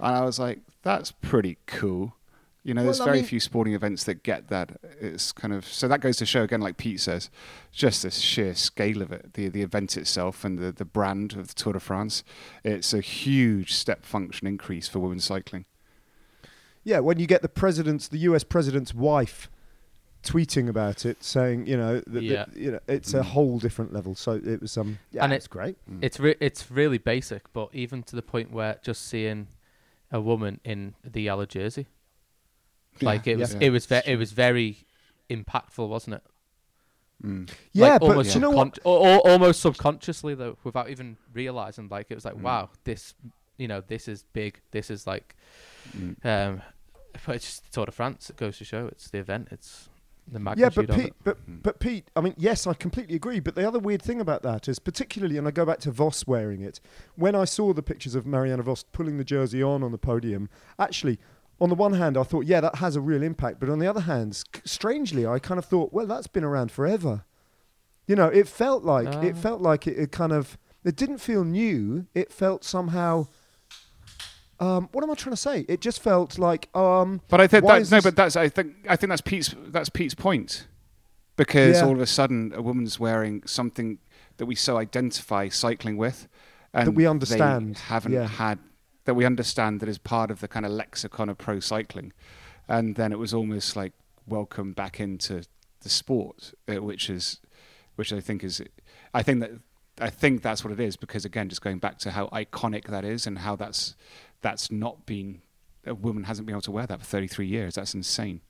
And 0.00 0.16
I 0.16 0.24
was 0.24 0.38
like, 0.40 0.60
that's 0.82 1.12
pretty 1.12 1.58
cool. 1.66 2.14
You 2.62 2.74
know, 2.74 2.84
there's 2.84 3.00
I 3.00 3.06
very 3.06 3.18
mean- 3.18 3.26
few 3.26 3.40
sporting 3.40 3.72
events 3.74 4.04
that 4.04 4.22
get 4.22 4.48
that. 4.48 4.78
It's 5.00 5.32
kind 5.32 5.54
of 5.54 5.64
so 5.66 5.88
that 5.88 6.00
goes 6.00 6.16
to 6.18 6.26
show 6.26 6.42
again, 6.42 6.60
like 6.60 6.76
Pete 6.76 7.00
says, 7.00 7.30
just 7.72 8.02
the 8.02 8.10
sheer 8.10 8.54
scale 8.54 9.00
of 9.00 9.10
it, 9.12 9.32
the 9.34 9.48
the 9.48 9.62
event 9.62 9.96
itself, 9.96 10.44
and 10.44 10.58
the 10.58 10.70
the 10.70 10.84
brand 10.84 11.32
of 11.34 11.48
the 11.48 11.54
Tour 11.54 11.72
de 11.72 11.80
France. 11.80 12.22
It's 12.62 12.92
a 12.92 13.00
huge 13.00 13.72
step 13.72 14.04
function 14.04 14.46
increase 14.46 14.88
for 14.88 14.98
women's 14.98 15.24
cycling. 15.24 15.64
Yeah, 16.84 17.00
when 17.00 17.18
you 17.18 17.26
get 17.26 17.42
the 17.42 17.48
president's, 17.48 18.08
the 18.08 18.18
U.S. 18.20 18.42
president's 18.42 18.94
wife, 18.94 19.50
tweeting 20.22 20.68
about 20.68 21.04
it, 21.04 21.22
saying, 21.22 21.66
you 21.66 21.76
know, 21.76 22.00
that, 22.06 22.26
that, 22.28 22.56
you 22.56 22.72
know, 22.72 22.80
it's 22.88 23.12
a 23.14 23.20
Mm. 23.20 23.24
whole 23.24 23.58
different 23.58 23.92
level. 23.92 24.14
So 24.14 24.32
it 24.32 24.60
was 24.62 24.76
um, 24.78 24.98
yeah, 25.12 25.24
And 25.24 25.32
it's 25.32 25.46
it- 25.46 25.50
great. 25.50 25.76
Mm. 25.90 25.98
It's 26.02 26.18
re- 26.20 26.36
it's 26.40 26.70
really 26.70 26.98
basic, 26.98 27.50
but 27.52 27.68
even 27.74 28.02
to 28.04 28.16
the 28.16 28.22
point 28.22 28.50
where 28.50 28.78
just 28.82 29.06
seeing 29.06 29.48
a 30.10 30.20
woman 30.20 30.60
in 30.64 30.94
the 31.04 31.20
yellow 31.22 31.46
jersey, 31.46 31.86
like 33.02 33.26
it 33.26 33.38
was, 33.38 33.54
Yeah. 33.54 33.60
it 33.62 33.70
was, 33.70 33.86
ve- 33.86 34.02
it 34.06 34.16
was 34.16 34.32
very 34.32 34.78
impactful, 35.28 35.88
wasn't 35.88 36.16
it? 36.16 36.22
Mm. 37.24 37.50
Yeah, 37.72 37.88
like 37.92 38.00
but 38.00 38.06
almost, 38.08 38.34
you 38.34 38.40
know 38.40 38.50
what? 38.50 38.74
subcon- 38.74 38.80
or, 38.84 38.98
or 39.18 39.30
almost 39.30 39.60
subconsciously 39.60 40.34
though, 40.34 40.56
without 40.64 40.88
even 40.90 41.16
realizing. 41.34 41.88
Like 41.90 42.06
it 42.10 42.14
was 42.14 42.24
like, 42.24 42.34
Mm. 42.34 42.42
wow, 42.42 42.70
this, 42.84 43.14
you 43.58 43.68
know, 43.68 43.82
this 43.86 44.08
is 44.08 44.24
big. 44.32 44.60
This 44.70 44.90
is 44.90 45.06
like, 45.06 45.36
Mm. 45.96 46.24
um, 46.24 46.62
but 47.26 47.36
it's 47.36 47.44
just 47.44 47.72
Tour 47.72 47.86
de 47.86 47.92
France. 47.92 48.30
It 48.30 48.36
goes 48.36 48.56
to 48.58 48.64
show 48.64 48.86
it's 48.86 49.10
the 49.10 49.18
event. 49.18 49.48
It's 49.50 49.88
the 50.30 50.38
Yeah, 50.56 50.70
but 50.70 50.88
of 50.88 50.96
Pete, 50.96 51.06
it. 51.08 51.14
but 51.24 51.50
Mm. 51.50 51.62
but 51.62 51.78
Pete, 51.80 52.08
I 52.16 52.20
mean, 52.20 52.34
yes, 52.38 52.66
I 52.66 52.72
completely 52.72 53.16
agree. 53.16 53.40
But 53.40 53.54
the 53.56 53.66
other 53.66 53.78
weird 53.80 54.00
thing 54.00 54.20
about 54.20 54.42
that 54.44 54.68
is, 54.68 54.78
particularly, 54.78 55.36
and 55.36 55.46
I 55.46 55.50
go 55.50 55.66
back 55.66 55.80
to 55.80 55.90
Vos 55.90 56.26
wearing 56.26 56.62
it. 56.62 56.80
When 57.16 57.34
I 57.34 57.44
saw 57.44 57.72
the 57.74 57.82
pictures 57.82 58.14
of 58.14 58.24
Mariana 58.26 58.62
Vos 58.62 58.84
pulling 58.92 59.18
the 59.18 59.24
jersey 59.24 59.62
on 59.62 59.82
on 59.82 59.90
the 59.92 59.98
podium, 59.98 60.48
actually, 60.78 61.18
on 61.60 61.68
the 61.68 61.74
one 61.74 61.92
hand, 61.94 62.16
I 62.16 62.22
thought, 62.22 62.46
yeah, 62.46 62.60
that 62.60 62.76
has 62.76 62.96
a 62.96 63.00
real 63.00 63.22
impact. 63.22 63.60
But 63.60 63.68
on 63.68 63.78
the 63.78 63.86
other 63.86 64.00
hand, 64.00 64.42
strangely, 64.64 65.26
I 65.26 65.38
kind 65.38 65.58
of 65.58 65.64
thought, 65.64 65.92
well, 65.92 66.06
that's 66.06 66.26
been 66.26 66.44
around 66.44 66.70
forever. 66.72 67.24
You 68.06 68.16
know, 68.16 68.26
it 68.28 68.48
felt 68.48 68.82
like 68.82 69.08
it 69.24 69.34
Ah. 69.36 69.40
felt 69.40 69.60
like 69.60 69.86
it, 69.86 69.98
it 69.98 70.10
kind 70.12 70.32
of 70.32 70.56
It 70.82 70.96
didn't 70.96 71.18
feel 71.18 71.44
new. 71.44 72.06
It 72.14 72.32
felt 72.32 72.64
somehow. 72.64 73.26
Um, 74.58 74.88
what 74.92 75.02
am 75.04 75.10
I 75.10 75.14
trying 75.14 75.32
to 75.34 75.40
say? 75.40 75.64
It 75.68 75.80
just 75.80 76.02
felt 76.02 76.38
like. 76.38 76.68
Um, 76.74 77.20
But 77.28 77.40
I 77.40 77.46
think 77.46 77.64
Why 77.64 77.76
that 77.76 77.82
is 77.82 77.90
no, 77.90 78.00
but 78.00 78.16
that's 78.16 78.36
I 78.36 78.48
think 78.48 78.74
I 78.88 78.96
think 78.96 79.08
that's 79.10 79.20
Pete's 79.20 79.54
that's 79.68 79.88
Pete's 79.90 80.14
point, 80.14 80.66
because 81.36 81.76
Yeah. 81.78 81.86
all 81.86 81.92
of 81.92 82.00
a 82.00 82.06
sudden 82.06 82.52
a 82.54 82.62
woman's 82.62 82.98
wearing 82.98 83.42
something 83.46 83.98
that 84.38 84.46
we 84.46 84.54
so 84.54 84.78
identify 84.78 85.48
cycling 85.48 85.96
with, 85.98 86.28
and 86.72 86.86
that 86.88 86.92
we 86.92 87.06
understand, 87.06 87.76
haven't 87.78 88.12
yeah. 88.12 88.26
had 88.26 88.58
that 89.10 89.14
we 89.14 89.24
understand 89.24 89.80
that 89.80 89.88
is 89.88 89.98
part 89.98 90.30
of 90.30 90.38
the 90.38 90.46
kind 90.46 90.64
of 90.64 90.70
lexicon 90.70 91.28
of 91.28 91.36
pro 91.36 91.58
cycling, 91.58 92.12
and 92.68 92.94
then 92.94 93.10
it 93.10 93.18
was 93.18 93.34
almost 93.34 93.74
like 93.74 93.92
welcome 94.24 94.72
back 94.72 95.00
into 95.00 95.42
the 95.80 95.88
sport, 95.88 96.54
uh, 96.68 96.80
which 96.80 97.10
is, 97.10 97.40
which 97.96 98.12
I 98.12 98.20
think 98.20 98.44
is, 98.44 98.62
I 99.12 99.24
think 99.24 99.40
that 99.40 99.50
I 100.00 100.10
think 100.10 100.42
that's 100.42 100.62
what 100.62 100.72
it 100.72 100.78
is 100.78 100.94
because 100.96 101.24
again, 101.24 101.48
just 101.48 101.60
going 101.60 101.80
back 101.80 101.98
to 101.98 102.12
how 102.12 102.28
iconic 102.28 102.84
that 102.84 103.04
is 103.04 103.26
and 103.26 103.38
how 103.38 103.56
that's 103.56 103.96
that's 104.42 104.70
not 104.70 105.06
been 105.06 105.42
a 105.84 105.92
woman 105.92 106.22
hasn't 106.22 106.46
been 106.46 106.54
able 106.54 106.62
to 106.62 106.70
wear 106.70 106.86
that 106.86 107.00
for 107.00 107.04
33 107.04 107.48
years. 107.48 107.74
That's 107.74 107.94
insane. 107.94 108.42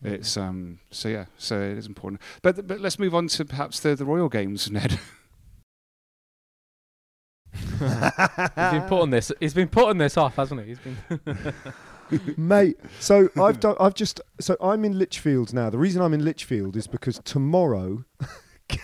It's 0.00 0.36
um 0.36 0.78
so 0.92 1.08
yeah 1.08 1.24
so 1.36 1.60
it 1.60 1.76
is 1.76 1.88
important. 1.88 2.20
But 2.40 2.68
but 2.68 2.78
let's 2.78 3.00
move 3.00 3.16
on 3.16 3.26
to 3.26 3.44
perhaps 3.44 3.80
the 3.80 3.96
the 3.96 4.04
Royal 4.04 4.28
Games, 4.28 4.70
Ned. 4.70 5.00
He's 7.52 7.78
been 7.78 8.88
putting 8.88 9.10
this. 9.10 9.32
He's 9.40 9.54
been 9.54 9.68
putting 9.68 9.98
this 9.98 10.16
off, 10.16 10.36
hasn't 10.36 10.62
he? 10.62 10.68
He's 10.68 10.78
been. 10.78 11.54
mate. 12.36 12.78
So 13.00 13.28
I've 13.40 13.60
done. 13.60 13.76
I've 13.80 13.94
just. 13.94 14.20
So 14.40 14.56
I'm 14.60 14.84
in 14.84 14.98
Lichfield 14.98 15.52
now. 15.52 15.70
The 15.70 15.78
reason 15.78 16.02
I'm 16.02 16.14
in 16.14 16.24
Lichfield 16.24 16.76
is 16.76 16.86
because 16.86 17.20
tomorrow. 17.24 18.04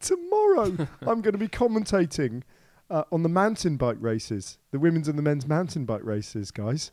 tomorrow 0.00 0.88
I'm 1.02 1.20
going 1.20 1.32
to 1.32 1.38
be 1.38 1.48
commentating 1.48 2.42
uh, 2.90 3.04
on 3.12 3.22
the 3.22 3.28
mountain 3.28 3.76
bike 3.76 3.98
races, 4.00 4.58
the 4.70 4.78
women's 4.78 5.08
and 5.08 5.18
the 5.18 5.22
men's 5.22 5.46
mountain 5.46 5.84
bike 5.84 6.04
races, 6.04 6.50
guys. 6.50 6.90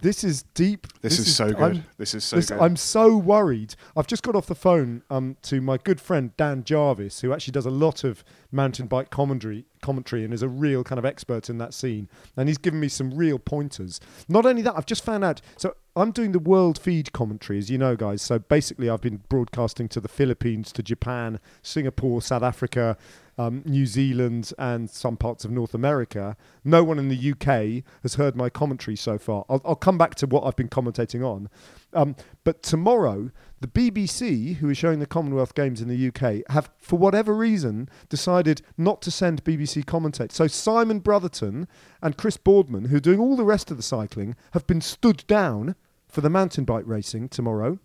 This 0.00 0.24
is 0.24 0.42
deep. 0.54 0.86
This, 1.00 1.18
is, 1.18 1.34
so 1.34 1.48
good. 1.52 1.58
I'm- 1.60 1.84
this 1.96 2.14
is 2.14 2.24
so 2.24 2.36
this- 2.36 2.50
good. 2.50 2.58
I'm 2.60 2.76
so 2.76 3.16
worried. 3.16 3.74
I've 3.96 4.06
just 4.06 4.22
got 4.22 4.34
off 4.34 4.46
the 4.46 4.54
phone 4.54 5.02
um, 5.10 5.36
to 5.42 5.60
my 5.60 5.76
good 5.78 6.00
friend 6.00 6.36
Dan 6.36 6.64
Jarvis, 6.64 7.20
who 7.20 7.32
actually 7.32 7.52
does 7.52 7.66
a 7.66 7.70
lot 7.70 8.04
of 8.04 8.24
mountain 8.50 8.86
bike 8.86 9.10
commentary, 9.10 9.64
commentary 9.82 10.24
and 10.24 10.32
is 10.32 10.42
a 10.42 10.48
real 10.48 10.84
kind 10.84 10.98
of 10.98 11.04
expert 11.04 11.50
in 11.50 11.58
that 11.58 11.74
scene. 11.74 12.08
And 12.36 12.48
he's 12.48 12.58
given 12.58 12.80
me 12.80 12.88
some 12.88 13.10
real 13.12 13.38
pointers. 13.38 14.00
Not 14.28 14.46
only 14.46 14.62
that, 14.62 14.74
I've 14.76 14.86
just 14.86 15.04
found 15.04 15.24
out. 15.24 15.40
So 15.56 15.74
I'm 15.98 16.12
doing 16.12 16.30
the 16.30 16.38
world 16.38 16.78
feed 16.78 17.12
commentary, 17.12 17.58
as 17.58 17.70
you 17.70 17.76
know, 17.76 17.96
guys. 17.96 18.22
So 18.22 18.38
basically, 18.38 18.88
I've 18.88 19.00
been 19.00 19.22
broadcasting 19.28 19.88
to 19.88 20.00
the 20.00 20.08
Philippines, 20.08 20.70
to 20.72 20.82
Japan, 20.82 21.40
Singapore, 21.60 22.22
South 22.22 22.44
Africa, 22.44 22.96
um, 23.36 23.62
New 23.64 23.84
Zealand, 23.84 24.52
and 24.58 24.88
some 24.88 25.16
parts 25.16 25.44
of 25.44 25.50
North 25.50 25.74
America. 25.74 26.36
No 26.62 26.84
one 26.84 27.00
in 27.00 27.08
the 27.08 27.32
UK 27.32 27.82
has 28.02 28.14
heard 28.14 28.36
my 28.36 28.48
commentary 28.48 28.96
so 28.96 29.18
far. 29.18 29.44
I'll, 29.48 29.60
I'll 29.64 29.74
come 29.74 29.98
back 29.98 30.14
to 30.16 30.26
what 30.28 30.44
I've 30.44 30.54
been 30.54 30.68
commentating 30.68 31.24
on. 31.24 31.48
Um, 31.92 32.14
but 32.44 32.62
tomorrow, 32.62 33.32
the 33.60 33.66
BBC, 33.66 34.56
who 34.56 34.70
is 34.70 34.78
showing 34.78 35.00
the 35.00 35.06
Commonwealth 35.06 35.56
Games 35.56 35.80
in 35.80 35.88
the 35.88 36.08
UK, 36.08 36.48
have, 36.52 36.70
for 36.78 36.96
whatever 36.96 37.34
reason, 37.34 37.88
decided 38.08 38.62
not 38.76 39.02
to 39.02 39.10
send 39.10 39.42
BBC 39.42 39.84
commentators. 39.84 40.36
So 40.36 40.46
Simon 40.46 41.00
Brotherton 41.00 41.66
and 42.00 42.16
Chris 42.16 42.36
Boardman, 42.36 42.84
who 42.84 42.98
are 42.98 43.00
doing 43.00 43.18
all 43.18 43.36
the 43.36 43.44
rest 43.44 43.72
of 43.72 43.76
the 43.76 43.82
cycling, 43.82 44.36
have 44.52 44.66
been 44.68 44.80
stood 44.80 45.24
down 45.26 45.74
for 46.08 46.20
the 46.20 46.30
mountain 46.30 46.64
bike 46.64 46.84
racing 46.86 47.28
tomorrow. 47.28 47.78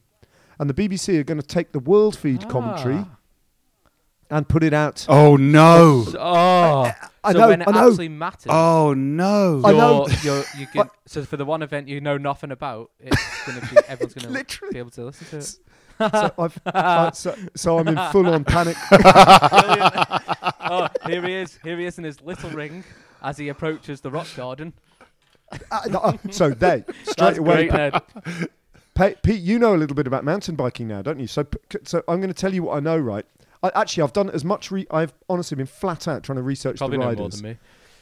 And 0.60 0.70
the 0.70 0.74
BBC 0.74 1.18
are 1.20 1.24
going 1.24 1.40
to 1.42 1.46
take 1.48 1.72
the 1.72 1.80
world 1.80 2.16
feed 2.18 2.48
commentary 2.48 3.00
Ah. 3.08 3.18
and 4.30 4.48
put 4.48 4.64
it 4.64 4.74
out. 4.74 5.06
oh 5.10 5.36
no! 5.36 6.06
Oh, 6.20 6.92
I 7.24 7.32
so 7.34 7.40
know, 7.40 7.48
when 7.50 7.62
it 7.64 7.68
I 7.68 7.72
know. 7.72 7.90
actually 7.90 8.10
matters, 8.10 8.48
Oh 8.50 8.94
no! 8.94 9.62
I 9.66 9.72
know. 9.72 10.08
you're, 10.24 10.36
you're, 10.36 10.44
you 10.58 10.68
can, 10.68 10.90
so 11.06 11.24
for 11.24 11.38
the 11.38 11.46
one 11.46 11.62
event 11.64 11.88
you 11.88 12.00
know 12.02 12.18
nothing 12.18 12.52
about, 12.52 12.92
it's 13.00 13.46
gonna 13.48 13.62
be 13.62 13.78
everyone's 13.88 14.14
gonna 14.14 14.30
Literally. 14.30 14.74
be 14.74 14.80
able 14.80 14.92
to 14.92 15.06
listen 15.06 15.28
to 15.28 15.38
it. 15.38 15.58
So, 16.12 16.34
I've, 16.38 16.60
uh, 16.68 17.12
so, 17.12 17.36
so 17.56 17.78
I'm 17.80 17.88
in 17.88 17.96
full 18.12 18.28
on 18.28 18.44
panic. 18.44 18.76
Brilliant. 18.90 19.94
oh, 20.62 20.88
here 21.08 21.22
he 21.22 21.34
is. 21.34 21.60
Here 21.64 21.78
he 21.78 21.86
is 21.86 21.98
in 21.98 22.04
his 22.04 22.22
little 22.22 22.50
ring 22.50 22.84
as 23.22 23.38
he 23.38 23.50
approaches 23.50 24.02
the 24.02 24.10
rock 24.12 24.28
garden. 24.36 24.74
Uh, 25.72 25.82
no, 25.90 26.00
uh, 26.00 26.18
so 26.32 26.50
they 26.52 26.84
straight 27.04 27.18
That's 27.18 27.38
away. 27.38 27.68
great. 27.68 27.94
Pa- 28.96 29.12
Pete, 29.24 29.42
you 29.42 29.58
know 29.58 29.76
a 29.76 29.78
little 29.78 29.96
bit 29.96 30.06
about 30.08 30.24
mountain 30.24 30.56
biking 30.56 30.88
now, 30.88 31.02
don't 31.02 31.20
you? 31.20 31.28
So, 31.28 31.46
so 31.84 32.04
I'm 32.08 32.20
going 32.22 32.28
to 32.32 32.40
tell 32.40 32.54
you 32.54 32.64
what 32.64 32.78
I 32.78 32.80
know, 32.80 32.98
right? 32.98 33.26
I, 33.64 33.72
actually, 33.76 34.04
I've 34.04 34.14
done 34.14 34.30
as 34.30 34.46
much. 34.46 34.70
Re- 34.72 34.88
I've 34.92 35.14
honestly 35.30 35.56
been 35.56 35.66
flat 35.66 36.08
out 36.08 36.24
trying 36.24 36.36
to 36.38 36.44
research 36.44 36.78
Probably 36.78 36.98
the 36.98 37.02
no 37.04 37.08
riders. 37.10 37.20
more 37.20 37.30
than 37.30 37.42
me. 37.44 37.58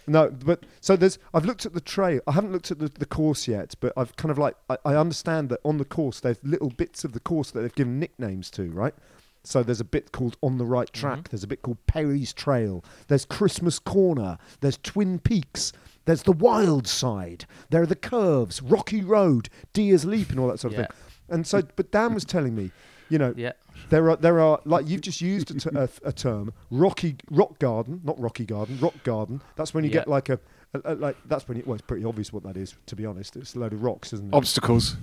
No, 0.07 0.29
but 0.31 0.65
so 0.81 0.95
there's. 0.95 1.19
I've 1.33 1.45
looked 1.45 1.65
at 1.65 1.73
the 1.73 1.79
trail. 1.81 2.19
I 2.27 2.31
haven't 2.31 2.51
looked 2.51 2.71
at 2.71 2.79
the, 2.79 2.89
the 2.89 3.05
course 3.05 3.47
yet, 3.47 3.75
but 3.79 3.93
I've 3.95 4.15
kind 4.15 4.31
of 4.31 4.37
like 4.39 4.55
I, 4.69 4.77
I 4.83 4.95
understand 4.95 5.49
that 5.49 5.59
on 5.63 5.77
the 5.77 5.85
course 5.85 6.19
there's 6.19 6.43
little 6.43 6.71
bits 6.71 7.03
of 7.05 7.13
the 7.13 7.19
course 7.19 7.51
that 7.51 7.61
they've 7.61 7.75
given 7.75 7.99
nicknames 7.99 8.49
to, 8.51 8.63
right? 8.71 8.95
So 9.43 9.61
there's 9.63 9.79
a 9.79 9.83
bit 9.85 10.11
called 10.11 10.37
On 10.41 10.57
the 10.57 10.65
Right 10.65 10.91
Track. 10.91 11.19
Mhm. 11.19 11.27
There's 11.29 11.43
a 11.43 11.47
bit 11.47 11.61
called 11.61 11.77
Perry's 11.85 12.33
Trail. 12.33 12.83
There's 13.07 13.25
Christmas 13.25 13.77
Corner. 13.79 14.37
There's 14.59 14.77
Twin 14.77 15.19
Peaks. 15.19 15.71
There's 16.05 16.23
the 16.23 16.31
Wild 16.31 16.87
Side. 16.87 17.45
There 17.69 17.81
are 17.81 17.85
the 17.87 17.95
curves, 17.95 18.61
Rocky 18.61 19.01
Road, 19.03 19.49
Deer's 19.73 20.03
Leap, 20.05 20.29
and 20.31 20.39
all 20.39 20.47
that 20.47 20.59
sort 20.59 20.73
of 20.73 20.79
Yeah. 20.79 20.85
thing. 20.87 20.95
And 21.29 21.47
so, 21.47 21.61
but 21.75 21.91
Dan 21.91 22.13
was 22.13 22.25
telling 22.25 22.55
me, 22.55 22.71
you 23.09 23.17
know, 23.17 23.33
Yeah. 23.37 23.51
there 23.89 24.09
are 24.09 24.15
there 24.17 24.39
are 24.39 24.59
like 24.65 24.87
you've 24.87 25.01
just 25.01 25.21
used 25.21 25.51
a, 25.51 25.53
t- 25.59 25.69
a, 25.77 25.89
a 26.03 26.11
term, 26.11 26.53
rocky 26.69 27.15
rock 27.29 27.59
garden, 27.59 28.01
not 28.03 28.19
rocky 28.19 28.45
garden, 28.45 28.77
rock 28.81 28.95
garden. 29.03 29.41
That's 29.55 29.73
when 29.73 29.83
you 29.83 29.89
Yeah. 29.91 29.99
get 29.99 30.07
like 30.07 30.29
a, 30.29 30.39
a, 30.73 30.93
a- 30.93 30.95
like 30.95 31.17
that's 31.25 31.47
when 31.47 31.57
you, 31.57 31.63
well, 31.65 31.75
it's 31.75 31.83
pretty 31.85 32.03
obvious 32.03 32.33
what 32.33 32.43
that 32.43 32.57
is. 32.57 32.75
To 32.87 32.95
be 32.95 33.05
honest, 33.05 33.35
it's 33.37 33.55
a 33.55 33.59
load 33.59 33.73
of 33.73 33.83
rocks, 33.83 34.11
isn't 34.13 34.33
it? 34.33 34.35
Obstacles. 34.35 34.97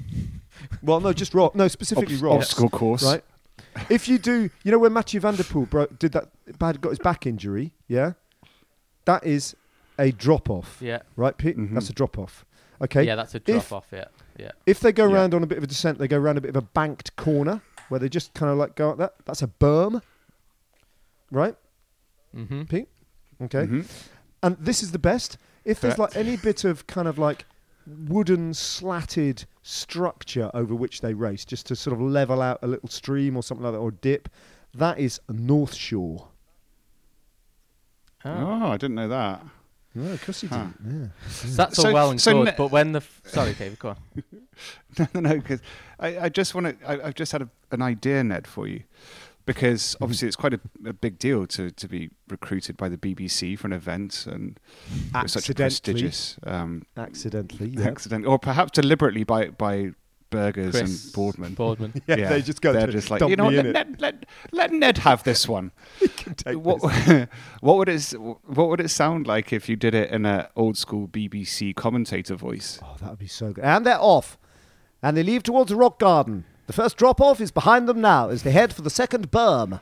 well, 0.83 1.01
no, 1.01 1.13
just 1.13 1.33
rock. 1.35 1.55
No, 1.55 1.69
specifically 1.69 2.15
Obs- 2.17 2.23
rocks. 2.23 2.45
Obstacle 2.47 2.71
course. 2.71 3.05
Right. 3.05 3.23
if 3.89 4.09
you 4.09 4.19
do, 4.19 4.51
you 4.65 4.71
know 4.73 4.79
when 4.79 4.93
Mathieu 4.93 5.21
van 5.21 5.35
der 5.37 5.43
Poel 5.45 5.69
bro- 5.69 5.87
did 5.99 6.13
that, 6.13 6.29
bad 6.59 6.81
got 6.81 6.91
his 6.91 6.99
back 6.99 7.27
injury. 7.27 7.73
Yeah, 7.89 8.13
that 9.05 9.25
is 9.27 9.55
a 9.99 10.13
drop 10.13 10.49
off. 10.51 10.79
Yeah. 10.81 11.01
Right, 11.17 11.37
Pete. 11.37 11.57
Mhm. 11.57 11.75
That's 11.75 11.91
a 11.91 11.93
drop 11.93 12.19
off. 12.19 12.45
Okay. 12.81 13.03
Yeah, 13.05 13.17
that's 13.17 13.35
a 13.35 13.41
drop 13.41 13.73
off. 13.73 13.87
Yeah. 13.93 14.05
Yeah. 14.39 14.53
If 14.67 14.81
they 14.81 14.93
go 14.93 15.07
Yeah. 15.09 15.15
around 15.15 15.35
on 15.35 15.43
a 15.43 15.47
bit 15.47 15.59
of 15.59 15.65
a 15.65 15.67
descent, 15.67 15.99
they 15.99 16.07
go 16.09 16.19
around 16.19 16.39
a 16.39 16.41
bit 16.41 16.51
of 16.51 16.57
a 16.57 16.63
banked 16.63 17.17
corner 17.17 17.61
where 17.89 17.99
they 17.99 18.09
just 18.09 18.33
kind 18.35 18.53
of 18.53 18.59
like 18.59 18.77
go 18.77 18.91
like 18.91 18.99
that. 18.99 19.15
That's 19.25 19.43
a 19.43 19.49
berm. 19.49 20.01
Right. 21.31 21.57
Mm-hmm. 22.35 22.63
Pete. 22.65 22.89
Okay. 23.43 23.67
Mhm. 23.67 23.87
And 24.43 24.57
this 24.59 24.83
is 24.83 24.93
the 24.93 24.99
best. 24.99 25.39
If 25.65 25.81
there's 25.81 25.99
like 25.99 26.15
any 26.17 26.37
bit 26.37 26.65
of 26.65 26.87
kind 26.87 27.09
of 27.09 27.19
like 27.19 27.45
wooden 27.87 28.55
slatted 28.55 29.45
structure 29.63 30.51
over 30.55 30.75
which 30.75 31.01
they 31.01 31.15
race, 31.15 31.45
just 31.45 31.67
to 31.67 31.77
sort 31.77 31.95
of 31.95 32.01
level 32.01 32.41
out 32.41 32.59
a 32.63 32.67
little 32.67 32.89
stream 32.89 33.37
or 33.37 33.43
something 33.43 33.65
like 33.65 33.73
that, 33.73 33.79
or 33.79 33.91
dip, 33.91 34.29
that 34.75 34.99
is 34.99 35.21
North 35.29 35.75
Shore. 35.75 36.29
Oh. 38.25 38.31
Oh, 38.31 38.71
I 38.71 38.77
didn't 38.77 38.97
know 38.97 39.09
that. 39.09 39.43
No, 40.05 40.13
of 40.13 40.25
course 40.25 40.43
you 40.43 40.49
Huh. 40.49 40.67
didn't. 40.83 41.13
So 41.29 41.49
that's 41.49 41.77
So- 41.77 41.89
all 41.89 41.95
well 41.95 42.11
and 42.11 42.21
so 42.21 42.33
good, 42.33 42.45
ne- 42.47 42.55
but 42.57 42.71
when 42.71 42.93
the 42.93 42.99
f- 43.01 43.21
sorry, 43.27 43.55
David, 43.55 43.79
go 43.79 43.89
on. 43.91 43.97
no, 44.99 45.07
no, 45.15 45.21
no, 45.21 45.35
because 45.37 45.61
I, 45.99 46.19
I 46.21 46.29
just 46.29 46.55
want 46.55 46.79
to. 46.81 47.07
I've 47.07 47.15
just 47.15 47.33
had 47.33 47.43
a, 47.43 47.49
an 47.71 47.83
idea, 47.83 48.23
Ned, 48.25 48.47
for 48.47 48.67
you, 48.67 48.83
because 49.47 49.83
Mm-hmm. 49.95 50.05
obviously 50.05 50.29
it's 50.29 50.37
quite 50.37 50.55
a, 50.55 50.61
a 50.87 50.93
big 50.93 51.19
deal 51.19 51.47
to, 51.49 51.71
to 51.71 51.89
be 51.89 52.11
recruited 52.29 52.77
by 52.77 52.89
the 52.89 52.97
BBC 52.99 53.59
for 53.59 53.67
an 53.67 53.73
event, 53.73 54.27
and 54.31 54.59
it's 55.17 55.33
such 55.33 55.49
a 55.51 55.55
prestigious 55.55 56.37
um, 56.45 56.83
Accidentally. 56.97 57.71
Yeah. 57.71 57.87
accident, 57.89 58.27
or 58.27 58.39
perhaps 58.39 58.73
deliberately 58.73 59.25
by 59.25 59.49
by 59.49 59.93
Burgers 60.31 60.73
Chris 60.73 61.05
and 61.05 61.12
Boardman. 61.12 61.55
Boardman. 61.55 61.93
Yeah, 62.07 62.29
they 62.29 62.43
just 62.43 62.61
go. 62.61 62.72
They're 62.72 62.87
to 62.87 62.93
just 62.93 63.11
like 63.11 63.20
you 63.22 63.37
know, 63.37 63.45
what, 63.45 63.55
let, 63.55 63.66
it. 63.66 63.74
let, 63.74 64.01
let, 64.01 64.26
let 64.53 64.72
Ned 64.72 64.99
have 64.99 65.24
this 65.24 65.49
one. 65.49 65.72
Can 66.16 66.35
take 66.35 66.57
what 66.57 66.83
this. 66.83 67.26
what 67.61 67.76
would 67.79 67.89
it 67.89 68.03
what 68.12 68.68
would 68.68 68.81
it 68.81 68.89
sound 68.91 69.26
like 69.26 69.53
if 69.53 69.68
you 69.68 69.76
did 69.76 69.95
it 69.95 70.11
in 70.11 70.26
a 70.26 70.51
old 70.57 70.76
school 70.76 71.09
BBC 71.09 71.74
commentator 71.74 72.35
voice? 72.35 72.79
Oh, 72.83 72.97
that 73.01 73.11
would 73.11 73.18
be 73.18 73.26
so 73.26 73.53
good. 73.53 73.64
And 73.64 73.87
they're 73.87 74.01
off. 74.01 74.39
And 75.03 75.16
they 75.16 75.22
leave 75.22 75.43
towards 75.43 75.70
the 75.70 75.76
rock 75.76 75.99
garden. 75.99 76.45
The 76.66 76.72
first 76.72 76.97
drop 76.97 77.20
off 77.20 77.41
is 77.41 77.51
behind 77.51 77.89
them 77.89 78.01
now 78.01 78.29
as 78.29 78.43
they 78.43 78.51
head 78.51 78.74
for 78.74 78.83
the 78.83 78.91
second 78.91 79.31
berm. 79.31 79.81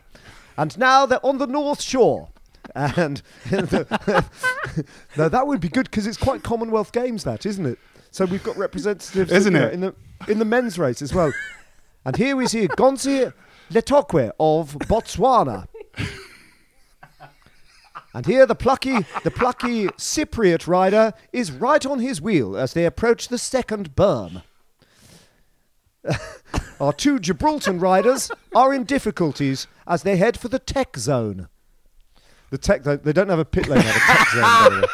And 0.56 0.78
now 0.78 1.06
they're 1.06 1.24
on 1.24 1.38
the 1.38 1.46
north 1.46 1.80
shore. 1.82 2.28
And 2.74 3.22
now 5.16 5.28
that 5.28 5.46
would 5.46 5.60
be 5.60 5.68
good 5.68 5.90
because 5.90 6.06
it's 6.06 6.16
quite 6.16 6.42
Commonwealth 6.42 6.92
Games, 6.92 7.24
that 7.24 7.46
isn't 7.46 7.64
it? 7.66 7.78
So 8.10 8.24
we've 8.24 8.42
got 8.42 8.56
representatives, 8.56 9.30
Isn't 9.30 9.54
you 9.54 9.60
it? 9.60 9.74
in 9.74 9.80
the 9.80 9.94
in 10.28 10.38
the 10.38 10.44
men's 10.44 10.78
race 10.78 11.02
as 11.02 11.14
well. 11.14 11.32
And 12.04 12.16
here 12.16 12.36
we 12.36 12.46
see 12.46 12.68
Gonzi 12.68 13.32
Letokwe 13.70 14.30
of 14.38 14.74
Botswana. 14.80 15.66
And 18.14 18.24
here 18.24 18.46
the 18.46 18.54
plucky, 18.54 19.04
the 19.24 19.30
plucky 19.30 19.88
Cypriot 19.88 20.66
rider 20.66 21.12
is 21.34 21.52
right 21.52 21.84
on 21.84 21.98
his 21.98 22.18
wheel 22.18 22.56
as 22.56 22.72
they 22.72 22.86
approach 22.86 23.28
the 23.28 23.36
second 23.36 23.94
berm. 23.94 24.42
Our 26.80 26.94
two 26.94 27.18
Gibraltar 27.18 27.72
riders 27.72 28.30
are 28.54 28.72
in 28.72 28.84
difficulties 28.84 29.66
as 29.86 30.02
they 30.02 30.16
head 30.16 30.38
for 30.38 30.48
the 30.48 30.58
tech 30.58 30.96
zone. 30.96 31.48
The 32.48 32.58
tech, 32.58 32.84
they, 32.84 33.12
don't 33.12 33.28
have 33.28 33.38
a 33.38 33.44
pit 33.44 33.68
lane, 33.68 33.80
they 33.80 33.86
have 33.86 33.96
a 33.96 34.16
tech 34.16 34.28
zone. 34.30 34.84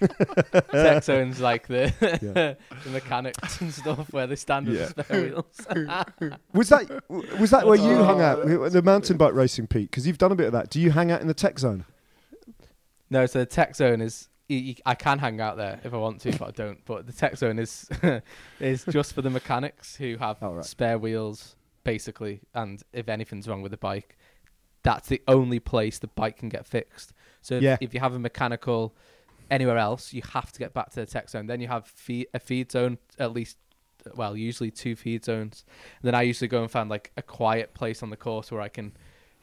By 0.00 0.06
the 0.06 0.64
way. 0.72 0.82
Tech 0.82 1.04
zones 1.04 1.40
like 1.40 1.66
the 1.66 1.92
Yeah. 2.22 2.54
the 2.84 2.90
mechanics 2.90 3.60
and 3.60 3.72
stuff 3.72 4.12
where 4.12 4.26
they 4.26 4.36
stand 4.36 4.68
with 4.68 4.78
Yeah. 4.80 4.88
the 4.94 5.02
spare 5.04 5.22
wheels. 5.22 6.38
Was 6.54 6.68
that 6.68 7.02
was 7.40 7.50
that 7.50 7.66
where 7.66 7.76
you 7.76 7.90
oh. 7.92 8.04
hung 8.04 8.20
out, 8.20 8.38
Oh. 8.40 8.68
the 8.68 8.82
mountain 8.82 9.16
bike 9.16 9.34
racing, 9.34 9.66
Pete? 9.66 9.90
Because 9.90 10.06
you've 10.06 10.18
done 10.18 10.32
a 10.32 10.36
bit 10.36 10.46
of 10.46 10.52
that. 10.52 10.70
Do 10.70 10.80
you 10.80 10.90
hang 10.90 11.10
out 11.10 11.20
in 11.20 11.26
the 11.28 11.34
tech 11.34 11.58
zone? 11.58 11.84
No, 13.10 13.26
so 13.26 13.40
the 13.40 13.46
tech 13.46 13.76
zone 13.76 14.00
is 14.00 14.28
I 14.84 14.94
can 14.94 15.18
hang 15.18 15.40
out 15.40 15.56
there 15.56 15.80
if 15.84 15.94
I 15.94 15.96
want 15.96 16.20
to, 16.22 16.32
but 16.38 16.48
I 16.48 16.50
don't. 16.50 16.84
But 16.84 17.06
the 17.06 17.12
tech 17.12 17.36
zone 17.36 17.58
is 17.58 17.88
is 18.60 18.84
just 18.90 19.14
for 19.14 19.22
the 19.22 19.30
mechanics 19.30 19.96
who 19.96 20.16
have 20.18 20.36
Oh, 20.42 20.54
right. 20.54 20.64
spare 20.64 20.98
wheels, 20.98 21.56
basically, 21.82 22.40
and 22.54 22.82
if 22.92 23.08
anything's 23.08 23.48
wrong 23.48 23.62
with 23.62 23.70
the 23.72 23.78
bike, 23.78 24.16
that's 24.82 25.08
the 25.08 25.22
only 25.28 25.60
place 25.60 25.98
the 25.98 26.08
bike 26.08 26.38
can 26.38 26.50
get 26.50 26.66
fixed. 26.66 27.12
So 27.40 27.54
if, 27.56 27.78
if 27.80 27.94
you 27.94 28.00
have 28.00 28.14
a 28.14 28.18
mechanical 28.18 28.94
anywhere 29.50 29.78
else, 29.78 30.12
you 30.12 30.22
have 30.32 30.52
to 30.52 30.58
get 30.58 30.74
back 30.74 30.90
to 30.90 30.96
the 31.00 31.06
tech 31.06 31.28
zone. 31.30 31.46
Then 31.46 31.60
you 31.60 31.68
have 31.68 31.86
feed, 31.86 32.28
a 32.34 32.38
feed 32.38 32.70
zone, 32.72 32.98
at 33.18 33.32
least, 33.32 33.56
well, 34.14 34.36
usually 34.36 34.70
two 34.70 34.96
feed 34.96 35.24
zones. 35.24 35.64
And 36.02 36.08
then 36.08 36.14
I 36.14 36.22
usually 36.22 36.48
go 36.48 36.62
and 36.62 36.70
find 36.70 36.90
like 36.90 37.12
a 37.16 37.22
quiet 37.22 37.74
place 37.74 38.02
on 38.02 38.10
the 38.10 38.16
course 38.16 38.50
where 38.52 38.60
I 38.60 38.68
can, 38.68 38.92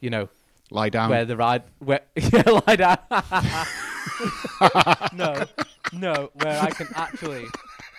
you 0.00 0.10
know, 0.10 0.28
Lie 0.70 0.88
down. 0.88 1.10
where 1.10 1.26
the 1.26 1.36
ride 1.36 1.64
where 1.80 2.00
yeah 2.16 2.42
lie 2.66 2.76
down 2.76 2.96
no 5.12 5.44
no 5.92 6.30
where 6.32 6.58
i 6.62 6.70
can 6.70 6.86
actually 6.94 7.44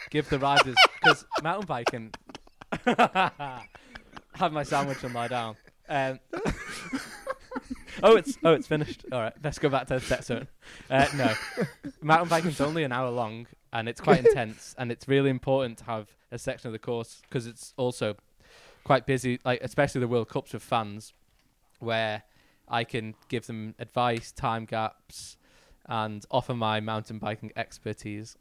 give 0.10 0.28
the 0.30 0.40
riders 0.40 0.76
because 1.00 1.24
mountain 1.44 1.68
biking 1.68 2.12
have 4.34 4.52
my 4.52 4.64
sandwich 4.64 5.04
and 5.04 5.14
lie 5.14 5.28
down 5.28 5.56
um, 5.88 6.20
oh 8.04 8.16
it's 8.16 8.38
oh 8.44 8.54
it's 8.54 8.68
finished 8.68 9.06
all 9.12 9.22
right 9.22 9.34
let's 9.44 9.58
go 9.58 9.70
back 9.70 9.88
to 9.88 9.96
the 9.96 10.02
set 10.02 10.24
zone 10.24 10.48
uh, 10.90 11.06
no 11.16 11.34
mountain 12.02 12.30
biking's 12.30 12.62
only 12.62 12.84
an 12.84 12.92
hour 12.92 13.10
long 13.10 13.48
and 13.72 13.90
it's 13.90 14.00
quite 14.00 14.20
intense 14.26 14.76
and 14.78 14.92
it's 14.92 15.08
really 15.08 15.30
important 15.30 15.80
to 15.80 15.84
have 15.86 16.10
a 16.32 16.38
section 16.38 16.68
of 16.68 16.74
the 16.74 16.80
course 16.80 17.22
because 17.24 17.48
it's 17.48 17.74
also 17.78 18.16
quite 18.84 19.06
busy 19.06 19.40
like 19.44 19.60
especially 19.64 20.02
the 20.02 20.08
world 20.08 20.30
cups 20.30 20.54
with 20.54 20.62
fans 20.62 21.14
where 21.80 22.24
I 22.68 22.84
can 22.84 23.16
give 23.28 23.48
them 23.48 23.76
advice, 23.80 24.32
time 24.32 24.66
gaps, 24.66 25.38
and 25.86 26.26
offer 26.32 26.54
my 26.54 26.80
mountain 26.80 27.20
biking 27.20 27.52
expertise. 27.56 28.38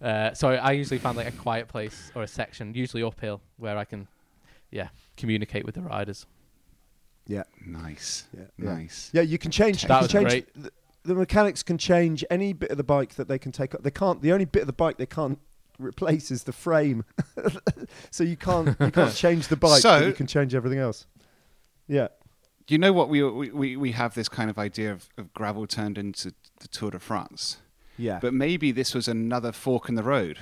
Uh, 0.00 0.32
so 0.32 0.50
I 0.50 0.72
usually 0.72 0.98
find 0.98 1.16
like 1.16 1.28
a 1.28 1.32
quiet 1.32 1.68
place 1.68 2.10
or 2.14 2.22
a 2.22 2.28
section, 2.28 2.74
usually 2.74 3.02
uphill, 3.02 3.40
where 3.56 3.76
I 3.76 3.84
can, 3.84 4.08
yeah, 4.70 4.88
communicate 5.16 5.64
with 5.64 5.74
the 5.74 5.82
riders. 5.82 6.26
Yeah, 7.28 7.42
nice. 7.64 8.26
yeah. 8.36 8.44
Nice. 8.56 9.10
Yeah, 9.12 9.20
you 9.22 9.38
can 9.38 9.50
change. 9.50 9.82
you 9.82 9.88
can 9.88 10.00
was 10.00 10.10
change 10.10 10.28
great. 10.28 10.62
The, 10.62 10.72
the 11.04 11.14
mechanics 11.14 11.62
can 11.62 11.78
change 11.78 12.24
any 12.30 12.52
bit 12.54 12.70
of 12.70 12.76
the 12.78 12.82
bike 12.84 13.14
that 13.14 13.28
they 13.28 13.38
can 13.38 13.52
take. 13.52 13.72
They 13.72 13.90
can't. 13.90 14.20
The 14.22 14.32
only 14.32 14.46
bit 14.46 14.62
of 14.62 14.66
the 14.66 14.72
bike 14.72 14.96
they 14.96 15.06
can't 15.06 15.38
replace 15.78 16.30
is 16.30 16.44
the 16.44 16.52
frame. 16.52 17.04
so 18.10 18.24
you 18.24 18.36
can't. 18.36 18.74
You 18.80 18.90
can't 18.90 19.14
change 19.24 19.48
the 19.48 19.56
bike. 19.56 19.82
but 19.82 20.00
So- 20.00 20.06
you 20.06 20.12
can 20.14 20.26
change 20.26 20.54
everything 20.54 20.78
else. 20.78 21.06
Yeah. 21.86 22.08
Do 22.66 22.74
you 22.74 22.78
know 22.78 22.92
what? 22.92 23.08
We, 23.08 23.22
we, 23.22 23.50
we, 23.50 23.76
we 23.76 23.92
have 23.92 24.14
this 24.14 24.28
kind 24.28 24.50
of 24.50 24.58
idea 24.58 24.92
of, 24.92 25.08
of 25.16 25.32
gravel 25.32 25.66
turned 25.66 25.96
into 25.96 26.34
the 26.60 26.68
Tour 26.68 26.90
de 26.90 26.98
France. 26.98 27.58
Yeah. 27.96 28.18
But 28.20 28.34
maybe 28.34 28.72
this 28.72 28.94
was 28.94 29.08
another 29.08 29.52
fork 29.52 29.88
in 29.88 29.94
the 29.94 30.02
road 30.02 30.38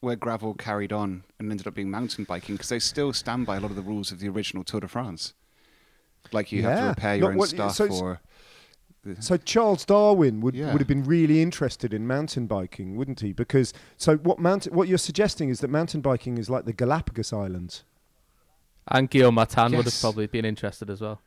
where 0.00 0.16
gravel 0.16 0.54
carried 0.54 0.92
on 0.92 1.22
and 1.38 1.50
ended 1.50 1.66
up 1.68 1.74
being 1.74 1.90
mountain 1.90 2.24
biking 2.24 2.56
because 2.56 2.68
they 2.68 2.80
still 2.80 3.12
stand 3.12 3.46
by 3.46 3.56
a 3.56 3.60
lot 3.60 3.70
of 3.70 3.76
the 3.76 3.82
rules 3.82 4.10
of 4.10 4.18
the 4.18 4.28
original 4.28 4.64
Tour 4.64 4.80
de 4.80 4.88
France. 4.88 5.34
Like 6.32 6.52
you 6.52 6.62
have 6.62 6.78
to 6.80 6.84
repair 6.88 7.12
Not 7.12 7.18
your 7.18 7.30
own 7.32 7.36
what- 7.38 7.48
stuff 7.48 7.74
so 7.74 7.88
or. 7.88 8.20
So 9.20 9.36
Charles 9.36 9.84
Darwin 9.84 10.40
would, 10.40 10.56
Yeah. 10.56 10.72
would 10.72 10.80
have 10.80 10.88
been 10.88 11.04
really 11.04 11.40
interested 11.40 11.94
in 11.94 12.08
mountain 12.08 12.48
biking, 12.48 12.96
wouldn't 12.96 13.20
he? 13.20 13.32
Because 13.32 13.72
so 13.96 14.16
what 14.16 14.40
mountain 14.40 14.74
what 14.74 14.88
you're 14.88 14.98
suggesting 14.98 15.48
is 15.48 15.60
that 15.60 15.68
mountain 15.70 16.00
biking 16.00 16.38
is 16.38 16.50
like 16.50 16.64
the 16.64 16.72
Galapagos 16.72 17.32
Islands. 17.32 17.84
And 18.88 19.08
Guillaume 19.10 19.34
Martin 19.36 19.76
would 19.76 19.84
have 19.84 20.00
probably 20.00 20.26
been 20.26 20.44
interested 20.44 20.90
as 20.90 21.00
well. 21.00 21.20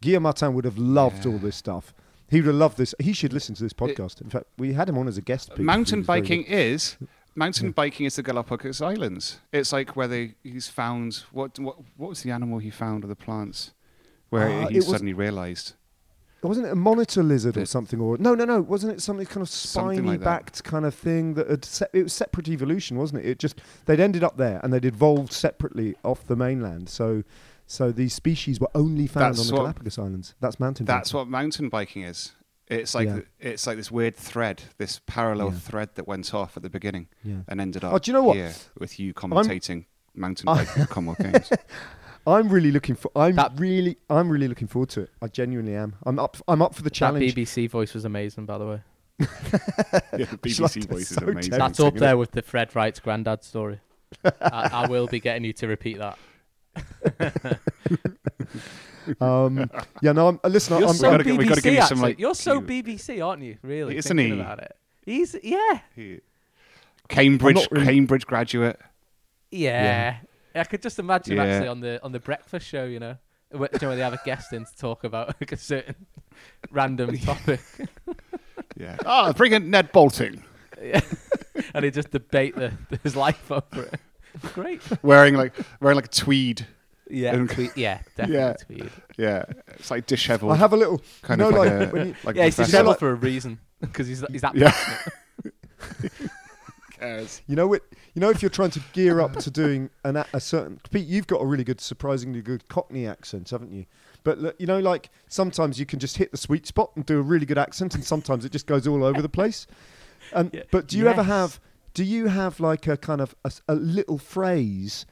Guillaume 0.00 0.24
Martin 0.24 0.52
would 0.54 0.64
have 0.64 0.78
loved 0.78 1.24
Yeah. 1.26 1.32
all 1.32 1.38
this 1.38 1.56
stuff. 1.56 1.94
He 2.28 2.40
would 2.40 2.46
have 2.48 2.54
loved 2.56 2.76
this. 2.76 2.92
He 2.98 3.12
should 3.12 3.32
listen 3.32 3.54
to 3.54 3.62
this 3.62 3.72
podcast. 3.72 4.20
In 4.20 4.28
fact, 4.30 4.46
we 4.58 4.72
had 4.72 4.88
him 4.88 4.98
on 4.98 5.06
as 5.06 5.16
a 5.16 5.22
guest. 5.22 5.50
Pete, 5.54 5.64
mountain 5.64 5.98
he 5.98 6.00
was 6.00 6.06
very 6.08 6.20
biking 6.22 6.42
is 6.44 6.96
mountain 7.36 7.66
Yeah. 7.66 7.72
biking 7.72 8.06
is 8.06 8.16
the 8.16 8.22
Galapagos 8.24 8.80
Islands. 8.80 9.38
It's 9.52 9.72
like 9.72 9.94
where 9.94 10.08
they 10.08 10.34
he's 10.42 10.66
found 10.68 11.22
what 11.30 11.56
what 11.60 11.76
what 11.96 12.08
was 12.08 12.22
the 12.22 12.32
animal 12.32 12.58
he 12.58 12.70
found 12.70 13.04
or 13.04 13.06
the 13.06 13.14
plants 13.16 13.72
where 14.30 14.48
Ah, 14.48 14.66
he 14.68 14.80
suddenly 14.80 15.12
realised. 15.12 15.74
Wasn't 16.42 16.66
it 16.66 16.70
a 16.70 16.76
monitor 16.76 17.22
lizard 17.24 17.56
or 17.56 17.66
something? 17.66 17.98
Or 18.00 18.16
no, 18.18 18.34
no, 18.36 18.44
no. 18.44 18.60
Wasn't 18.60 18.92
it 18.92 19.00
something 19.02 19.26
kind 19.26 19.42
of 19.42 19.48
Something 19.48 19.96
spiny 19.98 20.18
like 20.18 20.62
kind 20.62 20.84
of 20.84 20.94
thing 20.94 21.34
that 21.34 21.48
had 21.50 21.64
se- 21.64 21.86
it 21.92 22.04
was 22.04 22.12
separate 22.12 22.48
evolution, 22.48 22.98
wasn't 22.98 23.24
it? 23.24 23.28
It 23.28 23.38
just 23.40 23.60
they'd 23.86 23.98
ended 23.98 24.22
up 24.22 24.36
there 24.36 24.60
and 24.62 24.72
they'd 24.72 24.84
evolved 24.84 25.32
separately 25.32 25.96
off 26.04 26.24
the 26.26 26.36
mainland. 26.36 26.88
So, 26.88 27.24
so 27.66 27.90
these 27.90 28.14
species 28.14 28.60
were 28.60 28.70
only 28.76 29.08
found 29.08 29.34
That's 29.34 29.40
on 29.40 29.54
the 29.56 29.60
Galapagos 29.60 29.98
Islands. 29.98 30.34
That's 30.38 30.60
mountain. 30.60 30.86
That's 30.86 31.10
biking. 31.10 31.18
what 31.18 31.28
mountain 31.28 31.68
biking 31.68 32.02
is. 32.02 32.32
It's 32.68 32.94
like 32.94 33.06
Yeah. 33.08 33.14
th- 33.14 33.26
it's 33.40 33.66
like 33.66 33.76
this 33.76 33.90
weird 33.90 34.14
thread, 34.14 34.62
this 34.78 35.00
parallel 35.06 35.48
Yeah. 35.52 35.58
thread 35.58 35.88
that 35.94 36.06
went 36.06 36.32
off 36.34 36.56
at 36.56 36.62
the 36.62 36.70
beginning 36.70 37.08
Yeah. 37.24 37.38
and 37.48 37.60
ended 37.60 37.82
up 37.82 37.92
Oh, 37.94 37.98
do 37.98 38.10
you 38.10 38.12
know 38.12 38.22
what? 38.22 38.36
here 38.36 38.54
with 38.78 39.00
you 39.00 39.14
commentating 39.14 39.86
mountain 40.14 40.48
I- 40.48 40.64
biking 40.64 40.82
at 40.82 40.90
Commonwealth 40.90 41.18
Games. 41.18 41.50
I'm 42.26 42.48
really 42.48 42.70
looking 42.72 42.94
for. 42.96 43.10
I'm 43.14 43.36
That- 43.36 43.52
really. 43.56 43.98
I'm 44.10 44.28
really 44.28 44.48
looking 44.48 44.66
forward 44.68 44.88
to 44.90 45.02
it. 45.02 45.10
I 45.22 45.28
genuinely 45.28 45.74
am. 45.76 45.94
I'm 46.04 46.18
up. 46.18 46.36
I'm 46.48 46.60
up 46.62 46.74
for 46.74 46.82
the 46.82 46.90
challenge. 46.90 47.34
That 47.34 47.40
BBC 47.40 47.68
voice 47.70 47.94
was 47.94 48.04
amazing, 48.04 48.46
by 48.46 48.58
the 48.58 48.66
way. 48.66 48.80
yeah, 49.20 49.26
the 50.10 50.38
It's 50.44 50.60
like- 50.60 50.72
BBC 50.72 50.88
voice 50.88 51.10
is 51.10 51.16
so 51.16 51.22
amazing. 51.26 51.50
tempting. 51.52 51.58
That's 51.58 51.80
up 51.80 51.94
there 51.94 52.16
with 52.16 52.32
the 52.32 52.42
Fred 52.42 52.74
Wright's 52.74 53.00
granddad 53.00 53.44
story. 53.44 53.80
I, 54.24 54.30
I 54.72 54.86
will 54.88 55.06
be 55.06 55.20
getting 55.20 55.44
you 55.44 55.52
to 55.54 55.66
repeat 55.68 55.98
that. 55.98 57.58
Um, 59.20 59.70
yeah, 60.02 60.10
no. 60.10 60.26
I'm, 60.26 60.40
uh, 60.42 60.48
listen, 60.48 60.78
You're 60.80 60.88
I'm, 60.88 60.94
so 60.96 61.10
gotta 61.12 61.22
get- 61.22 61.34
BBC, 61.34 61.38
we 61.38 61.44
gotta 61.44 61.60
give 61.60 61.74
you 61.74 61.82
some, 61.82 61.98
actually. 61.98 62.08
like, 62.10 62.18
You're 62.18 62.34
so 62.34 62.60
cue. 62.60 62.82
BBC, 62.82 63.24
aren't 63.24 63.42
you? 63.42 63.56
Really? 63.62 63.96
Isn't 63.96 64.16
thinking 64.16 64.34
he? 64.34 64.40
About 64.40 64.58
it. 64.60 64.76
He's 65.04 65.36
yeah, 65.44 65.78
He- 65.94 66.20
Cambridge 67.08 67.54
not 67.54 67.70
really- 67.70 67.86
Cambridge 67.86 68.26
graduate. 68.26 68.80
yeah. 69.52 70.16
I 70.60 70.64
could 70.64 70.82
just 70.82 70.98
imagine 70.98 71.36
Yeah. 71.36 71.44
actually 71.44 71.68
on 71.68 71.80
the 71.80 72.02
on 72.04 72.12
the 72.12 72.20
breakfast 72.20 72.66
show, 72.66 72.84
you 72.84 72.98
know, 73.00 73.16
where, 73.50 73.68
you 73.72 73.78
know, 73.80 73.88
where 73.88 73.96
they 73.96 74.02
have 74.02 74.12
a 74.14 74.20
guest 74.24 74.52
in 74.52 74.64
to 74.64 74.76
talk 74.76 75.04
about 75.04 75.34
like 75.40 75.52
a 75.52 75.56
certain 75.56 75.94
random 76.70 77.16
topic, 77.30 77.60
Yeah. 78.76 78.96
Ah, 79.06 79.32
bring 79.32 79.52
in 79.52 79.70
Ned 79.70 79.92
Boulting. 79.92 80.42
Yeah. 80.82 81.00
and 81.74 81.84
they 81.84 81.90
just 81.90 82.10
debate 82.10 82.54
the, 82.56 82.72
his 83.02 83.16
life 83.16 83.50
over 83.50 83.82
it. 83.84 84.00
Great. 84.52 84.82
wearing 85.02 85.34
like 85.34 85.54
wearing 85.80 85.96
like 85.96 86.06
a 86.06 86.08
tweed. 86.08 86.66
Yeah, 87.08 87.34
And- 87.34 87.48
tweed, 87.48 87.70
yeah, 87.76 88.00
definitely 88.16 88.36
Yeah. 88.36 88.52
tweed. 88.54 88.90
Yeah. 89.16 89.44
It's 89.78 89.90
like 89.90 90.06
dishevelled. 90.06 90.52
I 90.52 90.56
have 90.56 90.72
a 90.72 90.76
little. 90.76 91.00
kind 91.22 91.40
you 91.40 91.46
of 91.46 91.52
know, 91.54 91.60
like, 91.60 91.70
like 91.72 91.88
a, 91.88 91.92
when 91.92 92.06
you- 92.08 92.14
like 92.24 92.36
yeah, 92.36 92.44
he's 92.46 92.54
professor. 92.56 92.72
disabled 92.72 92.88
like- 92.94 92.98
for 92.98 93.10
a 93.10 93.14
reason 93.14 93.58
because 93.80 94.06
he's 94.08 94.24
he's 94.30 94.40
that 94.42 94.54
Yeah. 94.56 94.72
Passionate. 96.98 97.16
cares. 97.18 97.42
You 97.46 97.56
know, 97.56 97.72
it, 97.74 97.82
you 98.14 98.20
know, 98.20 98.30
if 98.30 98.42
you're 98.42 98.50
trying 98.50 98.70
to 98.70 98.80
gear 98.92 99.20
up 99.20 99.34
to 99.36 99.50
doing 99.50 99.90
an, 100.04 100.16
a- 100.16 100.26
a 100.32 100.40
certain 100.40 100.80
Pete, 100.90 101.06
you've 101.06 101.26
got 101.26 101.40
a 101.42 101.46
really 101.46 101.64
good, 101.64 101.80
surprisingly 101.80 102.42
good 102.42 102.68
Cockney 102.68 103.06
accent, 103.06 103.50
haven't 103.50 103.72
you? 103.72 103.86
But 104.24 104.60
you 104.60 104.66
know, 104.66 104.80
like 104.80 105.10
sometimes 105.28 105.78
you 105.78 105.86
can 105.86 105.98
just 106.00 106.16
hit 106.18 106.32
the 106.32 106.36
sweet 106.36 106.66
spot 106.66 106.90
and 106.96 107.06
do 107.06 107.18
a 107.18 107.22
really 107.22 107.46
good 107.46 107.58
accent, 107.58 107.94
and 107.94 108.02
sometimes 108.04 108.44
it 108.44 108.52
just 108.52 108.66
goes 108.66 108.86
all 108.86 109.04
over 109.04 109.22
the 109.22 109.28
place. 109.28 109.66
And 110.32 110.50
Yeah. 110.52 110.62
but 110.72 110.88
do 110.88 110.98
you 110.98 111.06
ever 111.08 111.22
have? 111.22 111.60
Do 111.94 112.02
you 112.04 112.26
have 112.26 112.58
like 112.60 112.86
a 112.88 112.96
kind 112.96 113.20
of 113.20 113.34
a 113.68 113.74
little 113.74 114.18
phrase 114.18 115.06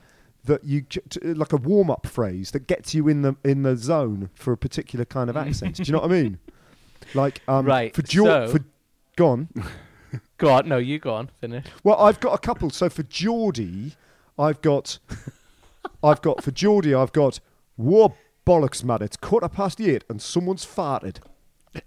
that 0.44 0.64
you 0.64 0.84
like 1.22 1.52
a 1.52 1.56
warm 1.56 1.90
up 1.90 2.06
phrase 2.06 2.50
that 2.50 2.66
gets 2.66 2.92
you 2.92 3.06
in 3.08 3.22
the 3.22 3.36
in 3.44 3.62
the 3.62 3.76
zone 3.76 4.28
for 4.34 4.52
a 4.52 4.56
particular 4.56 5.04
kind 5.04 5.30
of 5.30 5.36
accent? 5.36 5.76
do 5.76 5.82
you 5.84 5.92
know 5.92 6.00
what 6.00 6.10
I 6.10 6.22
mean? 6.22 6.38
Like 7.14 7.42
um, 7.46 7.66
Right, 7.66 7.94
for 7.94 8.00
George, 8.02 8.28
so- 8.28 8.48
for 8.48 8.64
gone. 9.16 9.48
Go 10.44 10.52
on, 10.52 10.68
no, 10.68 10.76
you 10.76 10.98
go 10.98 11.14
on, 11.14 11.30
finish. 11.40 11.64
Well, 11.84 11.98
I've 11.98 12.20
got 12.20 12.34
a 12.34 12.38
couple. 12.38 12.68
So 12.68 12.90
for 12.90 13.02
Geordie, 13.04 13.92
I've 14.38 14.60
got, 14.60 14.98
I've 16.04 16.20
got 16.20 16.44
for 16.44 16.50
Geordie, 16.50 16.92
I've 16.94 17.12
got 17.14 17.40
war 17.78 18.14
bollocks, 18.46 18.84
man. 18.84 19.00
It's 19.00 19.16
quarter 19.16 19.48
past 19.48 19.80
eight 19.80 20.04
and 20.10 20.20
someone's 20.20 20.66
farted. 20.66 21.16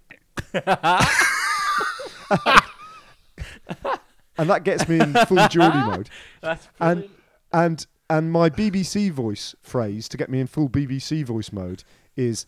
and 4.36 4.50
that 4.50 4.64
gets 4.64 4.88
me 4.88 4.98
in 4.98 5.14
full 5.26 5.46
Geordie 5.46 5.78
mode. 5.78 6.10
That's 6.40 6.66
And 6.80 7.00
brilliant. 7.02 7.10
and 7.52 7.86
and 8.10 8.32
my 8.32 8.50
BBC 8.50 9.12
voice 9.12 9.54
phrase 9.62 10.08
to 10.08 10.16
get 10.16 10.30
me 10.30 10.40
in 10.40 10.48
full 10.48 10.68
BBC 10.68 11.24
voice 11.24 11.52
mode 11.52 11.84
is, 12.16 12.44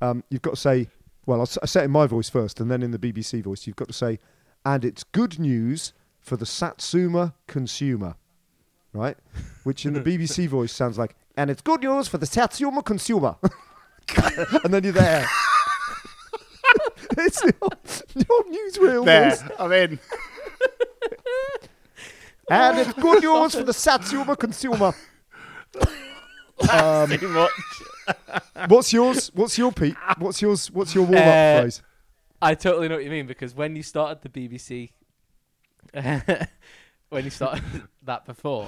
um, 0.00 0.24
you've 0.30 0.40
got 0.40 0.54
to 0.54 0.60
say, 0.60 0.88
well, 1.26 1.40
I'll, 1.40 1.42
s- 1.42 1.58
I 1.62 1.66
say 1.66 1.82
it 1.82 1.84
in 1.84 1.90
my 1.90 2.06
voice 2.06 2.30
first, 2.30 2.60
and 2.60 2.70
then 2.70 2.82
in 2.82 2.92
the 2.92 2.98
BBC 2.98 3.42
voice, 3.42 3.66
you've 3.66 3.76
got 3.76 3.88
to 3.88 3.92
say, 3.94 4.18
and 4.64 4.84
it's 4.84 5.04
good 5.04 5.38
news 5.38 5.92
for 6.20 6.36
the 6.36 6.46
Satsuma 6.46 7.34
consumer, 7.46 8.14
right? 8.92 9.16
Which 9.64 9.86
in 9.86 9.92
the 9.94 10.00
BBC 10.18 10.48
voice 10.48 10.72
sounds 10.72 10.98
like, 10.98 11.16
and 11.36 11.50
it's 11.50 11.62
good 11.62 11.82
news 11.82 12.08
for 12.08 12.18
the 12.18 12.26
Satsuma 12.26 12.82
consumer, 12.82 13.36
and 14.64 14.72
then 14.74 14.84
you're 14.84 14.92
there. 14.92 15.26
it's 17.18 17.42
your, 17.42 17.70
your 18.14 18.44
newsreel 18.44 19.04
There, 19.04 19.30
voice. 19.30 19.42
I'm 19.58 19.72
in. 19.72 19.98
And 22.50 22.78
it's 22.80 22.92
good 22.94 23.22
news 23.22 23.54
for 23.54 23.62
the 23.62 23.72
Satsuma 23.72 24.36
consumer. 24.36 24.92
Um, 26.70 27.16
what's 28.68 28.92
yours? 28.92 29.30
What's 29.34 29.56
your 29.56 29.70
Pete? 29.72 29.94
What's 30.18 30.42
yours? 30.42 30.70
What's 30.70 30.94
your 30.94 31.04
warm 31.04 31.22
up 31.22 31.28
Uh, 31.28 31.60
phrase? 31.62 31.82
I 32.42 32.54
totally 32.54 32.88
know 32.88 32.96
what 32.96 33.04
you 33.04 33.10
mean 33.10 33.26
because 33.26 33.54
when 33.54 33.76
you 33.76 33.82
started 33.82 34.22
the 34.22 34.28
BBC, 34.28 34.90
when 37.08 37.24
you 37.24 37.30
started 37.30 37.64
that 38.04 38.24
before, 38.24 38.66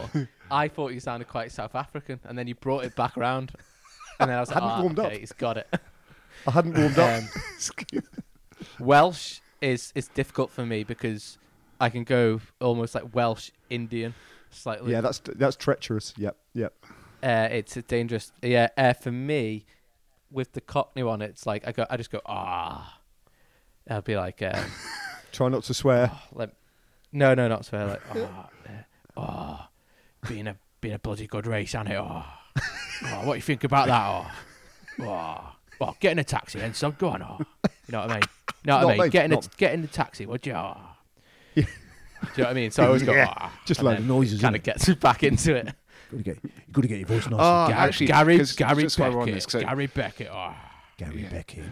I 0.50 0.68
thought 0.68 0.92
you 0.92 1.00
sounded 1.00 1.28
quite 1.28 1.52
South 1.52 1.74
African, 1.74 2.20
and 2.24 2.36
then 2.36 2.46
you 2.46 2.54
brought 2.54 2.84
it 2.84 2.94
back 2.94 3.16
around, 3.16 3.52
and 4.20 4.28
then 4.28 4.36
I 4.36 4.40
was 4.40 4.50
like, 4.50 4.62
Hadn't 4.62 4.78
oh, 4.78 4.82
warmed 4.82 4.98
up. 4.98 5.12
he's 5.12 5.32
got 5.32 5.56
it. 5.56 5.68
I 6.46 6.50
hadn't 6.50 6.76
warmed 6.76 6.98
up. 6.98 7.22
Um, 7.22 8.02
Welsh 8.78 9.40
is 9.60 9.92
is 9.94 10.08
difficult 10.08 10.50
for 10.50 10.66
me 10.66 10.84
because 10.84 11.38
I 11.80 11.88
can 11.88 12.04
go 12.04 12.40
almost 12.60 12.94
like 12.94 13.14
Welsh 13.14 13.50
Indian 13.70 14.14
slightly. 14.50 14.92
yeah, 14.92 15.00
that's 15.00 15.20
that's 15.24 15.56
treacherous. 15.56 16.12
Yep, 16.16 16.36
yep. 16.54 16.74
uh, 17.22 17.48
it's 17.50 17.76
a 17.76 17.82
dangerous. 17.82 18.32
Yeah, 18.42 18.68
uh, 18.76 18.92
for 18.92 19.12
me, 19.12 19.64
with 20.30 20.52
the 20.52 20.60
Cockney 20.60 21.02
one, 21.02 21.22
it's 21.22 21.46
like 21.46 21.66
I 21.66 21.72
go, 21.72 21.86
I 21.88 21.96
just 21.96 22.10
go 22.10 22.20
ah. 22.26 22.98
I'll 23.88 24.02
be 24.02 24.16
like, 24.16 24.42
um, 24.42 24.64
Try 25.32 25.48
not 25.48 25.64
to 25.64 25.74
swear. 25.74 26.10
like, 26.32 26.50
no, 27.12 27.34
no, 27.34 27.48
not 27.48 27.64
swear. 27.64 27.86
Like, 27.86 28.02
oh, 28.14 28.46
uh, 28.68 28.72
oh, 29.16 29.66
being 30.28 30.46
a 30.46 30.56
being 30.80 30.94
a 30.94 30.98
bloody 30.98 31.26
good 31.26 31.46
race, 31.46 31.74
ain't 31.74 31.88
it? 31.88 31.96
Oh, 31.96 32.24
oh 32.56 33.26
what 33.26 33.32
do 33.32 33.36
you 33.36 33.42
think 33.42 33.64
about 33.64 33.86
that? 33.86 34.06
Oh, 34.06 35.06
oh, 35.06 35.52
oh, 35.80 35.96
get 36.00 36.12
in 36.12 36.18
a 36.18 36.24
taxi 36.24 36.58
then, 36.58 36.74
son. 36.74 36.94
Go 36.98 37.08
on. 37.08 37.22
Oh, 37.22 37.38
you 37.38 37.92
know 37.92 38.00
what 38.00 38.10
I 38.10 38.14
mean? 38.14 38.22
You 38.64 38.68
know 38.68 38.76
what 38.76 38.82
Not 38.82 38.88
I 38.88 38.92
mean? 38.92 39.02
me, 39.02 39.08
Get 39.10 39.24
in 39.24 39.32
a, 39.32 39.34
not- 39.36 39.56
get 39.56 39.74
in 39.74 39.82
the 39.82 39.88
taxi, 39.88 40.26
would 40.26 40.46
you? 40.46 40.54
Oh. 40.54 40.76
Yeah. 41.54 41.64
Do 41.64 42.28
you 42.36 42.42
know 42.44 42.44
what 42.44 42.50
I 42.50 42.54
mean? 42.54 42.70
So 42.70 42.84
I 42.84 42.86
always 42.86 43.02
go, 43.02 43.14
Yeah. 43.14 43.34
ah, 43.36 43.52
Just 43.66 43.80
and 43.80 43.88
then 43.88 43.96
of 43.96 44.06
noises, 44.06 44.40
Kind 44.40 44.54
of 44.54 44.62
gets 44.62 44.88
back 44.94 45.24
into 45.24 45.56
it. 45.56 45.64
Got 45.64 46.16
to 46.18 46.22
get, 46.22 46.38
you 46.44 46.50
got 46.70 46.82
to 46.82 46.88
get 46.88 46.98
your 46.98 47.08
voice 47.08 47.28
nice. 47.28 47.40
Oh, 47.40 47.66
Gary, 47.66 47.80
actually, 47.80 48.06
Gary, 48.06 48.36
Gary 48.56 48.82
just 48.84 48.98
while 49.00 49.10
we're 49.10 49.22
on 49.22 49.26
Beckett. 49.26 49.50
this, 49.50 49.62
Gary 49.64 49.86
Beckett. 49.88 50.28
Oh. 50.30 50.54
Gary 50.98 51.22
yeah. 51.22 51.30
Beckett. 51.30 51.64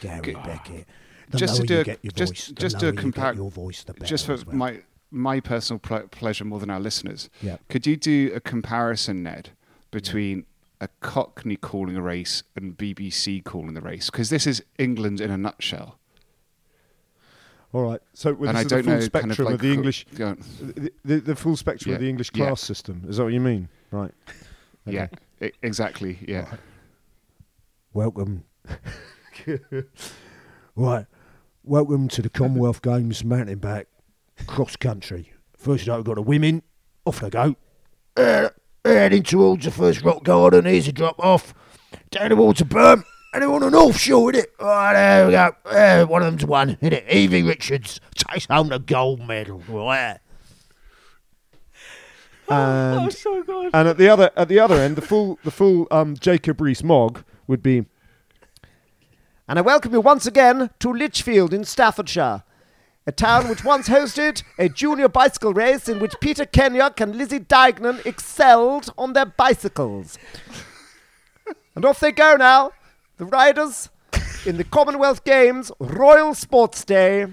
Gary 0.00 0.20
Good. 0.20 0.34
Beckett. 0.44 0.86
Just 1.34 1.56
to 1.56 1.66
do 1.66 1.80
a- 1.80 2.08
just- 2.12 2.32
voice, 2.34 2.52
just 2.56 2.78
do 2.78 2.86
a 2.86 2.88
lower 2.88 3.00
you 3.02 3.12
get 3.12 3.14
compar- 3.14 3.36
your 3.36 3.50
voice, 3.50 3.82
the 3.84 3.92
better 3.94 4.06
Just 4.06 4.26
for 4.26 4.36
well. 4.36 4.56
my 4.56 4.82
my 5.10 5.40
personal 5.40 5.78
ple- 5.78 6.08
pleasure 6.08 6.44
more 6.44 6.58
than 6.60 6.68
our 6.70 6.80
listeners. 6.80 7.30
Yeah. 7.40 7.56
Could 7.68 7.86
you 7.86 7.96
do 7.96 8.32
a 8.34 8.40
comparison, 8.40 9.22
Ned, 9.22 9.50
between 9.90 10.44
a 10.80 10.88
Cockney 11.00 11.56
calling 11.56 11.96
a 11.96 12.02
race 12.02 12.42
and 12.54 12.76
BBC 12.76 13.42
calling 13.42 13.74
the 13.74 13.80
race? 13.80 14.10
Because 14.10 14.30
this 14.30 14.46
is 14.46 14.62
England 14.78 15.20
in 15.20 15.30
a 15.30 15.36
nutshell. 15.38 15.98
All 17.72 17.82
right. 17.82 18.00
So 18.14 18.32
well, 18.34 18.50
and 18.50 18.58
this 18.58 18.60
I 18.60 18.64
is 18.64 18.68
the 18.68 18.74
don't 18.76 18.84
full 18.84 18.94
know 18.94 19.00
spectrum 19.00 19.30
kind 19.30 19.40
of 19.40 19.46
like 19.46 19.54
of 19.54 19.60
the 19.60 19.72
English, 19.72 20.06
the, 20.12 20.92
the, 21.04 21.20
the 21.20 21.36
full 21.36 21.56
spectrum 21.56 21.94
of 21.94 22.00
the 22.00 22.08
English 22.08 22.30
yeah. 22.34 22.46
class 22.46 22.60
system. 22.60 23.04
Is 23.08 23.16
that 23.18 23.24
what 23.24 23.32
you 23.32 23.40
mean? 23.40 23.68
Right. 23.90 24.12
Yeah, 24.86 25.08
e- 25.42 25.50
exactly. 25.62 26.18
Yeah. 26.26 26.46
Welcome. 27.92 28.44
right. 30.76 31.06
Welcome 31.68 32.06
to 32.10 32.22
the 32.22 32.28
Commonwealth 32.28 32.80
Games 32.80 33.24
mountain 33.24 33.58
bike 33.58 33.88
cross 34.46 34.76
country. 34.76 35.32
First 35.56 35.88
up, 35.88 35.96
we've 35.96 36.04
got 36.04 36.14
the 36.14 36.22
women. 36.22 36.62
Off 37.04 37.18
they 37.18 37.28
go. 37.28 37.56
Uh, 38.16 38.50
heading 38.84 39.24
towards 39.24 39.64
the 39.64 39.72
first 39.72 40.02
rock 40.02 40.22
garden. 40.22 40.64
Here's 40.64 40.86
a 40.86 40.92
drop 40.92 41.18
off. 41.18 41.54
Down 42.12 42.30
towards 42.30 42.60
the 42.60 42.66
berm. 42.66 43.02
And 43.34 43.42
they're 43.42 43.50
on 43.52 43.62
the 43.62 43.70
north 43.70 43.98
shore, 43.98 44.30
innit? 44.30 44.44
Right, 44.60 44.92
there 44.92 45.26
we 45.26 45.32
go. 45.32 45.56
Uh, 45.64 46.04
one 46.06 46.22
of 46.22 46.26
them's 46.30 46.46
won, 46.46 46.76
innit? 46.76 47.10
Evie 47.10 47.42
Richards 47.42 48.00
takes 48.14 48.46
home 48.46 48.68
the 48.68 48.78
gold 48.78 49.26
medal. 49.26 49.60
Right. 49.68 50.18
And 52.48 53.12
so 53.12 53.42
good. 53.42 53.72
and 53.74 53.88
at 53.88 53.98
the 53.98 54.08
other 54.08 54.30
at 54.36 54.46
the 54.46 54.60
other 54.60 54.76
end, 54.76 54.94
the 54.94 55.02
full 55.02 55.36
the 55.42 55.50
full 55.50 55.88
um, 55.90 56.16
Jacob 56.16 56.60
Rees-Mogg 56.60 57.24
would 57.48 57.60
be. 57.60 57.86
And 59.48 59.58
I 59.58 59.62
welcome 59.62 59.92
you 59.92 60.00
once 60.00 60.26
again 60.26 60.70
to 60.80 60.92
Lichfield 60.92 61.54
in 61.54 61.64
Staffordshire, 61.64 62.42
a 63.06 63.12
town 63.12 63.48
which 63.48 63.64
once 63.64 63.88
hosted 63.88 64.42
a 64.58 64.68
junior 64.68 65.08
bicycle 65.08 65.54
race 65.54 65.88
in 65.88 66.00
which 66.00 66.14
Peter 66.20 66.44
Kennaugh 66.44 67.00
and 67.00 67.14
Lizzie 67.14 67.38
Deignan 67.38 68.04
excelled 68.04 68.92
on 68.98 69.12
their 69.12 69.26
bicycles. 69.26 70.18
and 71.76 71.84
off 71.84 72.00
they 72.00 72.10
go 72.10 72.34
now, 72.34 72.72
the 73.18 73.24
riders 73.24 73.88
in 74.44 74.56
the 74.56 74.64
Commonwealth 74.64 75.22
Games 75.22 75.70
Royal 75.78 76.34
Sports 76.34 76.84
Day. 76.84 77.26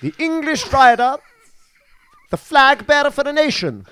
The 0.00 0.12
English 0.18 0.72
rider 0.72 1.18
the 2.32 2.38
flag 2.38 2.86
bearer 2.86 3.10
for 3.10 3.22
the 3.22 3.32
nation. 3.32 3.86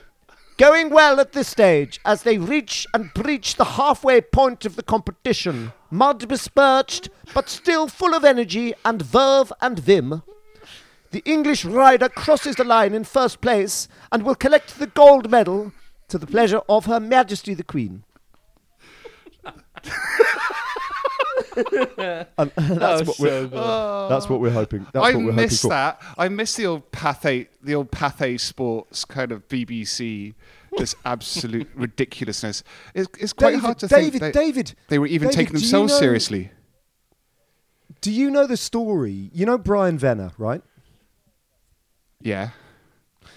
Going 0.60 0.90
well 0.90 1.20
at 1.20 1.32
this 1.32 1.48
stage 1.48 2.00
as 2.04 2.22
they 2.22 2.36
reach 2.36 2.86
and 2.92 3.14
breach 3.14 3.54
the 3.54 3.64
halfway 3.64 4.20
point 4.20 4.66
of 4.66 4.76
the 4.76 4.82
competition. 4.82 5.72
Mud 5.90 6.28
besmirched, 6.28 7.08
but 7.32 7.48
still 7.48 7.88
full 7.88 8.14
of 8.14 8.26
energy 8.26 8.74
and 8.84 9.00
verve 9.00 9.54
and 9.62 9.78
vim. 9.78 10.22
The 11.12 11.22
English 11.24 11.64
rider 11.64 12.10
crosses 12.10 12.56
the 12.56 12.64
line 12.64 12.92
in 12.92 13.04
first 13.04 13.40
place 13.40 13.88
and 14.12 14.22
will 14.22 14.34
collect 14.34 14.78
the 14.78 14.88
gold 14.88 15.30
medal 15.30 15.72
to 16.08 16.18
the 16.18 16.26
pleasure 16.26 16.60
of 16.68 16.84
Her 16.84 17.00
Majesty 17.00 17.54
the 17.54 17.64
Queen. 17.64 18.04
And 22.38 22.50
that's 22.56 23.00
was 23.00 23.08
what 23.08 23.18
we're 23.18 23.50
so 23.50 24.08
that's 24.08 24.28
what 24.28 24.40
we're 24.40 24.50
hoping. 24.50 24.86
That's 24.92 25.06
I 25.06 25.14
what 25.14 25.24
we're 25.24 25.32
miss 25.32 25.62
hoping 25.62 25.70
for. 25.70 25.74
that. 25.74 26.02
I 26.18 26.28
miss 26.28 26.54
the 26.56 26.66
old 26.66 26.90
Pathé, 26.92 27.48
the 27.62 27.74
old 27.74 27.90
Pathé 27.90 28.38
Sports 28.38 29.04
kind 29.04 29.32
of 29.32 29.46
BBC, 29.48 30.34
just 30.78 30.96
absolute 31.04 31.68
ridiculousness. 31.74 32.62
It's, 32.94 33.08
it's 33.18 33.32
quite 33.32 33.50
David, 33.50 33.60
hard 33.64 33.78
to 33.80 33.86
David, 33.88 34.10
think 34.20 34.22
they, 34.22 34.32
David, 34.32 34.74
they 34.88 34.98
were 34.98 35.06
even 35.06 35.28
David, 35.28 35.36
taking 35.36 35.52
do 35.54 35.58
you 35.58 35.66
themselves 35.66 35.92
know- 35.92 35.98
seriously. 35.98 36.50
Do 38.00 38.10
you 38.10 38.30
know 38.30 38.46
the 38.46 38.56
story? 38.56 39.30
You 39.34 39.44
know 39.44 39.58
Brian 39.58 39.98
Venner, 39.98 40.30
right? 40.38 40.62
Yeah. 42.22 42.50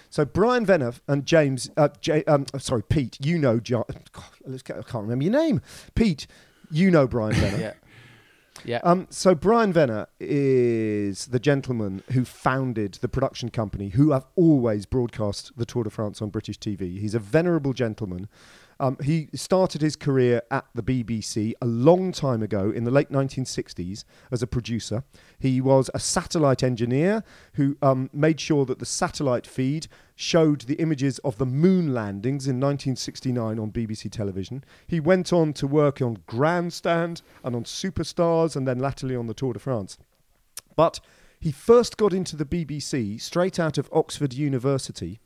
So 0.08 0.24
Brian 0.24 0.64
Venner 0.64 0.92
and 1.08 1.26
James, 1.26 1.70
uh, 1.76 1.88
J, 2.00 2.24
um, 2.24 2.46
sorry, 2.58 2.82
Pete. 2.82 3.18
You 3.20 3.36
know, 3.38 3.58
John, 3.60 3.84
God, 4.12 4.24
let's 4.46 4.62
get, 4.62 4.78
I 4.78 4.82
can't 4.82 5.02
remember 5.02 5.24
your 5.24 5.32
name. 5.32 5.60
Pete, 5.94 6.26
you 6.70 6.90
know 6.90 7.06
Brian 7.06 7.34
Venner. 7.34 7.58
Yeah. 7.58 7.72
Yeah. 8.64 8.80
Um, 8.82 9.06
so 9.10 9.34
Brian 9.34 9.72
Venner 9.72 10.08
is 10.18 11.26
the 11.26 11.38
gentleman 11.38 12.02
who 12.12 12.24
founded 12.24 12.94
the 12.94 13.08
production 13.08 13.50
company 13.50 13.90
who 13.90 14.12
have 14.12 14.26
always 14.36 14.86
broadcast 14.86 15.52
the 15.56 15.66
Tour 15.66 15.84
de 15.84 15.90
France 15.90 16.22
on 16.22 16.30
British 16.30 16.58
TV. 16.58 16.98
He's 16.98 17.14
a 17.14 17.18
venerable 17.18 17.72
gentleman. 17.72 18.28
Um, 18.80 18.96
he 19.02 19.28
started 19.34 19.80
his 19.80 19.96
career 19.96 20.42
at 20.50 20.66
the 20.74 20.82
BBC 20.82 21.52
a 21.62 21.66
long 21.66 22.12
time 22.12 22.42
ago 22.42 22.70
in 22.70 22.84
the 22.84 22.90
late 22.90 23.10
1960s 23.10 24.04
as 24.30 24.42
a 24.42 24.46
producer. 24.46 25.04
He 25.38 25.60
was 25.60 25.90
a 25.94 26.00
satellite 26.00 26.62
engineer 26.62 27.22
who 27.54 27.76
um, 27.82 28.10
made 28.12 28.40
sure 28.40 28.64
that 28.66 28.78
the 28.78 28.86
satellite 28.86 29.46
feed 29.46 29.86
showed 30.16 30.62
the 30.62 30.74
images 30.74 31.18
of 31.20 31.38
the 31.38 31.46
moon 31.46 31.92
landings 31.92 32.46
in 32.46 32.60
1969 32.60 33.58
on 33.58 33.70
BBC 33.70 34.10
television. 34.10 34.64
He 34.86 35.00
went 35.00 35.32
on 35.32 35.52
to 35.54 35.66
work 35.66 36.00
on 36.00 36.18
Grandstand 36.26 37.22
and 37.42 37.56
on 37.56 37.64
Superstars 37.64 38.56
and 38.56 38.66
then 38.66 38.78
latterly 38.78 39.16
on 39.16 39.26
the 39.26 39.34
Tour 39.34 39.52
de 39.52 39.58
France. 39.58 39.98
But 40.76 41.00
he 41.40 41.52
first 41.52 41.96
got 41.96 42.12
into 42.12 42.36
the 42.36 42.44
BBC 42.44 43.20
straight 43.20 43.60
out 43.60 43.76
of 43.76 43.88
Oxford 43.92 44.32
University 44.32 45.20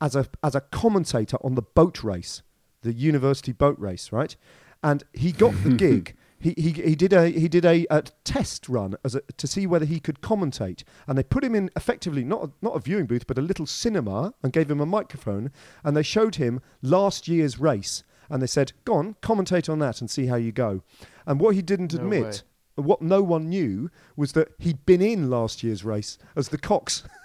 as 0.00 0.16
a 0.16 0.26
as 0.42 0.54
a 0.54 0.62
commentator 0.62 1.36
on 1.44 1.54
the 1.54 1.62
boat 1.62 2.02
race, 2.02 2.42
the 2.82 2.92
university 2.92 3.52
boat 3.52 3.78
race, 3.78 4.12
right? 4.12 4.36
And 4.82 5.04
he 5.12 5.32
got 5.32 5.54
the 5.62 5.70
gig. 5.76 6.16
He, 6.38 6.54
he, 6.56 6.70
he 6.70 6.94
did 6.94 7.12
a 7.12 7.28
he 7.28 7.48
did 7.48 7.66
a, 7.66 7.86
a 7.90 8.02
test 8.24 8.66
run 8.68 8.96
as 9.04 9.14
a, 9.14 9.20
to 9.36 9.46
see 9.46 9.66
whether 9.66 9.84
he 9.84 10.00
could 10.00 10.22
commentate, 10.22 10.84
and 11.06 11.18
they 11.18 11.22
put 11.22 11.44
him 11.44 11.54
in 11.54 11.70
effectively 11.76 12.24
not 12.24 12.44
a, 12.44 12.50
not 12.62 12.76
a 12.76 12.80
viewing 12.80 13.04
booth 13.04 13.26
but 13.26 13.36
a 13.36 13.42
little 13.42 13.66
cinema 13.66 14.32
and 14.42 14.54
gave 14.54 14.70
him 14.70 14.80
a 14.80 14.86
microphone, 14.86 15.50
and 15.84 15.94
they 15.94 16.02
showed 16.02 16.36
him 16.36 16.62
last 16.80 17.28
year's 17.28 17.60
race, 17.60 18.04
and 18.30 18.40
they 18.40 18.46
said, 18.46 18.72
"Go 18.86 18.94
on, 18.94 19.16
commentate 19.20 19.68
on 19.68 19.80
that 19.80 20.00
and 20.00 20.10
see 20.10 20.26
how 20.26 20.36
you 20.36 20.50
go." 20.50 20.82
And 21.26 21.40
what 21.40 21.54
he 21.54 21.60
didn't 21.60 21.92
No 21.92 22.00
admit, 22.00 22.42
what 22.76 23.02
no 23.02 23.22
one 23.22 23.50
knew, 23.50 23.90
was 24.16 24.32
that 24.32 24.52
he'd 24.58 24.86
been 24.86 25.02
in 25.02 25.28
last 25.28 25.62
year's 25.62 25.84
race 25.84 26.16
as 26.36 26.48
the 26.48 26.58
Cox. 26.58 27.02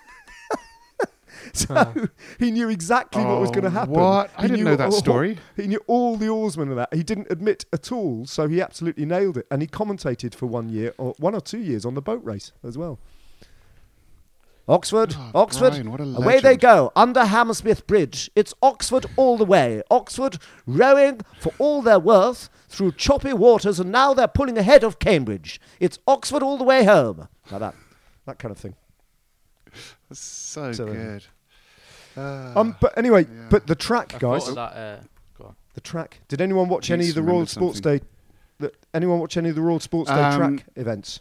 so 1.54 2.08
he 2.40 2.52
knew 2.52 2.70
exactly 2.70 3.24
what 3.24 3.40
was 3.42 3.50
going 3.52 3.64
to 3.64 3.68
Oh, 3.68 3.72
happen. 3.72 3.94
what? 3.94 4.32
I 4.38 4.42
He 4.44 4.48
didn't 4.48 4.58
knew 4.64 4.70
know 4.72 4.76
that 4.76 4.86
all- 4.86 4.92
story. 4.92 5.38
He 5.56 5.68
knew 5.68 5.82
all 5.88 6.18
the 6.18 6.28
oarsmen 6.30 6.70
of 6.70 6.76
that. 6.76 6.94
He 6.94 7.04
didn't 7.04 7.28
admit 7.30 7.66
at 7.74 7.92
all, 7.92 8.26
so 8.26 8.48
he 8.48 8.62
absolutely 8.62 9.06
nailed 9.06 9.38
it. 9.38 9.48
And 9.52 9.62
he 9.62 9.68
commentated 9.68 10.34
for 10.36 10.46
one 10.48 10.70
year, 10.70 10.94
or 10.98 11.14
one 11.20 11.34
or 11.36 11.42
two 11.42 11.60
years, 11.60 11.86
on 11.86 11.94
the 11.94 12.02
boat 12.02 12.24
race 12.24 12.52
as 12.64 12.78
well. 12.78 13.00
Oxford, 14.68 15.14
Oh, 15.16 15.32
Oxford. 15.42 15.74
Brian, 15.86 16.16
Away 16.16 16.40
they 16.40 16.58
go 16.58 16.92
under 16.96 17.24
Hammersmith 17.26 17.86
Bridge. 17.86 18.32
It's 18.36 18.52
Oxford 18.64 19.06
all 19.16 19.38
the 19.38 19.46
way. 19.46 19.84
Oxford 19.92 20.40
rowing 20.66 21.22
for 21.40 21.54
all 21.60 21.84
they're 21.84 22.00
worth 22.00 22.50
through 22.68 22.94
choppy 22.94 23.32
waters, 23.32 23.80
and 23.80 23.92
now 23.92 24.16
they're 24.16 24.28
pulling 24.28 24.58
ahead 24.58 24.84
of 24.84 24.98
Cambridge. 24.98 25.62
It's 25.80 26.00
Oxford 26.08 26.42
all 26.42 26.58
the 26.58 26.64
way 26.64 26.84
home. 26.84 27.28
Like 27.52 27.60
that, 27.60 27.76
that 28.26 28.40
kind 28.40 28.52
of 28.52 28.58
thing. 28.58 28.76
That's 30.10 30.20
so, 30.20 30.72
So, 30.72 30.88
um, 30.88 30.94
good. 30.94 31.26
Uh, 32.18 32.54
Um, 32.56 32.76
but 32.80 32.98
anyway, 32.98 33.24
yeah. 33.26 33.48
but 33.50 33.68
the 33.68 33.76
track, 33.76 34.14
I 34.16 34.18
guys. 34.20 34.46
that. 34.56 34.60
Uh. 34.60 34.98
The 35.74 35.82
track. 35.82 36.22
Did 36.30 36.40
anyone 36.40 36.70
watch 36.70 36.90
any 36.90 37.10
of 37.10 37.16
the 37.16 37.22
Royal 37.22 37.46
Sports 37.46 37.80
something. 37.80 37.98
Day? 38.00 38.06
The, 38.60 38.72
anyone 38.94 39.20
watch 39.20 39.36
any 39.36 39.50
of 39.50 39.56
the 39.56 39.62
Royal 39.62 39.82
Sports 39.82 40.10
Day 40.10 40.16
Um, 40.24 40.38
track 40.58 40.68
events? 40.78 41.20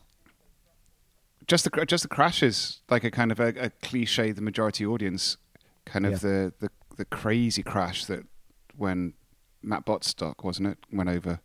just 1.47 1.65
the 1.71 1.85
just 1.87 2.03
the 2.05 2.09
crashes, 2.09 2.81
like 2.89 3.05
a 3.05 3.11
kind 3.11 3.33
of 3.33 3.41
a, 3.41 3.49
a 3.59 3.71
cliche, 3.83 4.33
the 4.33 4.41
majority 4.41 4.87
audience, 4.87 5.37
kind 5.85 6.07
of 6.07 6.13
Yeah. 6.13 6.19
the, 6.19 6.53
the 6.61 6.71
the 6.97 7.05
crazy 7.05 7.63
crash 7.63 8.05
that 8.07 8.25
when 8.77 9.15
Matt 9.63 9.85
Bostock 9.85 10.45
wasn't 10.45 10.69
it 10.69 10.79
went 10.93 11.09
over. 11.11 11.41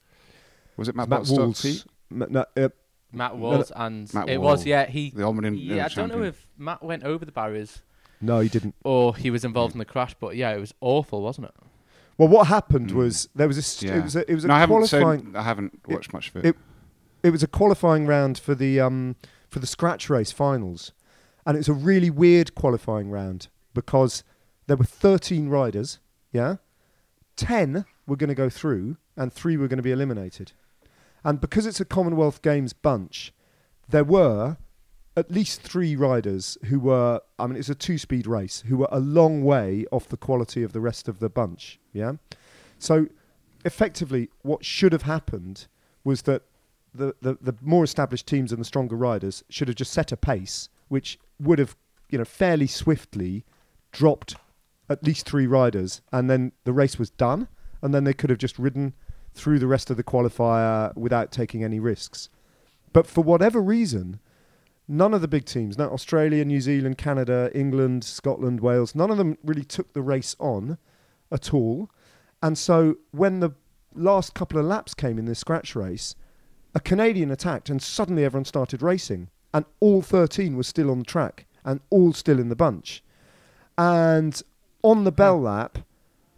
Was 0.78 0.88
it 0.88 0.96
Matt, 0.96 1.10
Matt 1.10 1.20
Bostock? 1.22 1.38
Walls. 1.40 1.86
Ma- 2.12 2.28
no, 2.30 2.46
uh, 2.56 2.70
Matt 3.12 3.34
no, 3.34 3.40
Walls 3.40 3.72
and 3.76 4.14
Matt 4.14 4.30
it 4.30 4.38
Wall, 4.40 4.52
was 4.52 4.66
yeah 4.66 4.86
he 4.86 5.10
the 5.10 5.24
Omnium 5.24 5.56
yeah 5.56 5.86
I 5.86 5.88
don't 5.90 6.10
know 6.10 6.22
if 6.24 6.48
Matt 6.58 6.84
went 6.84 7.04
over 7.04 7.26
the 7.26 7.32
barriers 7.32 7.82
no, 8.22 8.40
he 8.40 8.50
didn't. 8.50 8.76
or 8.84 9.16
he 9.16 9.30
was 9.30 9.44
involved 9.46 9.74
in 9.76 9.80
the 9.80 9.86
crash, 9.86 10.16
but 10.20 10.36
yeah, 10.36 10.52
it 10.52 10.60
was 10.60 10.74
awful, 10.82 11.22
wasn't 11.22 11.48
it? 11.48 11.54
Well, 12.18 12.28
what 12.28 12.48
happened 12.48 12.92
Mm. 12.92 12.96
was 12.96 13.30
there 13.34 13.48
was 13.48 13.58
a 13.58 13.62
st- 13.62 13.92
Yeah. 13.92 14.00
it 14.00 14.04
was 14.04 14.16
a, 14.16 14.30
it 14.32 14.36
was 14.36 14.44
a 14.46 14.48
no, 14.50 14.54
I 14.56 14.60
haven't. 14.60 14.88
So 14.88 15.00
qualifying 15.00 15.36
I 15.36 15.42
haven't 15.44 15.74
it- 15.88 15.94
watched 15.94 16.12
much 16.14 16.30
of 16.30 16.36
it. 16.38 16.46
it- 16.48 16.58
it 17.24 17.30
was 17.32 17.44
a 17.44 17.48
qualifying 17.48 18.06
round 18.06 18.38
for 18.38 18.56
the 18.56 18.80
um 18.80 19.16
for 19.48 19.60
the 19.60 19.68
scratch 19.68 20.10
race 20.10 20.32
finals, 20.32 20.92
and 21.46 21.56
it 21.56 21.60
was 21.60 21.70
a 21.70 21.74
really 21.74 22.10
weird 22.10 22.56
qualifying 22.56 23.10
round 23.10 23.48
because 23.74 24.24
there 24.68 24.78
were 24.78 24.86
13 24.86 25.50
riders, 25.50 26.00
yeah, 26.32 26.58
10 27.36 27.86
were 28.06 28.16
going 28.16 28.28
to 28.30 28.36
go 28.36 28.50
through 28.50 28.98
and 29.16 29.32
three 29.34 29.58
were 29.58 29.68
going 29.68 29.78
to 29.78 29.84
be 29.84 29.92
eliminated, 29.92 30.52
and 31.24 31.40
because 31.42 31.66
it's 31.66 31.80
a 31.82 31.86
Commonwealth 31.86 32.42
Games 32.42 32.74
bunch, 32.74 33.34
there 33.88 34.04
were 34.04 34.58
at 35.20 35.32
least 35.32 35.62
three 35.62 35.96
riders 35.96 36.58
who 36.66 36.80
were 36.80 37.22
I 37.38 37.48
mean 37.48 37.58
it's 37.58 37.70
a 37.70 37.76
two-speed 37.76 38.26
race 38.26 38.64
who 38.68 38.78
were 38.78 38.90
a 38.92 39.00
long 39.00 39.44
way 39.44 39.86
off 39.92 40.08
the 40.08 40.18
quality 40.18 40.64
of 40.64 40.74
the 40.74 40.80
rest 40.80 41.08
of 41.08 41.20
the 41.20 41.30
bunch, 41.30 41.80
yeah, 41.94 42.14
so 42.78 43.08
effectively 43.66 44.30
what 44.42 44.64
should 44.66 44.94
have 44.94 45.04
happened 45.04 45.68
was 46.04 46.24
that 46.24 46.44
the, 46.94 47.14
the, 47.22 47.38
the 47.42 47.54
more 47.62 47.84
established 47.84 48.26
teams 48.26 48.52
and 48.52 48.60
the 48.60 48.66
stronger 48.66 48.96
riders 48.96 49.44
should 49.50 49.68
have 49.68 49.76
just 49.76 49.94
set 49.94 50.12
a 50.12 50.18
pace 50.18 50.70
which 50.88 51.20
would 51.40 51.60
have, 51.60 51.76
you 52.10 52.18
know, 52.18 52.26
fairly 52.26 52.68
swiftly 52.68 53.46
dropped 53.92 54.36
at 54.90 55.04
least 55.04 55.30
three 55.30 55.46
riders, 55.46 56.02
and 56.12 56.30
then 56.30 56.52
the 56.64 56.74
race 56.74 56.98
was 56.98 57.12
done, 57.12 57.48
and 57.82 57.94
then 57.94 58.04
they 58.04 58.14
could 58.14 58.32
have 58.32 58.40
just 58.40 58.58
ridden 58.58 58.94
through 59.36 59.60
the 59.60 59.68
rest 59.68 59.92
of 59.92 59.98
the 59.98 60.04
qualifier 60.04 60.96
without 60.98 61.32
taking 61.32 61.64
any 61.64 61.80
risks. 61.80 62.30
But 62.92 63.06
for 63.06 63.24
whatever 63.24 63.62
reason, 63.62 64.20
none 64.90 65.14
of 65.14 65.22
the 65.22 65.28
big 65.28 65.46
teams, 65.46 65.78
no 65.78 65.90
Australia, 65.90 66.44
New 66.44 66.60
Zealand, 66.60 66.98
Canada, 66.98 67.52
England, 67.54 68.04
Scotland, 68.04 68.60
Wales, 68.60 68.96
none 68.96 69.12
of 69.12 69.18
them 69.18 69.38
really 69.44 69.64
took 69.64 69.94
the 69.94 70.02
race 70.02 70.36
on 70.40 70.78
at 71.32 71.54
all. 71.54 71.90
And 72.42 72.58
so 72.58 72.98
when 73.12 73.40
the 73.40 73.52
last 73.94 74.34
couple 74.34 74.60
of 74.60 74.66
laps 74.66 74.94
came 74.94 75.20
in 75.20 75.26
this 75.26 75.40
scratch 75.40 75.76
race, 75.76 76.16
a 76.74 76.80
Canadian 76.80 77.30
attacked 77.30 77.70
and 77.70 77.82
suddenly 77.82 78.26
everyone 78.26 78.46
started 78.46 78.82
racing. 78.82 79.30
And 79.54 79.66
all 79.80 80.02
13 80.02 80.56
were 80.56 80.64
still 80.64 80.92
on 80.92 81.00
the 81.00 81.06
track 81.06 81.46
and 81.64 81.82
all 81.90 82.14
still 82.14 82.40
in 82.40 82.50
the 82.50 82.56
bunch. 82.56 83.04
And 83.78 84.42
on 84.82 85.04
the 85.04 85.12
bell 85.12 85.40
lap, 85.40 85.80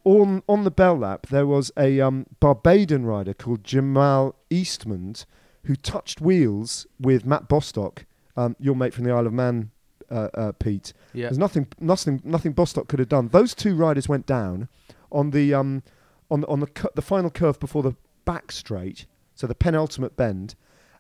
on, 0.03 0.43
on 0.47 0.63
the 0.63 0.71
bell 0.71 0.97
lap, 0.97 1.27
there 1.27 1.45
was 1.45 1.71
a 1.77 2.01
um, 2.01 2.25
Barbadian 2.39 3.05
rider 3.05 3.33
called 3.33 3.63
Jamal 3.63 4.35
Eastmond 4.49 5.25
who 5.65 5.75
touched 5.75 6.21
wheels 6.21 6.87
with 6.99 7.25
Matt 7.25 7.47
Bostock, 7.47 8.05
um, 8.35 8.55
your 8.59 8.75
mate 8.75 8.93
from 8.93 9.03
the 9.05 9.11
Isle 9.11 9.27
of 9.27 9.33
Man, 9.33 9.71
uh, 10.09 10.29
uh, 10.33 10.51
Pete. 10.53 10.93
Yeah. 11.13 11.27
There's 11.27 11.37
nothing, 11.37 11.67
nothing, 11.79 12.21
nothing 12.23 12.51
Bostock 12.53 12.87
could 12.87 12.99
have 12.99 13.09
done. 13.09 13.29
Those 13.29 13.55
two 13.55 13.75
riders 13.75 14.09
went 14.09 14.25
down 14.25 14.67
on 15.11 15.31
the 15.31 15.53
um, 15.53 15.83
on 16.29 16.43
on 16.45 16.59
the 16.59 16.67
cu- 16.67 16.89
the 16.95 17.01
final 17.01 17.29
curve 17.29 17.59
before 17.59 17.83
the 17.83 17.95
back 18.25 18.51
straight, 18.51 19.05
so 19.35 19.47
the 19.47 19.55
penultimate 19.55 20.15
bend, 20.15 20.55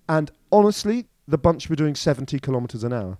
and 0.07 0.31
honestly, 0.51 1.07
the 1.27 1.37
bunch 1.37 1.69
were 1.69 1.75
doing 1.75 1.95
70 1.95 2.39
kilometers 2.39 2.83
an 2.83 2.93
hour, 2.93 3.17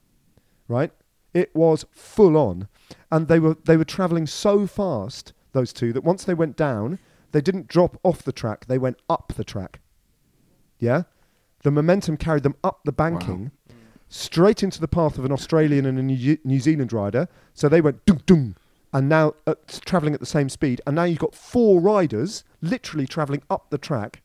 right? 0.68 0.91
It 1.34 1.55
was 1.55 1.86
full 1.91 2.36
on, 2.36 2.68
and 3.12 3.28
they 3.28 3.39
were 3.39 3.55
they 3.64 3.78
were 3.78 3.86
traveling 3.86 4.28
so 4.28 4.68
fast 4.68 5.34
those 5.53 5.72
two 5.74 5.93
that 5.93 6.03
once 6.03 6.24
they 6.24 6.34
went 6.34 6.57
down, 6.57 6.99
they 7.32 7.41
didn't 7.41 7.68
drop 7.68 7.97
off 8.03 8.24
the 8.24 8.34
track; 8.34 8.66
they 8.66 8.78
went 8.78 8.97
up 9.09 9.34
the 9.36 9.43
track. 9.45 9.80
Yeah, 10.80 11.03
the 11.64 11.72
momentum 11.72 12.18
carried 12.18 12.43
them 12.43 12.55
up 12.64 12.82
the 12.84 12.91
banking 12.91 13.51
straight 14.12 14.62
into 14.62 14.82
the 14.82 14.89
path 14.89 15.18
of 15.18 15.24
an 15.24 15.32
Australian 15.32 15.86
and 15.86 15.97
a 15.97 16.03
New, 16.03 16.59
Zealand 16.59 16.91
rider. 16.91 17.30
So 17.53 17.70
they 17.70 17.80
went 17.80 18.05
dum 18.05 18.20
dum, 18.26 18.55
and 18.91 19.07
now 19.07 19.34
uh, 19.47 19.55
traveling 19.86 20.14
at 20.14 20.20
the 20.20 20.26
same 20.26 20.49
speed. 20.49 20.82
And 20.86 20.97
now 20.97 21.05
you've 21.05 21.18
got 21.18 21.34
four 21.34 21.80
riders 21.80 22.43
literally 22.62 23.07
traveling 23.07 23.41
up 23.49 23.70
the 23.70 23.78
track. 23.78 24.22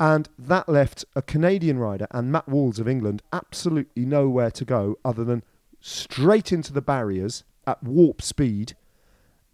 And 0.00 0.28
that 0.36 0.68
left 0.68 1.04
a 1.14 1.22
Canadian 1.22 1.78
rider 1.78 2.08
and 2.10 2.32
Matt 2.32 2.48
Walls 2.48 2.80
of 2.80 2.88
England 2.88 3.22
absolutely 3.32 4.04
nowhere 4.04 4.50
to 4.50 4.64
go 4.64 4.98
other 5.04 5.22
than 5.22 5.44
straight 5.80 6.50
into 6.50 6.72
the 6.72 6.82
barriers 6.82 7.44
at 7.68 7.80
warp 7.80 8.20
speed. 8.20 8.74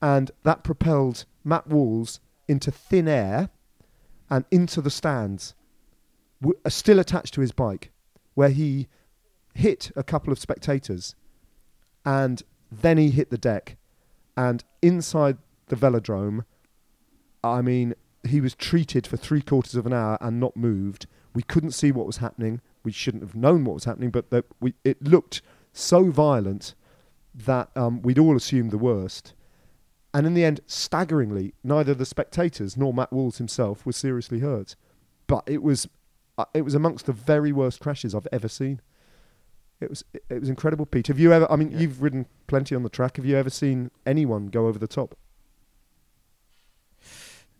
And 0.00 0.30
that 0.44 0.64
propelled 0.64 1.26
Matt 1.44 1.66
Walls 1.66 2.20
into 2.48 2.70
thin 2.70 3.06
air 3.06 3.50
and 4.30 4.46
into 4.50 4.80
the 4.80 4.90
stands, 4.90 5.54
w- 6.40 6.58
uh, 6.64 6.70
still 6.70 6.98
attached 6.98 7.34
to 7.34 7.42
his 7.42 7.52
bike, 7.52 7.90
where 8.32 8.48
he 8.48 8.88
hit 9.54 9.90
a 9.96 10.02
couple 10.02 10.32
of 10.32 10.38
spectators 10.38 11.14
and 12.04 12.42
then 12.70 12.98
he 12.98 13.10
hit 13.10 13.30
the 13.30 13.38
deck 13.38 13.76
and 14.36 14.64
inside 14.80 15.36
the 15.66 15.76
velodrome 15.76 16.44
i 17.42 17.60
mean 17.60 17.94
he 18.26 18.40
was 18.40 18.54
treated 18.54 19.06
for 19.06 19.16
three 19.16 19.40
quarters 19.40 19.74
of 19.74 19.86
an 19.86 19.92
hour 19.92 20.18
and 20.20 20.38
not 20.38 20.56
moved. 20.56 21.06
We 21.34 21.42
couldn't 21.42 21.72
see 21.72 21.92
what 21.92 22.06
was 22.06 22.18
happening. 22.18 22.60
We 22.82 22.92
shouldn't 22.92 23.22
have 23.22 23.34
known 23.34 23.64
what 23.64 23.74
was 23.74 23.84
happening 23.84 24.10
but 24.10 24.30
that 24.30 24.44
we, 24.60 24.74
it 24.84 25.02
looked 25.02 25.42
so 25.72 26.10
violent 26.10 26.74
that 27.34 27.70
um, 27.76 28.02
we'd 28.02 28.18
all 28.18 28.36
assumed 28.36 28.70
the 28.70 28.78
worst. 28.78 29.34
And 30.12 30.26
in 30.26 30.34
the 30.34 30.44
end 30.44 30.60
staggeringly 30.66 31.54
neither 31.62 31.94
the 31.94 32.04
spectators 32.04 32.76
nor 32.76 32.92
matt 32.92 33.12
walls 33.12 33.38
himself 33.38 33.86
was 33.86 33.96
seriously 33.96 34.40
hurt. 34.40 34.76
But 35.26 35.44
it 35.46 35.62
was 35.62 35.88
uh, 36.36 36.46
it 36.52 36.62
was 36.62 36.74
amongst 36.74 37.06
the 37.06 37.12
very 37.12 37.52
worst 37.52 37.80
crashes 37.80 38.14
i've 38.14 38.26
ever 38.32 38.48
seen 38.48 38.80
it 39.80 39.88
was 39.90 40.04
it, 40.12 40.40
was 40.40 40.48
incredible, 40.48 40.86
Pete. 40.86 41.06
Have 41.08 41.18
you 41.18 41.32
ever? 41.32 41.50
I 41.50 41.56
mean, 41.56 41.70
Yeah. 41.70 41.78
you've 41.80 42.02
ridden 42.02 42.26
plenty 42.46 42.74
on 42.74 42.82
the 42.82 42.88
track. 42.90 43.16
Have 43.16 43.24
you 43.26 43.36
ever 43.36 43.50
seen 43.50 43.90
anyone 44.04 44.46
go 44.48 44.66
over 44.66 44.78
the 44.78 44.86
top? 44.88 45.16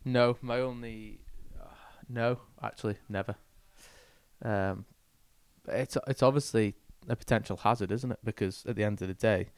No, 0.05 0.37
my 0.41 0.61
only 0.61 1.21
uh, 1.61 1.65
no, 2.09 2.39
actually, 2.63 2.97
never. 3.09 3.35
Um, 4.43 4.85
it's 5.69 5.97
it's 6.07 6.23
obviously 6.23 6.75
a 7.09 7.17
potential 7.17 7.57
hazard, 7.59 7.91
isn't 7.93 8.11
it? 8.13 8.19
Because 8.25 8.65
at 8.67 8.77
the 8.77 8.85
end 8.85 9.03
of 9.03 9.09
the 9.09 9.15
day, 9.15 9.49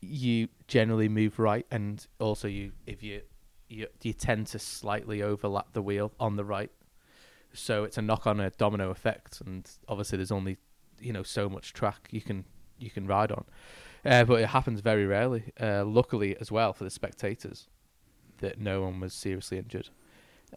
you 0.00 0.48
generally 0.66 1.08
move 1.08 1.38
right, 1.38 1.66
and 1.70 2.06
also 2.18 2.48
you 2.48 2.72
if 2.86 3.02
you 3.02 3.20
you 3.68 3.86
you 4.02 4.12
tend 4.14 4.46
to 4.48 4.58
slightly 4.58 5.22
overlap 5.22 5.72
the 5.72 5.82
wheel 5.82 6.12
on 6.18 6.36
the 6.36 6.44
right, 6.44 6.70
so 7.52 7.84
it's 7.84 7.98
a 7.98 8.02
knock 8.02 8.26
on 8.26 8.40
a 8.40 8.50
domino 8.50 8.90
effect, 8.90 9.42
and 9.42 9.70
obviously 9.88 10.16
there's 10.16 10.32
only 10.32 10.56
you 11.00 11.12
know 11.12 11.22
so 11.22 11.48
much 11.48 11.72
track 11.72 12.08
you 12.10 12.20
can 12.20 12.44
you 12.78 12.90
can 12.90 13.06
ride 13.06 13.30
on, 13.32 13.44
uh, 14.04 14.24
but 14.24 14.40
it 14.40 14.46
happens 14.48 14.80
very 14.80 15.06
rarely. 15.06 15.44
Uh, 15.60 15.84
luckily, 15.84 16.36
as 16.40 16.50
well 16.50 16.72
for 16.72 16.84
the 16.84 16.90
spectators, 16.90 17.68
that 18.38 18.58
no 18.58 18.82
one 18.82 19.00
was 19.00 19.12
seriously 19.14 19.58
injured. 19.58 19.88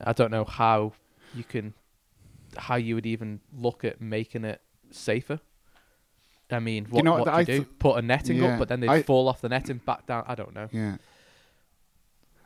I 0.01 0.13
don't 0.13 0.31
know 0.31 0.45
how 0.45 0.93
you 1.35 1.43
can, 1.43 1.73
how 2.57 2.75
you 2.75 2.95
would 2.95 3.05
even 3.05 3.41
look 3.55 3.83
at 3.83 4.01
making 4.01 4.45
it 4.45 4.61
safer. 4.91 5.39
I 6.51 6.59
mean, 6.59 6.85
what, 6.89 7.03
know, 7.03 7.15
what 7.17 7.25
do 7.33 7.39
you 7.39 7.45
do? 7.45 7.63
th- 7.63 7.79
Put 7.79 7.97
a 7.97 8.01
netting 8.01 8.37
Yeah, 8.37 8.53
up, 8.53 8.59
but 8.59 8.67
then 8.67 8.79
they 8.79 9.01
fall 9.03 9.27
off 9.27 9.41
the 9.41 9.49
netting 9.49 9.77
back 9.77 10.05
down. 10.05 10.23
I 10.27 10.35
don't 10.35 10.53
know. 10.53 10.67
Yeah. 10.71 10.97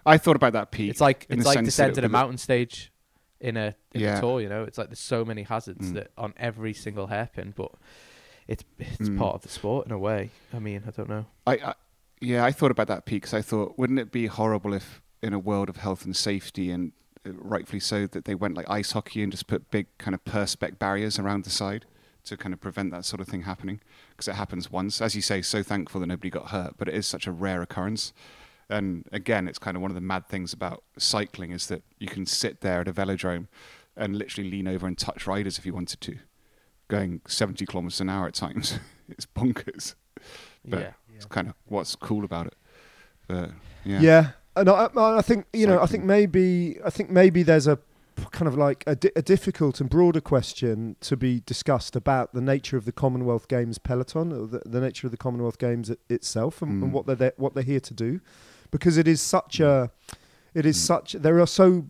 I 0.05 0.17
thought 0.17 0.37
about 0.37 0.53
that 0.53 0.71
peak. 0.71 0.89
It's 0.89 1.01
like 1.01 1.25
it's 1.29 1.45
like 1.45 1.55
sense 1.55 1.75
that 1.75 1.83
it 1.83 1.87
descending 1.89 2.03
a 2.05 2.09
mountain 2.09 2.37
stage 2.37 2.91
in 3.39 3.57
a 3.57 3.75
in 3.93 4.01
Yeah. 4.01 4.17
a 4.17 4.21
tour. 4.21 4.41
You 4.41 4.49
know, 4.49 4.63
it's 4.63 4.77
like 4.77 4.87
there's 4.89 4.99
so 4.99 5.23
many 5.25 5.43
hazards 5.43 5.91
Mm. 5.91 5.93
that 5.95 6.11
on 6.17 6.33
every 6.37 6.73
single 6.73 7.07
hairpin, 7.07 7.53
but 7.55 7.71
it's 8.47 8.63
it's 8.79 9.09
Mm. 9.09 9.17
part 9.17 9.35
of 9.35 9.41
the 9.41 9.49
sport 9.49 9.85
in 9.85 9.91
a 9.91 9.97
way. 9.99 10.29
I 10.53 10.59
mean, 10.59 10.83
I 10.87 10.91
don't 10.91 11.09
know. 11.09 11.25
I, 11.45 11.53
I 11.53 11.73
yeah, 12.19 12.43
I 12.43 12.51
thought 12.51 12.71
about 12.71 12.87
that 12.87 13.05
peak 13.05 13.23
because 13.23 13.33
I 13.35 13.41
thought, 13.41 13.77
wouldn't 13.77 13.99
it 13.99 14.11
be 14.11 14.25
horrible 14.25 14.73
if, 14.73 15.01
in 15.21 15.33
a 15.33 15.39
world 15.39 15.69
of 15.69 15.77
health 15.77 16.03
and 16.03 16.15
safety, 16.15 16.71
and 16.71 16.91
uh, 17.25 17.31
rightfully 17.33 17.79
so, 17.79 18.07
that 18.07 18.25
they 18.25 18.33
went 18.33 18.55
like 18.55 18.67
ice 18.69 18.93
hockey 18.93 19.21
and 19.21 19.31
just 19.31 19.45
put 19.47 19.69
big 19.69 19.85
kind 19.99 20.15
of 20.15 20.23
perspex 20.25 20.79
barriers 20.79 21.19
around 21.19 21.43
the 21.43 21.51
side 21.51 21.85
to 22.23 22.35
kind 22.35 22.53
of 22.53 22.59
prevent 22.59 22.91
that 22.91 23.05
sort 23.05 23.21
of 23.21 23.27
thing 23.27 23.43
happening 23.43 23.79
because 24.09 24.27
it 24.27 24.33
happens 24.35 24.71
once. 24.71 24.99
As 24.99 25.15
you 25.15 25.21
say, 25.21 25.41
so 25.43 25.61
thankful 25.61 26.01
that 26.01 26.07
nobody 26.07 26.29
got 26.31 26.49
hurt, 26.49 26.73
but 26.77 26.87
it 26.87 26.95
is 26.95 27.05
such 27.05 27.27
a 27.27 27.31
rare 27.31 27.61
occurrence. 27.61 28.13
And 28.69 29.05
again, 29.11 29.47
it's 29.47 29.59
kind 29.59 29.77
of 29.77 29.81
one 29.81 29.91
of 29.91 29.95
the 29.95 30.01
mad 30.01 30.27
things 30.27 30.51
about 30.53 30.83
cycling 30.97 31.51
is 31.51 31.67
that 31.67 31.83
you 31.99 32.07
can 32.07 32.25
sit 32.25 32.61
there 32.61 32.81
at 32.81 32.87
a 32.87 32.93
velodrome 32.93 33.47
and 33.95 34.15
literally 34.17 34.49
lean 34.49 34.67
over 34.67 34.85
and 34.85 34.97
touch 34.97 35.25
riders 35.25 35.57
if 35.57 35.65
you 35.65 35.73
wanted 35.73 36.01
to, 36.01 36.17
going 36.87 37.21
70 37.27 37.65
kilometers 37.65 38.01
an 38.01 38.09
hour 38.09 38.27
at 38.27 38.33
times. 38.33 38.79
it's 39.09 39.25
bonkers. 39.25 39.95
But 40.65 40.79
yeah. 40.79 40.91
it's 41.15 41.25
kind 41.25 41.47
of 41.47 41.53
what's 41.65 41.95
cool 41.95 42.25
about 42.25 42.47
it. 42.47 42.55
But 43.27 43.51
yeah. 43.85 43.99
Yeah, 44.01 44.29
and 44.55 44.69
I, 44.69 44.89
I 44.95 45.17
I 45.17 45.21
think 45.21 45.45
you 45.53 45.65
know, 45.67 45.81
I 45.81 45.85
think 45.85 46.03
maybe 46.03 46.77
I 46.83 46.89
think 46.89 47.09
maybe 47.09 47.43
there's 47.43 47.67
a 47.67 47.79
kind 48.31 48.47
of 48.47 48.57
like 48.57 48.83
a, 48.87 48.95
di- 48.95 49.11
a 49.15 49.21
difficult 49.21 49.79
and 49.79 49.89
broader 49.89 50.19
question 50.21 50.95
to 51.01 51.15
be 51.15 51.41
discussed 51.45 51.95
about 51.95 52.33
the 52.33 52.41
nature 52.41 52.75
of 52.75 52.85
the 52.85 52.91
Commonwealth 52.91 53.47
Games 53.47 53.77
peloton, 53.77 54.33
or 54.33 54.47
the, 54.47 54.61
the 54.65 54.81
nature 54.81 55.07
of 55.07 55.11
the 55.11 55.17
Commonwealth 55.17 55.57
Games 55.59 55.89
it, 55.89 55.99
itself, 56.09 56.61
and, 56.61 56.83
and 56.83 56.91
Mm. 56.91 56.93
what 56.93 57.05
they're 57.05 57.15
there, 57.15 57.33
what 57.37 57.53
they're 57.53 57.63
here 57.63 57.79
to 57.79 57.93
do, 57.93 58.19
because 58.71 58.97
it 58.97 59.07
is 59.07 59.21
such 59.21 59.59
a, 59.59 59.91
it 60.53 60.65
is 60.65 60.77
Mm. 60.77 60.85
such 60.87 61.13
there 61.13 61.39
are 61.39 61.47
so 61.47 61.85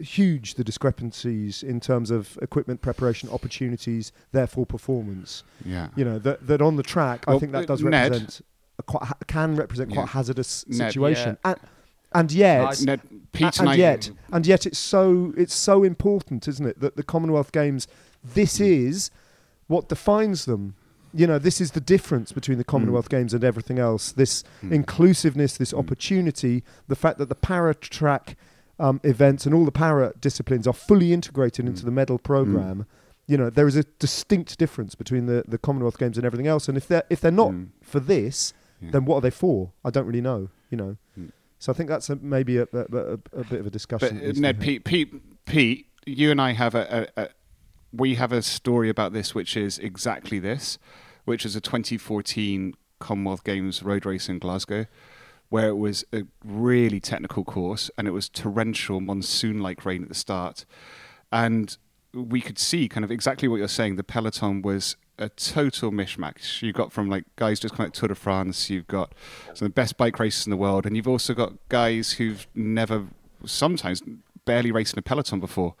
huge 0.00 0.54
the 0.54 0.62
discrepancies 0.64 1.62
in 1.62 1.80
terms 1.80 2.10
of 2.10 2.38
equipment 2.40 2.80
preparation 2.80 3.28
opportunities, 3.30 4.12
therefore 4.32 4.64
performance 4.66 5.42
Yeah. 5.64 5.88
you 5.96 6.04
know 6.04 6.18
that 6.20 6.46
that 6.46 6.62
on 6.62 6.76
the 6.76 6.82
track 6.82 7.24
I 7.26 7.38
think 7.38 7.52
that 7.52 7.64
uh, 7.64 7.66
does 7.66 7.82
Ned- 7.82 7.92
represent 8.12 8.40
a 8.78 8.82
quite 8.84 9.02
ha- 9.04 9.14
can 9.26 9.56
represent 9.56 9.88
quite 9.90 10.02
Yeah. 10.02 10.04
a 10.04 10.06
hazardous 10.06 10.64
Ned- 10.68 10.76
situation 10.92 11.36
Yeah. 11.44 11.50
and 11.52 11.60
and 12.12 12.32
yet 12.32 12.80
Ned, 12.82 13.00
and 13.10 13.60
and 13.60 13.76
yet 13.78 14.10
and 14.32 14.46
yet 14.46 14.66
it's 14.66 14.78
so 14.78 15.34
it's 15.36 15.54
so 15.54 15.82
important 15.82 16.46
isn't 16.46 16.64
it 16.66 16.78
that 16.80 16.96
the 16.96 17.02
Commonwealth 17.02 17.50
Games 17.50 17.88
this 18.22 18.58
Mm. 18.58 18.86
is 18.88 19.10
what 19.66 19.88
defines 19.88 20.44
them 20.44 20.74
you 21.14 21.26
know 21.26 21.38
this 21.38 21.60
is 21.60 21.70
the 21.72 21.80
difference 21.80 22.32
between 22.32 22.58
the 22.58 22.64
Commonwealth 22.64 23.08
Games 23.08 23.32
and 23.34 23.42
everything 23.44 23.78
else 23.78 24.12
this 24.12 24.44
Mm. 24.62 24.72
inclusiveness 24.72 25.56
this 25.56 25.72
Mm. 25.72 25.78
opportunity 25.78 26.64
the 26.88 26.96
fact 26.96 27.18
that 27.18 27.28
the 27.28 27.34
para 27.34 27.74
track 27.74 28.36
um, 28.78 29.00
events 29.02 29.44
and 29.46 29.54
all 29.54 29.64
the 29.64 29.72
para 29.72 30.12
disciplines 30.20 30.66
are 30.66 30.72
fully 30.72 31.12
integrated 31.12 31.66
into 31.66 31.82
Mm. 31.82 31.86
the 31.86 31.90
medal 31.90 32.18
program 32.18 32.86
you 33.26 33.36
know 33.36 33.50
there 33.50 33.66
is 33.66 33.76
a 33.76 33.84
distinct 33.98 34.58
difference 34.58 34.94
between 34.94 35.26
the, 35.26 35.44
the 35.48 35.58
Commonwealth 35.58 35.98
Games 35.98 36.16
and 36.16 36.24
everything 36.26 36.46
else 36.46 36.68
and 36.68 36.76
if 36.76 36.86
they're 36.88 37.04
if 37.10 37.20
they're 37.20 37.30
not 37.32 37.50
Mm. 37.52 37.68
for 37.82 38.00
this 38.00 38.52
Yeah. 38.80 38.90
then 38.92 39.04
what 39.06 39.16
are 39.16 39.20
they 39.22 39.30
for 39.30 39.72
I 39.84 39.90
don't 39.90 40.06
really 40.06 40.20
know 40.20 40.48
you 40.70 40.76
know 40.76 40.96
Mm. 41.18 41.30
so 41.58 41.72
I 41.72 41.74
think 41.74 41.88
that's 41.88 42.08
a, 42.10 42.16
maybe 42.16 42.58
a, 42.58 42.66
a, 42.72 42.78
a, 42.96 43.18
a 43.32 43.44
bit 43.44 43.60
of 43.60 43.66
a 43.66 43.70
discussion 43.70 44.20
to 44.20 44.32
Ned, 44.40 44.60
Pete, 44.60 44.84
Pete, 44.84 45.12
Pete, 45.46 45.86
you 46.06 46.30
and 46.30 46.40
I 46.40 46.52
have 46.52 46.74
a 46.74 47.08
we 47.92 48.16
have 48.16 48.32
a 48.32 48.42
story 48.42 48.88
about 48.88 49.12
this, 49.12 49.34
which 49.34 49.56
is 49.56 49.78
exactly 49.78 50.38
this, 50.38 50.78
which 51.24 51.44
is 51.44 51.56
a 51.56 51.60
2014 51.60 52.74
Commonwealth 52.98 53.44
Games 53.44 53.82
road 53.82 54.04
race 54.04 54.28
in 54.28 54.38
Glasgow, 54.38 54.86
where 55.48 55.68
it 55.68 55.76
was 55.76 56.04
a 56.12 56.24
really 56.44 57.00
technical 57.00 57.44
course 57.44 57.90
and 57.96 58.06
it 58.06 58.10
was 58.12 58.28
torrential 58.28 59.00
monsoon-like 59.00 59.84
rain 59.84 60.02
at 60.02 60.08
the 60.08 60.14
start, 60.14 60.64
and 61.32 61.78
we 62.12 62.40
could 62.40 62.58
see 62.58 62.88
kind 62.88 63.04
of 63.04 63.10
exactly 63.10 63.48
what 63.48 63.56
you're 63.56 63.68
saying. 63.68 63.96
The 63.96 64.04
peloton 64.04 64.62
was 64.62 64.96
a 65.18 65.28
total 65.28 65.90
mishmash. 65.90 66.62
You 66.62 66.72
got 66.72 66.92
from 66.92 67.08
like 67.08 67.24
guys 67.36 67.60
just 67.60 67.74
coming 67.74 67.88
out 67.88 67.94
Tour 67.94 68.08
de 68.08 68.14
France. 68.14 68.70
You've 68.70 68.86
got 68.86 69.14
some 69.54 69.66
of 69.66 69.70
the 69.70 69.80
best 69.80 69.96
bike 69.96 70.18
races 70.18 70.46
in 70.46 70.50
the 70.50 70.56
world, 70.56 70.86
and 70.86 70.96
you've 70.96 71.08
also 71.08 71.34
got 71.34 71.54
guys 71.68 72.12
who've 72.12 72.46
never, 72.54 73.06
sometimes 73.44 74.02
barely 74.44 74.70
raced 74.70 74.94
in 74.94 74.98
a 74.98 75.02
peloton 75.02 75.40
before. 75.40 75.74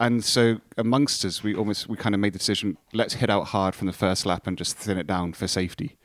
And 0.00 0.24
so 0.24 0.60
amongst 0.76 1.24
us, 1.24 1.42
we 1.42 1.54
almost 1.54 1.88
we 1.88 1.96
kind 1.96 2.14
of 2.14 2.20
made 2.20 2.32
the 2.32 2.38
decision: 2.38 2.78
let's 2.92 3.14
hit 3.14 3.30
out 3.30 3.48
hard 3.48 3.74
from 3.74 3.86
the 3.86 3.92
first 3.92 4.26
lap 4.26 4.46
and 4.46 4.56
just 4.56 4.76
thin 4.76 4.98
it 4.98 5.06
down 5.06 5.32
for 5.32 5.48
safety. 5.48 5.96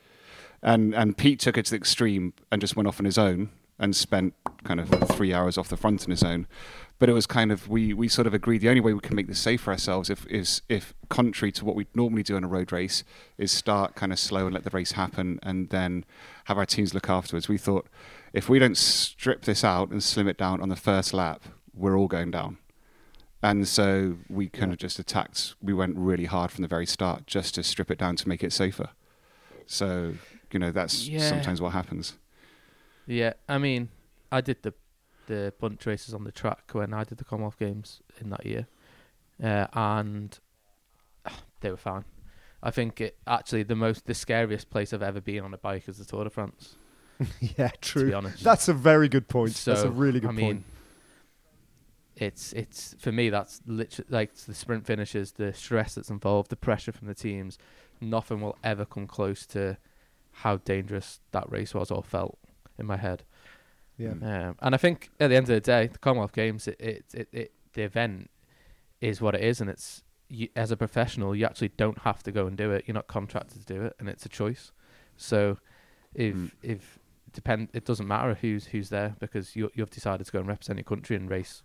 And 0.61 0.95
and 0.95 1.17
Pete 1.17 1.39
took 1.39 1.57
it 1.57 1.65
to 1.65 1.71
the 1.71 1.77
extreme 1.77 2.33
and 2.51 2.61
just 2.61 2.75
went 2.75 2.87
off 2.87 2.99
on 2.99 3.05
his 3.05 3.17
own 3.17 3.49
and 3.79 3.95
spent 3.95 4.33
kind 4.63 4.79
of 4.79 4.89
three 5.09 5.33
hours 5.33 5.57
off 5.57 5.67
the 5.67 5.77
front 5.77 6.03
on 6.05 6.09
his 6.09 6.23
own. 6.23 6.47
But 6.99 7.09
it 7.09 7.13
was 7.13 7.27
kind 7.27 7.51
of 7.51 7.67
we 7.67 7.93
we 7.93 8.07
sort 8.07 8.27
of 8.27 8.33
agreed 8.33 8.61
the 8.61 8.69
only 8.69 8.81
way 8.81 8.93
we 8.93 8.99
can 8.99 9.15
make 9.15 9.27
this 9.27 9.39
safe 9.39 9.61
for 9.61 9.71
ourselves 9.71 10.09
if 10.09 10.25
is 10.27 10.61
if 10.69 10.93
contrary 11.09 11.51
to 11.53 11.65
what 11.65 11.75
we'd 11.75 11.93
normally 11.93 12.23
do 12.23 12.37
in 12.37 12.43
a 12.43 12.47
road 12.47 12.71
race 12.71 13.03
is 13.37 13.51
start 13.51 13.95
kind 13.95 14.11
of 14.11 14.19
slow 14.19 14.45
and 14.45 14.53
let 14.53 14.63
the 14.63 14.69
race 14.69 14.93
happen 14.93 15.39
and 15.43 15.69
then 15.69 16.05
have 16.45 16.57
our 16.57 16.65
teams 16.65 16.93
look 16.93 17.09
afterwards. 17.09 17.49
We 17.49 17.57
thought 17.57 17.87
if 18.31 18.47
we 18.47 18.57
don't 18.57 18.77
strip 18.77 19.43
this 19.43 19.63
out 19.63 19.89
and 19.89 20.01
slim 20.01 20.27
it 20.27 20.37
down 20.37 20.61
on 20.61 20.69
the 20.69 20.75
first 20.75 21.13
lap, 21.13 21.43
we're 21.73 21.97
all 21.97 22.07
going 22.07 22.31
down. 22.31 22.57
And 23.43 23.67
so 23.67 24.15
we 24.29 24.47
kind 24.47 24.71
of 24.71 24.77
just 24.79 24.97
attacked. 24.99 25.55
We 25.61 25.73
went 25.73 25.97
really 25.97 26.25
hard 26.25 26.49
from 26.49 26.61
the 26.61 26.67
very 26.67 26.85
start 26.85 27.27
just 27.27 27.55
to 27.55 27.63
strip 27.63 27.91
it 27.91 27.97
down 27.99 28.15
to 28.15 28.29
make 28.29 28.41
it 28.43 28.53
safer. 28.53 28.89
So 29.67 30.13
you 30.51 30.59
know 30.59 30.71
that's 30.71 31.07
Yeah. 31.07 31.19
sometimes 31.29 31.59
what 31.61 31.73
happens. 31.73 32.13
Yeah, 33.05 33.33
I 33.49 33.57
mean, 33.57 33.89
I 34.31 34.39
did 34.41 34.63
the 34.63 34.73
the 35.27 35.53
bunch 35.59 35.85
races 35.85 36.13
on 36.13 36.23
the 36.23 36.31
track 36.31 36.69
when 36.73 36.93
I 36.93 37.03
did 37.03 37.17
the 37.17 37.23
Commonwealth 37.25 37.57
Games 37.59 38.01
in 38.19 38.29
that 38.29 38.45
year, 38.45 38.67
uh, 39.43 39.67
and 39.73 40.37
they 41.61 41.69
were 41.71 41.77
fine. 41.77 42.05
I 42.61 42.71
think 42.71 43.01
it 43.01 43.17
actually 43.27 43.63
the 43.63 43.75
most 43.75 44.05
the 44.05 44.13
scariest 44.13 44.69
place 44.69 44.93
I've 44.93 45.03
ever 45.03 45.19
been 45.21 45.43
on 45.43 45.53
a 45.53 45.57
bike 45.57 45.89
is 45.89 45.97
the 45.97 46.05
Tour 46.05 46.23
de 46.23 46.29
France. 46.29 46.75
yeah 47.39 47.67
To 47.67 47.71
be 47.71 47.77
true 47.81 48.13
honest, 48.13 48.41
that's 48.43 48.67
a 48.69 48.73
very 48.73 49.09
good 49.09 49.27
point 49.27 49.53
that's 49.65 49.83
a 49.83 49.91
really 49.91 50.19
good 50.21 50.29
I 50.29 50.33
mean, 50.33 50.45
point 50.45 50.65
it's 52.16 52.53
it's 52.53 52.95
for 52.99 53.11
me 53.11 53.30
that's 53.30 53.61
literally 53.66 54.07
like 54.09 54.36
the 54.36 54.53
sprint 54.53 54.86
finishes, 54.86 55.34
the 55.34 55.53
stress 55.53 55.95
that's 55.95 56.09
involved, 56.09 56.49
the 56.49 56.55
pressure 56.55 56.91
from 56.91 57.07
the 57.07 57.16
teams. 57.16 57.57
Nothing 57.99 58.41
will 58.41 58.57
ever 58.64 58.86
come 58.86 59.07
close 59.07 59.45
to 59.47 59.78
how 60.38 60.57
dangerous 60.57 61.20
that 61.32 61.49
race 61.51 61.74
was 61.74 61.89
or 61.91 62.03
felt 62.03 62.38
in 62.78 62.86
my 62.86 62.97
head. 62.97 63.24
yeah 63.97 64.11
Um, 64.11 64.55
and 64.61 64.76
I 64.76 64.78
think 64.78 65.09
at 65.20 65.30
the 65.30 65.36
end 65.36 65.43
of 65.43 65.55
the 65.55 65.61
day, 65.61 65.88
the 65.88 65.99
Commonwealth 65.99 66.34
Games, 66.34 66.68
it, 66.68 66.80
it, 66.80 67.05
it, 67.14 67.28
it 67.32 67.51
the 67.74 67.84
event 67.84 68.30
is 69.01 69.22
what 69.22 69.36
it 69.36 69.41
is, 69.41 69.61
and 69.61 69.70
it's 69.70 70.03
you, 70.30 70.47
as 70.55 70.72
a 70.72 70.78
professional, 70.78 71.36
you 71.36 71.45
actually 71.45 71.70
don't 71.70 71.99
have 71.99 72.24
to 72.24 72.32
go 72.32 72.47
and 72.47 72.57
do 72.57 72.72
it. 72.72 72.86
You're 72.88 72.95
not 72.95 73.07
contracted 73.07 73.66
to 73.66 73.74
do 73.74 73.84
it, 73.84 73.95
and 73.99 74.09
it's 74.09 74.26
a 74.26 74.30
choice. 74.30 74.72
So, 75.18 75.57
if 76.14 76.36
Mm. 76.36 76.51
if 76.61 76.99
depend, 77.32 77.70
it 77.74 77.86
doesn't 77.86 78.07
matter 78.07 78.36
who's 78.36 78.68
who's 78.68 78.89
there 78.89 79.16
because 79.20 79.55
you 79.55 79.70
you've 79.74 79.89
decided 79.89 80.26
to 80.26 80.32
go 80.32 80.39
and 80.39 80.47
represent 80.47 80.78
your 80.78 80.84
country 80.84 81.16
and 81.16 81.30
race 81.30 81.64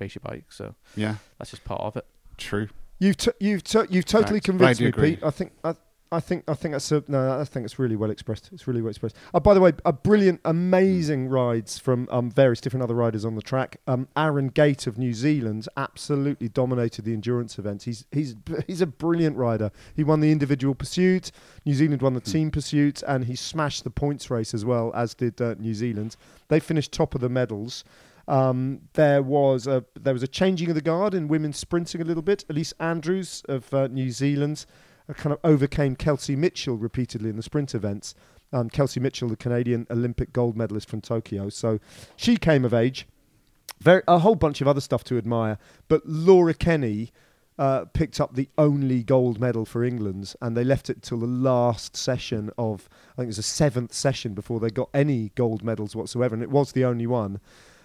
race 0.00 0.14
your 0.14 0.22
bike. 0.24 0.50
So 0.50 0.74
Yeah, 0.96 1.16
that's 1.38 1.50
just 1.50 1.64
part 1.64 1.80
of 1.80 1.96
it. 1.96 2.06
true. 2.36 2.68
You've 3.00 3.16
t- 3.16 3.32
you've 3.40 3.64
t- 3.64 3.78
you've 3.90 4.04
totally 4.04 4.40
Facts. 4.40 4.46
But 4.46 4.54
I 4.54 4.74
convinced 4.74 4.80
me, 4.80 4.86
agree. 4.86 5.10
Pete. 5.16 5.24
I 5.24 5.30
think 5.30 5.52
I, 5.64 5.74
I 6.12 6.20
think 6.20 6.44
I 6.46 6.54
think 6.54 6.72
that's 6.72 6.92
a, 6.92 7.02
no. 7.08 7.40
I 7.40 7.44
think 7.44 7.64
it's 7.64 7.76
really 7.76 7.96
well 7.96 8.10
expressed. 8.10 8.50
It's 8.52 8.68
really 8.68 8.80
well 8.80 8.90
expressed. 8.90 9.16
Oh, 9.34 9.40
by 9.40 9.52
the 9.52 9.60
way, 9.60 9.72
a 9.84 9.92
brilliant, 9.92 10.40
amazing 10.44 11.28
rides 11.28 11.76
from 11.76 12.06
um, 12.12 12.30
various 12.30 12.60
different 12.60 12.84
other 12.84 12.94
riders 12.94 13.24
on 13.24 13.34
the 13.34 13.42
track. 13.42 13.78
Um, 13.88 14.06
Aaron 14.16 14.46
Gate 14.48 14.86
of 14.86 14.96
New 14.96 15.12
Zealand 15.12 15.66
absolutely 15.76 16.48
dominated 16.48 17.04
the 17.04 17.12
endurance 17.12 17.58
event. 17.58 17.82
He's 17.82 18.06
he's 18.12 18.36
he's 18.68 18.80
a 18.80 18.86
brilliant 18.86 19.36
rider. 19.36 19.72
He 19.96 20.04
won 20.04 20.20
the 20.20 20.30
individual 20.30 20.76
pursuit. 20.76 21.32
New 21.66 21.74
Zealand 21.74 22.00
won 22.00 22.14
the 22.14 22.20
Hmm. 22.20 22.30
team 22.30 22.50
pursuit, 22.52 23.02
and 23.08 23.24
he 23.24 23.34
smashed 23.34 23.82
the 23.82 23.90
points 23.90 24.30
race 24.30 24.54
as 24.54 24.64
well 24.64 24.92
as 24.94 25.14
did 25.14 25.40
uh, 25.42 25.54
New 25.58 25.74
Zealand. 25.74 26.14
They 26.48 26.60
finished 26.60 26.92
top 26.92 27.16
of 27.16 27.20
the 27.22 27.28
medals. 27.28 27.82
Um, 28.26 28.80
there 28.94 29.22
was 29.22 29.66
a 29.66 29.84
there 29.94 30.12
was 30.12 30.22
a 30.22 30.28
changing 30.28 30.68
of 30.70 30.74
the 30.74 30.80
guard 30.80 31.14
in 31.14 31.28
women's 31.28 31.58
sprinting 31.58 32.00
a 32.00 32.04
little 32.04 32.22
bit. 32.22 32.44
Ellesse 32.48 32.72
Andrews 32.80 33.42
of 33.48 33.72
uh, 33.74 33.88
New 33.88 34.10
Zealand 34.10 34.64
uh, 35.08 35.12
kind 35.12 35.32
of 35.32 35.38
overcame 35.44 35.96
Kelsey 35.96 36.36
Mitchell 36.36 36.76
repeatedly 36.76 37.30
in 37.30 37.36
the 37.36 37.42
sprint 37.42 37.74
events. 37.74 38.14
Um, 38.52 38.70
Kelsey 38.70 39.00
Mitchell, 39.00 39.28
the 39.28 39.36
Canadian 39.36 39.86
Olympic 39.90 40.32
gold 40.32 40.56
medalist 40.56 40.88
from 40.88 41.00
Tokyo, 41.00 41.48
so 41.48 41.80
she 42.16 42.36
came 42.36 42.64
of 42.64 42.72
age. 42.72 43.06
Very, 43.80 44.02
a 44.06 44.20
whole 44.20 44.36
bunch 44.36 44.60
of 44.60 44.68
other 44.68 44.80
stuff 44.80 45.02
to 45.04 45.18
admire, 45.18 45.58
but 45.88 46.06
Laura 46.06 46.54
Kenny 46.54 47.10
uh, 47.58 47.84
picked 47.86 48.20
up 48.20 48.34
the 48.34 48.48
only 48.56 49.02
gold 49.02 49.40
medal 49.40 49.64
for 49.64 49.84
England, 49.84 50.34
and 50.40 50.56
they 50.56 50.64
left 50.64 50.88
it 50.88 51.02
till 51.02 51.18
the 51.18 51.26
last 51.26 51.96
session 51.96 52.50
of 52.56 52.88
I 53.12 53.16
think 53.16 53.26
it 53.26 53.28
was 53.28 53.36
the 53.36 53.42
seventh 53.42 53.92
session 53.92 54.34
before 54.34 54.60
they 54.60 54.70
got 54.70 54.88
any 54.94 55.32
gold 55.34 55.64
medals 55.64 55.96
whatsoever, 55.96 56.34
and 56.34 56.42
it 56.42 56.50
was 56.50 56.72
the 56.72 56.84
only 56.84 57.06
one 57.06 57.40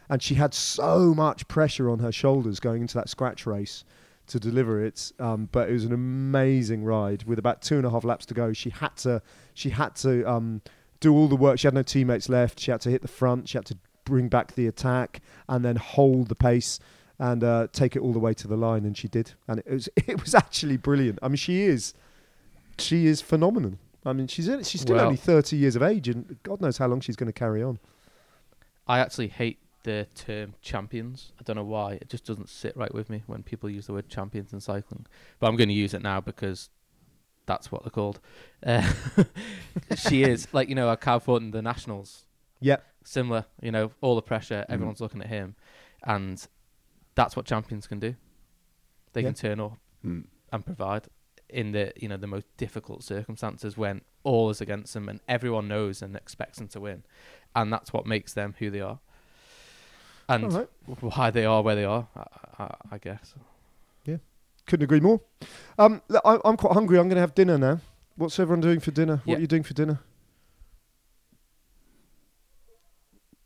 and 0.09 0.21
she 0.21 0.35
had 0.35 0.53
so 0.53 1.13
much 1.13 1.47
pressure 1.47 1.89
on 1.89 1.99
her 1.99 2.11
shoulders 2.11 2.59
going 2.59 2.81
into 2.81 2.95
that 2.95 3.09
scratch 3.09 3.45
race 3.45 3.83
to 4.27 4.39
deliver 4.39 4.83
it. 4.83 5.11
Um, 5.19 5.49
but 5.51 5.69
it 5.69 5.73
was 5.73 5.85
an 5.85 5.93
amazing 5.93 6.83
ride 6.83 7.23
with 7.23 7.39
about 7.39 7.61
two 7.61 7.77
and 7.77 7.85
a 7.85 7.89
half 7.89 8.03
laps 8.03 8.25
to 8.27 8.33
go. 8.33 8.53
She 8.53 8.69
had 8.69 8.95
to 8.97 9.21
she 9.53 9.69
had 9.71 9.95
to 9.97 10.23
um, 10.29 10.61
do 10.99 11.13
all 11.13 11.27
the 11.27 11.35
work. 11.35 11.59
She 11.59 11.67
had 11.67 11.73
no 11.73 11.83
teammates 11.83 12.29
left. 12.29 12.59
She 12.59 12.71
had 12.71 12.81
to 12.81 12.89
hit 12.89 13.01
the 13.01 13.07
front. 13.07 13.49
She 13.49 13.57
had 13.57 13.65
to 13.67 13.77
bring 14.05 14.27
back 14.29 14.53
the 14.55 14.65
attack 14.67 15.21
and 15.47 15.63
then 15.63 15.75
hold 15.75 16.27
the 16.29 16.35
pace 16.35 16.79
and 17.19 17.43
uh, 17.43 17.67
take 17.71 17.95
it 17.95 17.99
all 17.99 18.13
the 18.13 18.19
way 18.19 18.33
to 18.33 18.47
the 18.47 18.57
line. 18.57 18.85
And 18.85 18.97
she 18.97 19.07
did. 19.07 19.33
And 19.47 19.59
it 19.59 19.69
was 19.71 19.89
it 19.95 20.19
was 20.21 20.33
actually 20.33 20.77
brilliant. 20.77 21.19
I 21.21 21.27
mean, 21.27 21.35
she 21.37 21.61
is 21.63 21.93
she 22.77 23.05
is 23.05 23.21
phenomenal. 23.21 23.73
I 24.05 24.13
mean, 24.13 24.27
she's 24.27 24.47
in, 24.47 24.63
she's 24.63 24.81
still 24.81 24.95
Well- 24.95 25.05
only 25.05 25.17
thirty 25.17 25.57
years 25.57 25.75
of 25.75 25.83
age, 25.83 26.07
and 26.07 26.37
God 26.43 26.61
knows 26.61 26.77
how 26.77 26.87
long 26.87 27.01
she's 27.01 27.15
going 27.15 27.27
to 27.27 27.33
carry 27.33 27.61
on. 27.61 27.79
I 28.87 28.99
actually 28.99 29.27
hate 29.27 29.59
the 29.83 30.07
term 30.15 30.55
champions. 30.61 31.31
I 31.39 31.43
don't 31.43 31.55
know 31.55 31.63
why. 31.63 31.93
It 31.93 32.09
just 32.09 32.25
doesn't 32.25 32.49
sit 32.49 32.75
right 32.75 32.93
with 32.93 33.09
me 33.09 33.23
when 33.27 33.43
people 33.43 33.69
use 33.69 33.87
the 33.87 33.93
word 33.93 34.09
champions 34.09 34.51
in 34.53 34.59
cycling. 34.59 35.05
But 35.39 35.47
I'm 35.47 35.55
going 35.55 35.69
to 35.69 35.73
use 35.75 35.93
it 35.93 36.01
now 36.01 36.19
because 36.21 36.69
that's 37.45 37.71
what 37.71 37.83
they're 37.83 37.89
called. 37.91 38.19
Uh, 38.65 38.91
she 39.95 40.23
is 40.23 40.47
like 40.53 40.69
you 40.69 40.75
know, 40.75 40.89
a 40.89 40.97
Cow 40.97 41.19
Thornton, 41.19 41.51
the 41.51 41.61
Nationals, 41.61 42.25
Yep. 42.61 42.83
similar. 43.03 43.45
You 43.61 43.71
know, 43.71 43.91
all 44.01 44.15
the 44.15 44.21
pressure, 44.21 44.61
Mm-hmm. 44.63 44.73
everyone's 44.73 45.01
looking 45.01 45.21
at 45.21 45.27
him, 45.27 45.55
and 46.03 46.45
that's 47.15 47.35
what 47.35 47.45
champions 47.45 47.87
can 47.87 47.99
do. 47.99 48.15
They 49.13 49.21
Yeah. 49.21 49.27
can 49.29 49.33
turn 49.35 49.59
up 49.59 49.77
Mm. 50.05 50.25
and 50.53 50.65
provide 50.65 51.07
in 51.49 51.71
the 51.71 51.91
you 51.97 52.07
know 52.07 52.15
the 52.17 52.27
most 52.27 52.45
difficult 52.57 53.03
circumstances 53.03 53.75
when 53.75 54.01
all 54.23 54.49
is 54.51 54.61
against 54.61 54.93
them 54.93 55.09
and 55.09 55.19
everyone 55.27 55.67
knows 55.67 56.01
and 56.01 56.15
expects 56.15 56.57
them 56.59 56.67
to 56.69 56.79
win, 56.79 57.03
and 57.55 57.71
that's 57.73 57.91
what 57.91 58.05
makes 58.05 58.33
them 58.33 58.55
who 58.59 58.69
they 58.69 58.79
are, 58.81 58.99
and 60.29 60.43
All 60.45 60.49
right. 60.51 60.69
why 61.01 61.31
they 61.31 61.43
are 61.45 61.61
where 61.61 61.75
they 61.75 61.83
are. 61.85 62.07
I, 62.15 62.23
I, 62.63 62.75
I 62.93 62.97
guess. 62.99 63.33
Yeah, 64.05 64.17
couldn't 64.67 64.83
agree 64.85 64.99
more. 65.01 65.19
Um, 65.77 66.01
look, 66.07 66.21
I, 66.23 66.37
I'm 66.45 66.55
quite 66.55 66.73
hungry. 66.73 66.97
I'm 66.99 67.07
going 67.09 67.15
to 67.15 67.21
have 67.21 67.35
dinner 67.35 67.57
now. 67.57 67.79
What's 68.15 68.39
everyone 68.39 68.61
doing 68.61 68.79
for 68.79 68.91
dinner? 68.91 69.21
What 69.25 69.37
are 69.37 69.41
you 69.41 69.47
doing 69.47 69.63
for 69.63 69.73
dinner? 69.73 69.99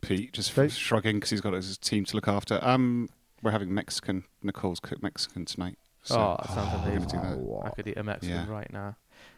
Pete 0.02 0.34
just 0.34 0.58
Okay. 0.58 0.68
shrugging 0.68 1.16
because 1.18 1.30
he's 1.30 1.42
got 1.42 1.54
his 1.54 1.78
team 1.78 2.04
to 2.06 2.16
look 2.16 2.28
after. 2.28 2.60
Um, 2.62 3.10
we're 3.42 3.52
having 3.52 3.74
Mexican. 3.74 4.26
Nicole's 4.42 4.80
cooked 4.80 5.02
Mexican 5.04 5.46
tonight. 5.46 5.78
So 6.04 6.16
oh, 6.20 6.36
that 6.42 6.50
sounds 6.54 6.74
we're 6.86 6.96
amazing. 6.98 7.20
gonna 7.22 7.36
that. 7.38 7.66
I 7.66 7.70
could 7.70 7.88
eat 7.88 7.98
a 7.98 8.04
Mexican 8.04 8.36
Yeah. 8.48 8.52
right 8.52 8.72
now. 8.74 8.96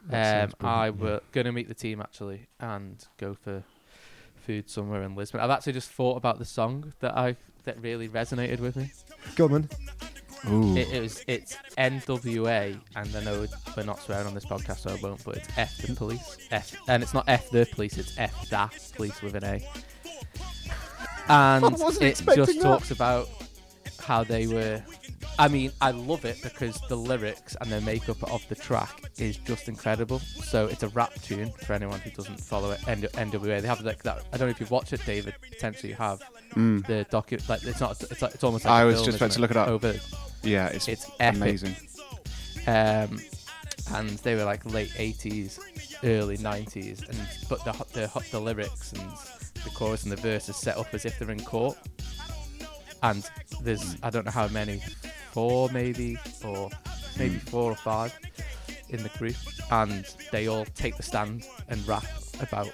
Um, 0.09 0.53
I 0.61 0.89
brilliant, 0.89 0.99
were 0.99 1.21
gonna 1.31 1.51
meet 1.51 1.67
the 1.67 1.75
team 1.75 2.01
actually 2.01 2.47
and 2.59 3.05
go 3.17 3.35
for 3.35 3.63
food 4.45 4.69
somewhere 4.69 5.03
in 5.03 5.15
Lisbon. 5.15 5.41
I've 5.41 5.49
actually 5.49 5.73
just 5.73 5.91
thought 5.91 6.17
about 6.17 6.39
the 6.39 6.45
song 6.45 6.93
that 6.99 7.17
I 7.17 7.35
that 7.63 7.81
really 7.81 8.07
resonated 8.07 8.59
with 8.59 8.75
me. 8.75 8.91
yeah. 9.09 9.31
Go 9.35 9.45
on, 9.45 9.51
man. 9.51 9.69
Ooh. 10.49 10.77
It, 10.77 10.91
it 10.91 11.01
was 11.01 11.23
it's 11.27 11.57
NWA, 11.77 12.79
and 12.95 13.15
I 13.15 13.23
know 13.23 13.47
we're 13.75 13.83
not 13.83 13.99
swearing 13.99 14.27
on 14.27 14.33
this 14.33 14.45
podcast, 14.45 14.79
so 14.79 14.91
I 14.91 14.99
won't. 15.01 15.23
But 15.23 15.37
it's 15.37 15.57
F 15.57 15.77
the 15.77 15.95
police, 15.95 16.37
F, 16.51 16.75
and 16.87 17.01
it's 17.01 17.13
not 17.13 17.25
F 17.27 17.49
the 17.49 17.67
police, 17.71 17.97
it's 17.97 18.17
F 18.17 18.49
da 18.49 18.69
police 18.95 19.21
with 19.21 19.35
an 19.35 19.43
A. 19.43 19.69
And 21.27 21.65
it 22.01 22.21
just 22.23 22.27
that. 22.27 22.59
talks 22.61 22.91
about 22.91 23.27
how 23.99 24.23
they 24.23 24.47
were. 24.47 24.83
I 25.37 25.47
mean, 25.49 25.71
I 25.81 25.91
love 25.91 26.23
it 26.25 26.41
because 26.41 26.79
the 26.87 26.95
lyrics 26.95 27.55
and 27.59 27.69
the 27.71 27.81
makeup 27.81 28.21
of 28.31 28.47
the 28.47 28.55
track 28.55 29.09
is 29.17 29.35
just 29.37 29.67
incredible. 29.67 30.19
So 30.19 30.67
it's 30.67 30.83
a 30.83 30.87
rap 30.89 31.13
tune 31.21 31.51
for 31.51 31.73
anyone 31.73 31.99
who 31.99 32.09
doesn't 32.11 32.39
follow 32.39 32.71
it. 32.71 32.87
N- 32.87 33.01
NWA, 33.01 33.61
they 33.61 33.67
have 33.67 33.81
like 33.81 34.03
that. 34.03 34.23
I 34.31 34.37
don't 34.37 34.47
know 34.47 34.51
if 34.51 34.59
you've 34.59 34.71
watched 34.71 34.93
it, 34.93 35.05
David. 35.05 35.35
Potentially 35.41 35.89
you 35.89 35.95
have 35.95 36.21
Mm. 36.53 36.85
the 36.87 37.05
docu. 37.11 37.47
Like 37.49 37.63
it's 37.65 37.81
not. 37.81 38.01
It's 38.01 38.21
like 38.21 38.33
it's 38.33 38.43
almost. 38.43 38.63
Like 38.65 38.71
I 38.73 38.81
a 38.83 38.85
was 38.85 38.95
film, 38.95 39.05
just 39.07 39.17
about 39.17 39.31
to 39.31 39.41
look 39.41 39.51
it 39.51 39.57
up. 39.57 39.67
Over 39.67 39.95
Yeah, 40.43 40.67
it's, 40.67 40.87
it's 40.87 41.09
epic. 41.19 41.41
amazing. 41.41 41.75
um, 42.67 43.19
and 43.93 44.09
they 44.23 44.35
were 44.35 44.45
like 44.45 44.65
late 44.65 44.89
80s, 44.91 45.59
early 46.03 46.37
90s, 46.37 47.07
and 47.09 47.17
but 47.49 47.63
the 47.65 47.73
the 47.93 48.25
the 48.31 48.39
lyrics 48.39 48.93
and 48.93 49.01
the 49.63 49.69
chorus 49.71 50.03
and 50.03 50.11
the 50.13 50.15
verse 50.17 50.47
is 50.47 50.55
set 50.55 50.77
up 50.77 50.93
as 50.93 51.03
if 51.05 51.19
they're 51.19 51.29
in 51.31 51.43
court. 51.43 51.77
And 53.03 53.27
there's 53.61 53.97
I 54.01 54.09
don't 54.09 54.25
know 54.25 54.31
how 54.31 54.47
many, 54.47 54.81
four 55.35 55.69
maybe, 55.73 56.17
or 56.45 56.69
maybe 57.19 57.35
four 57.35 57.69
or 57.69 57.75
five 57.75 58.17
in 58.89 59.03
the 59.03 59.09
group, 59.09 59.35
and 59.69 60.05
they 60.31 60.47
all 60.47 60.63
take 60.65 60.95
the 60.95 61.03
stand 61.03 61.45
and 61.67 61.85
rap 61.85 62.05
about 62.39 62.71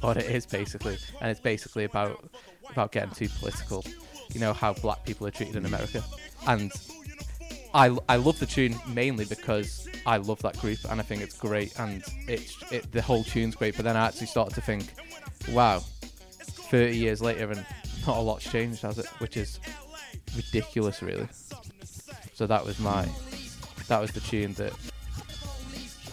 what 0.00 0.16
it 0.16 0.24
is 0.24 0.46
basically, 0.46 0.96
and 1.20 1.30
it's 1.30 1.40
basically 1.40 1.84
about 1.84 2.24
about 2.70 2.90
getting 2.90 3.10
too 3.10 3.28
political. 3.38 3.84
You 4.32 4.40
know 4.40 4.54
how 4.54 4.72
black 4.72 5.04
people 5.04 5.26
are 5.26 5.30
treated 5.30 5.56
in 5.56 5.66
America, 5.66 6.02
and 6.48 6.72
I, 7.74 7.94
I 8.08 8.16
love 8.16 8.38
the 8.38 8.46
tune 8.46 8.74
mainly 8.88 9.26
because 9.26 9.86
I 10.06 10.16
love 10.16 10.40
that 10.42 10.58
group 10.58 10.78
and 10.88 11.00
I 11.00 11.04
think 11.04 11.20
it's 11.20 11.36
great 11.36 11.78
and 11.78 12.02
it's 12.26 12.56
it, 12.72 12.90
the 12.90 13.02
whole 13.02 13.24
tune's 13.24 13.54
great. 13.54 13.76
But 13.76 13.84
then 13.84 13.96
I 13.96 14.06
actually 14.06 14.26
started 14.26 14.54
to 14.54 14.60
think, 14.60 14.92
wow, 15.50 15.80
30 15.80 16.96
years 16.96 17.20
later 17.20 17.50
and 17.50 17.64
not 18.06 18.16
a 18.16 18.20
lot's 18.20 18.50
changed, 18.50 18.82
has 18.82 18.98
it? 18.98 19.06
Which 19.18 19.36
is 19.36 19.60
ridiculous, 20.34 21.02
really. 21.02 21.28
So 22.40 22.46
that 22.46 22.64
was 22.64 22.80
my 22.80 23.06
that 23.88 24.00
was 24.00 24.12
the 24.12 24.20
tune 24.20 24.54
that 24.54 24.72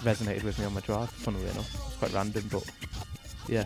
resonated 0.03 0.43
with 0.43 0.59
me 0.59 0.65
on 0.65 0.73
my 0.73 0.81
drive. 0.81 1.09
Funnily 1.09 1.45
enough, 1.51 1.73
it's 1.73 1.95
quite 1.95 2.11
random, 2.11 2.49
but 2.51 2.69
yeah. 3.47 3.63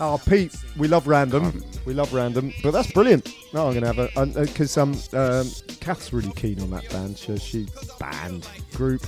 Oh, 0.00 0.20
Pete, 0.26 0.54
we 0.76 0.86
love 0.86 1.06
random. 1.06 1.46
Um, 1.46 1.62
We 1.86 1.94
love 1.94 2.12
random, 2.12 2.52
but 2.62 2.72
that's 2.72 2.92
brilliant. 2.92 3.32
No, 3.54 3.68
I'm 3.68 3.72
going 3.72 3.90
to 3.90 4.02
have 4.02 4.18
a 4.18 4.42
because 4.42 4.76
um, 4.76 4.92
um, 5.14 5.50
Kath's 5.80 6.12
really 6.12 6.30
keen 6.32 6.60
on 6.60 6.68
that 6.72 6.86
band. 6.90 7.16
So 7.16 7.36
she 7.36 7.66
band, 7.98 8.46
group, 8.74 9.06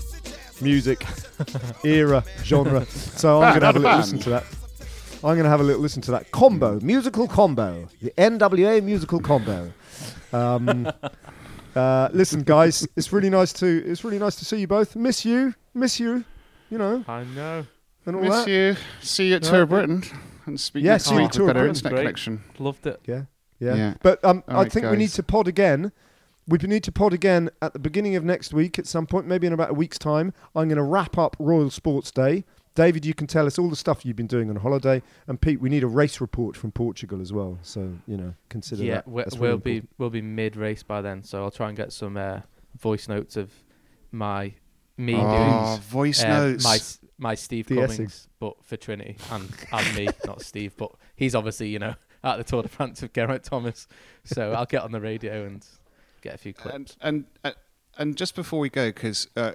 music, 0.62 1.04
era, 1.84 2.24
genre. 2.44 2.86
So 2.86 3.42
I'm 3.42 3.50
going 3.50 3.60
to 3.60 3.66
have 3.66 3.76
a 3.76 3.78
little 3.78 3.98
listen 3.98 4.20
to 4.20 4.30
that. 4.30 4.44
I'm 5.16 5.36
going 5.36 5.42
to 5.42 5.50
have 5.50 5.60
a 5.60 5.64
little 5.64 5.82
listen 5.82 6.00
to 6.00 6.12
that 6.12 6.30
combo, 6.30 6.80
musical 6.80 7.28
combo, 7.28 7.90
the 8.00 8.10
NWA 8.12 8.82
musical 8.82 9.20
combo. 9.20 9.70
Um, 10.32 10.90
uh, 11.74 12.08
listen, 12.12 12.42
guys, 12.42 12.86
it's 12.96 13.12
really 13.12 13.30
nice 13.30 13.52
to 13.54 13.66
it's 13.86 14.04
really 14.04 14.18
nice 14.18 14.36
to 14.36 14.44
see 14.44 14.58
you 14.58 14.66
both. 14.66 14.94
Miss 14.96 15.24
you, 15.24 15.54
miss 15.74 15.98
you, 16.00 16.24
you 16.70 16.78
know, 16.78 17.04
I 17.08 17.24
know. 17.24 17.66
and 18.06 18.16
all 18.16 18.22
Miss 18.22 18.44
that. 18.44 18.48
you. 18.48 18.76
See 19.00 19.28
you 19.28 19.36
at 19.36 19.44
Yeah. 19.44 19.50
Tour 19.50 19.66
Britain. 19.66 20.02
And 20.46 20.58
speak 20.60 20.84
Yeah, 20.84 20.92
next 20.92 21.04
see 21.04 21.14
you 21.14 21.22
at 21.24 21.32
Tour 21.32 21.46
better 21.48 21.60
Britain. 21.60 21.76
internet 21.76 21.92
Great. 21.92 22.00
connection. 22.02 22.44
Loved 22.58 22.86
it. 22.86 23.00
Yeah, 23.06 23.22
yeah. 23.60 23.74
Yeah. 23.74 23.94
But 24.02 24.24
um, 24.24 24.42
All 24.48 24.56
I 24.56 24.62
right, 24.62 24.72
think 24.72 24.86
we 24.86 24.96
need 24.96 25.04
guys. 25.06 25.14
to 25.14 25.22
pod 25.22 25.46
again. 25.48 25.92
We 26.48 26.58
need 26.58 26.82
to 26.84 26.92
pod 26.92 27.12
again 27.12 27.50
at 27.62 27.72
the 27.72 27.78
beginning 27.78 28.16
of 28.16 28.24
next 28.24 28.52
week 28.52 28.76
at 28.78 28.86
some 28.88 29.06
point, 29.06 29.26
maybe 29.28 29.46
in 29.46 29.52
about 29.52 29.70
a 29.70 29.74
week's 29.74 29.98
time. 29.98 30.32
I'm 30.56 30.66
going 30.68 30.76
to 30.76 30.82
wrap 30.82 31.16
up 31.16 31.36
Royal 31.38 31.70
Sports 31.70 32.10
Day. 32.10 32.44
David, 32.74 33.04
you 33.04 33.12
can 33.14 33.26
tell 33.26 33.46
us 33.46 33.58
all 33.58 33.68
the 33.68 33.76
stuff 33.76 34.04
you've 34.06 34.16
been 34.16 34.26
doing 34.26 34.48
on 34.48 34.56
holiday. 34.56 35.02
And 35.26 35.40
Pete, 35.40 35.60
we 35.60 35.68
need 35.68 35.82
a 35.82 35.86
race 35.86 36.20
report 36.20 36.56
from 36.56 36.72
Portugal 36.72 37.20
as 37.20 37.32
well. 37.32 37.58
So, 37.62 37.92
you 38.06 38.16
know, 38.16 38.34
consider 38.48 38.82
yeah, 38.84 38.94
that. 38.96 39.08
we, 39.08 39.22
That's 39.22 39.36
we'll 39.36 39.58
really 39.58 39.80
be 39.80 39.88
we'll 39.98 40.10
be 40.10 40.22
mid 40.22 40.56
race 40.56 40.82
by 40.82 41.02
then, 41.02 41.22
so 41.22 41.42
I'll 41.42 41.50
try 41.50 41.68
and 41.68 41.76
get 41.76 41.92
some 41.92 42.16
uh, 42.16 42.40
voice 42.78 43.08
notes 43.08 43.36
of 43.36 43.50
my 44.10 44.54
me 44.96 45.14
Oh, 45.16 45.78
voice 45.82 46.20
doing 46.20 46.32
um, 46.32 46.52
notes. 46.52 46.64
my 46.64 46.78
my 47.30 47.34
Steve 47.34 47.66
The 47.66 47.74
Cummings, 47.76 47.92
Essex. 48.00 48.28
but 48.40 48.62
for 48.64 48.76
Trinity 48.76 49.16
and 49.30 49.48
and 49.72 49.96
me, 49.96 50.08
not 50.26 50.42
Steve, 50.42 50.74
but 50.76 50.92
he's 51.16 51.34
obviously 51.34 51.68
you 51.68 51.78
know 51.78 51.94
at 52.24 52.36
the 52.38 52.44
Tour 52.44 52.62
de 52.62 52.68
France 52.68 53.02
with 53.02 53.12
Geraint 53.12 53.42
Thomas, 53.44 53.86
so 54.24 54.52
I'll 54.52 54.66
get 54.66 54.82
on 54.82 54.92
the 54.92 55.00
radio 55.00 55.44
and 55.44 55.66
get 56.22 56.34
a 56.34 56.38
few 56.38 56.52
clips. 56.54 56.74
and 56.74 56.96
and 57.02 57.24
uh, 57.44 57.50
and 57.98 58.16
just 58.16 58.34
before 58.34 58.60
we 58.60 58.70
go, 58.70 58.88
because 58.88 59.28
uh, 59.36 59.52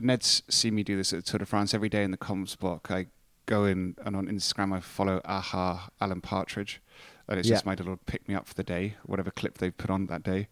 Ned's 0.00 0.42
seen 0.48 0.74
me 0.74 0.82
do 0.82 0.96
this 0.96 1.12
at 1.12 1.24
the 1.24 1.30
Tour 1.30 1.38
de 1.38 1.46
France 1.46 1.74
every 1.74 1.88
day 1.88 2.02
in 2.04 2.10
the 2.10 2.16
comms 2.16 2.58
block. 2.58 2.90
I 2.90 3.06
go 3.46 3.64
in 3.64 3.96
and 4.04 4.14
on 4.16 4.26
Instagram 4.26 4.72
I 4.74 4.80
follow 4.80 5.20
Aha 5.24 5.90
Alan 6.00 6.20
Partridge, 6.20 6.80
and 7.28 7.38
it's 7.38 7.48
Yeah. 7.48 7.56
just 7.56 7.66
my 7.66 7.74
little 7.74 7.96
pick 8.06 8.28
me 8.28 8.34
up 8.34 8.46
for 8.46 8.54
the 8.54 8.62
day, 8.64 8.94
whatever 9.04 9.30
clip 9.30 9.58
they've 9.58 9.76
put 9.76 9.90
on 9.90 10.06
that 10.06 10.22
day. 10.22 10.48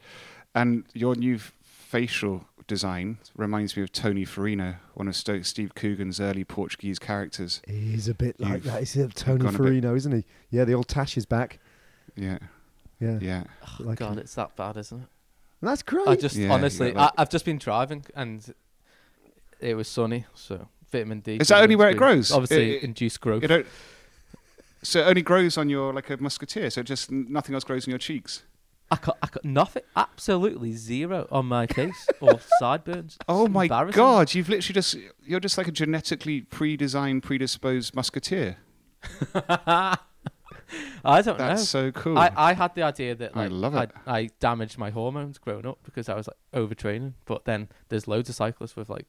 And 0.54 0.84
your 0.94 1.14
new 1.14 1.38
facial 1.62 2.46
design 2.66 3.18
reminds 3.34 3.76
me 3.76 3.82
of 3.82 3.92
Tony 3.92 4.26
Ferrino, 4.26 4.76
one 4.94 5.08
of 5.08 5.16
Sto- 5.16 5.40
Steve 5.42 5.74
Coogan's 5.74 6.20
early 6.20 6.44
Portuguese 6.44 6.98
characters. 6.98 7.62
He's 7.66 8.08
a 8.08 8.14
bit 8.14 8.38
like 8.40 8.54
You've- 8.64 8.68
that. 8.68 8.78
He's 8.80 8.96
a 8.96 9.08
Tony 9.08 9.38
gone 9.44 9.54
a 9.54 9.58
bit- 9.58 9.84
isn't 9.84 10.12
he? 10.12 10.24
Yeah, 10.50 10.64
the 10.64 10.74
old 10.74 10.88
Tash 10.88 11.16
is 11.16 11.24
back. 11.24 11.60
Yeah, 12.14 12.38
Yeah. 13.00 13.18
yeah. 13.22 13.44
Oh, 13.62 13.84
like 13.84 13.98
God, 14.00 14.12
him. 14.14 14.18
it's 14.18 14.34
that 14.34 14.54
bad, 14.56 14.76
isn't 14.76 15.00
it? 15.02 15.08
That's 15.62 15.82
great. 15.82 16.06
I 16.08 16.16
just 16.16 16.36
Yeah, 16.36 16.52
honestly, 16.52 16.88
yeah, 16.92 17.00
like- 17.04 17.12
I, 17.16 17.22
I've 17.22 17.30
just 17.30 17.44
been 17.44 17.58
driving 17.58 18.04
and 18.14 18.52
it 19.60 19.74
was 19.74 19.88
sunny, 19.88 20.24
so 20.34 20.68
vitamin 20.90 21.20
D. 21.20 21.36
Is 21.36 21.48
that 21.48 21.62
only 21.62 21.76
where 21.76 21.90
it 21.90 21.96
grows? 21.96 22.30
Obviously, 22.32 22.72
It- 22.76 22.76
it- 22.76 22.82
induced 22.84 23.20
growth. 23.20 23.42
You 23.42 23.48
don't. 23.48 23.66
So 24.82 25.00
it 25.00 25.06
only 25.08 25.22
grows 25.22 25.58
on 25.58 25.68
your 25.68 25.92
like 25.92 26.08
a 26.10 26.16
musketeer. 26.18 26.70
So 26.70 26.82
just 26.82 27.10
nothing 27.10 27.54
else 27.54 27.64
grows 27.64 27.86
on 27.86 27.90
your 27.90 27.98
cheeks. 27.98 28.44
I 28.90 28.96
got, 28.96 29.18
I 29.22 29.26
got 29.26 29.44
nothing, 29.44 29.82
absolutely 29.96 30.72
zero 30.72 31.28
on 31.30 31.44
my 31.44 31.66
face 31.66 32.06
or 32.20 32.40
sideburns. 32.58 33.18
Oh 33.28 33.44
It's 33.44 33.52
my 33.52 33.66
god! 33.68 34.32
You've 34.32 34.48
literally 34.48 34.72
just 34.74 34.96
you're 35.26 35.40
just 35.40 35.58
like 35.58 35.68
a 35.68 35.72
genetically 35.72 36.40
pre-designed, 36.42 37.22
predisposed 37.22 37.94
musketeer. 37.94 38.56
I 39.44 41.22
don't 41.22 41.24
That's 41.24 41.26
know. 41.26 41.34
That's 41.36 41.68
so 41.68 41.92
cool. 41.92 42.18
I, 42.18 42.30
I 42.36 42.52
had 42.52 42.74
the 42.74 42.82
idea 42.82 43.14
that 43.14 43.32
I 43.34 43.42
like, 43.42 43.50
love 43.50 43.74
it. 43.74 43.90
I, 44.06 44.18
I 44.20 44.28
damaged 44.38 44.76
my 44.78 44.90
hormones 44.90 45.38
growing 45.38 45.66
up 45.66 45.78
because 45.82 46.08
I 46.08 46.14
was 46.14 46.28
like 46.28 46.36
overtraining. 46.52 47.14
But 47.24 47.44
then 47.46 47.68
there's 47.88 48.06
loads 48.06 48.28
of 48.28 48.34
cyclists 48.34 48.76
with 48.76 48.88
like, 48.90 49.06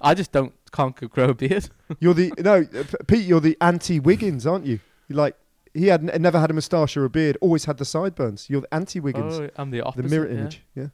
I 0.00 0.14
just 0.14 0.30
don't 0.32 0.52
can't 0.72 0.94
grow 1.10 1.30
a 1.30 1.34
beard. 1.34 1.68
You're 2.00 2.14
the 2.14 2.32
no, 2.38 2.66
uh, 2.74 2.84
Pete. 3.06 3.24
You're 3.26 3.40
the 3.40 3.56
anti-Wiggins, 3.60 4.46
aren't 4.46 4.66
you? 4.66 4.80
You're 5.08 5.16
like 5.18 5.36
he 5.74 5.86
had 5.88 6.08
n- 6.08 6.22
never 6.22 6.38
had 6.40 6.50
a 6.50 6.54
moustache 6.54 6.96
or 6.96 7.04
a 7.04 7.10
beard. 7.10 7.36
Always 7.40 7.64
had 7.64 7.78
the 7.78 7.84
sideburns. 7.84 8.48
You're 8.50 8.60
the 8.62 8.74
anti-Wiggins, 8.74 9.38
Oh, 9.40 9.50
I'm 9.56 9.70
the 9.70 9.80
opposite. 9.82 10.02
the 10.02 10.08
mirror 10.08 10.26
image. 10.28 10.62
Yeah. 10.74 10.88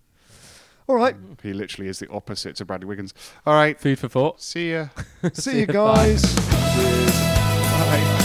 All 0.86 0.96
right. 0.96 1.16
he 1.42 1.52
literally 1.54 1.88
is 1.88 1.98
the 1.98 2.10
opposite 2.10 2.56
to 2.56 2.64
Bradley 2.64 2.86
Wiggins. 2.86 3.14
All 3.46 3.54
right. 3.54 3.80
Food 3.80 3.98
for 3.98 4.08
thought. 4.08 4.42
See 4.42 4.72
ya. 4.72 4.88
See 5.32 5.52
you 5.54 5.58
you, 5.60 5.66
bye. 5.68 5.72
guys. 5.72 6.22
Cheers. 6.74 8.23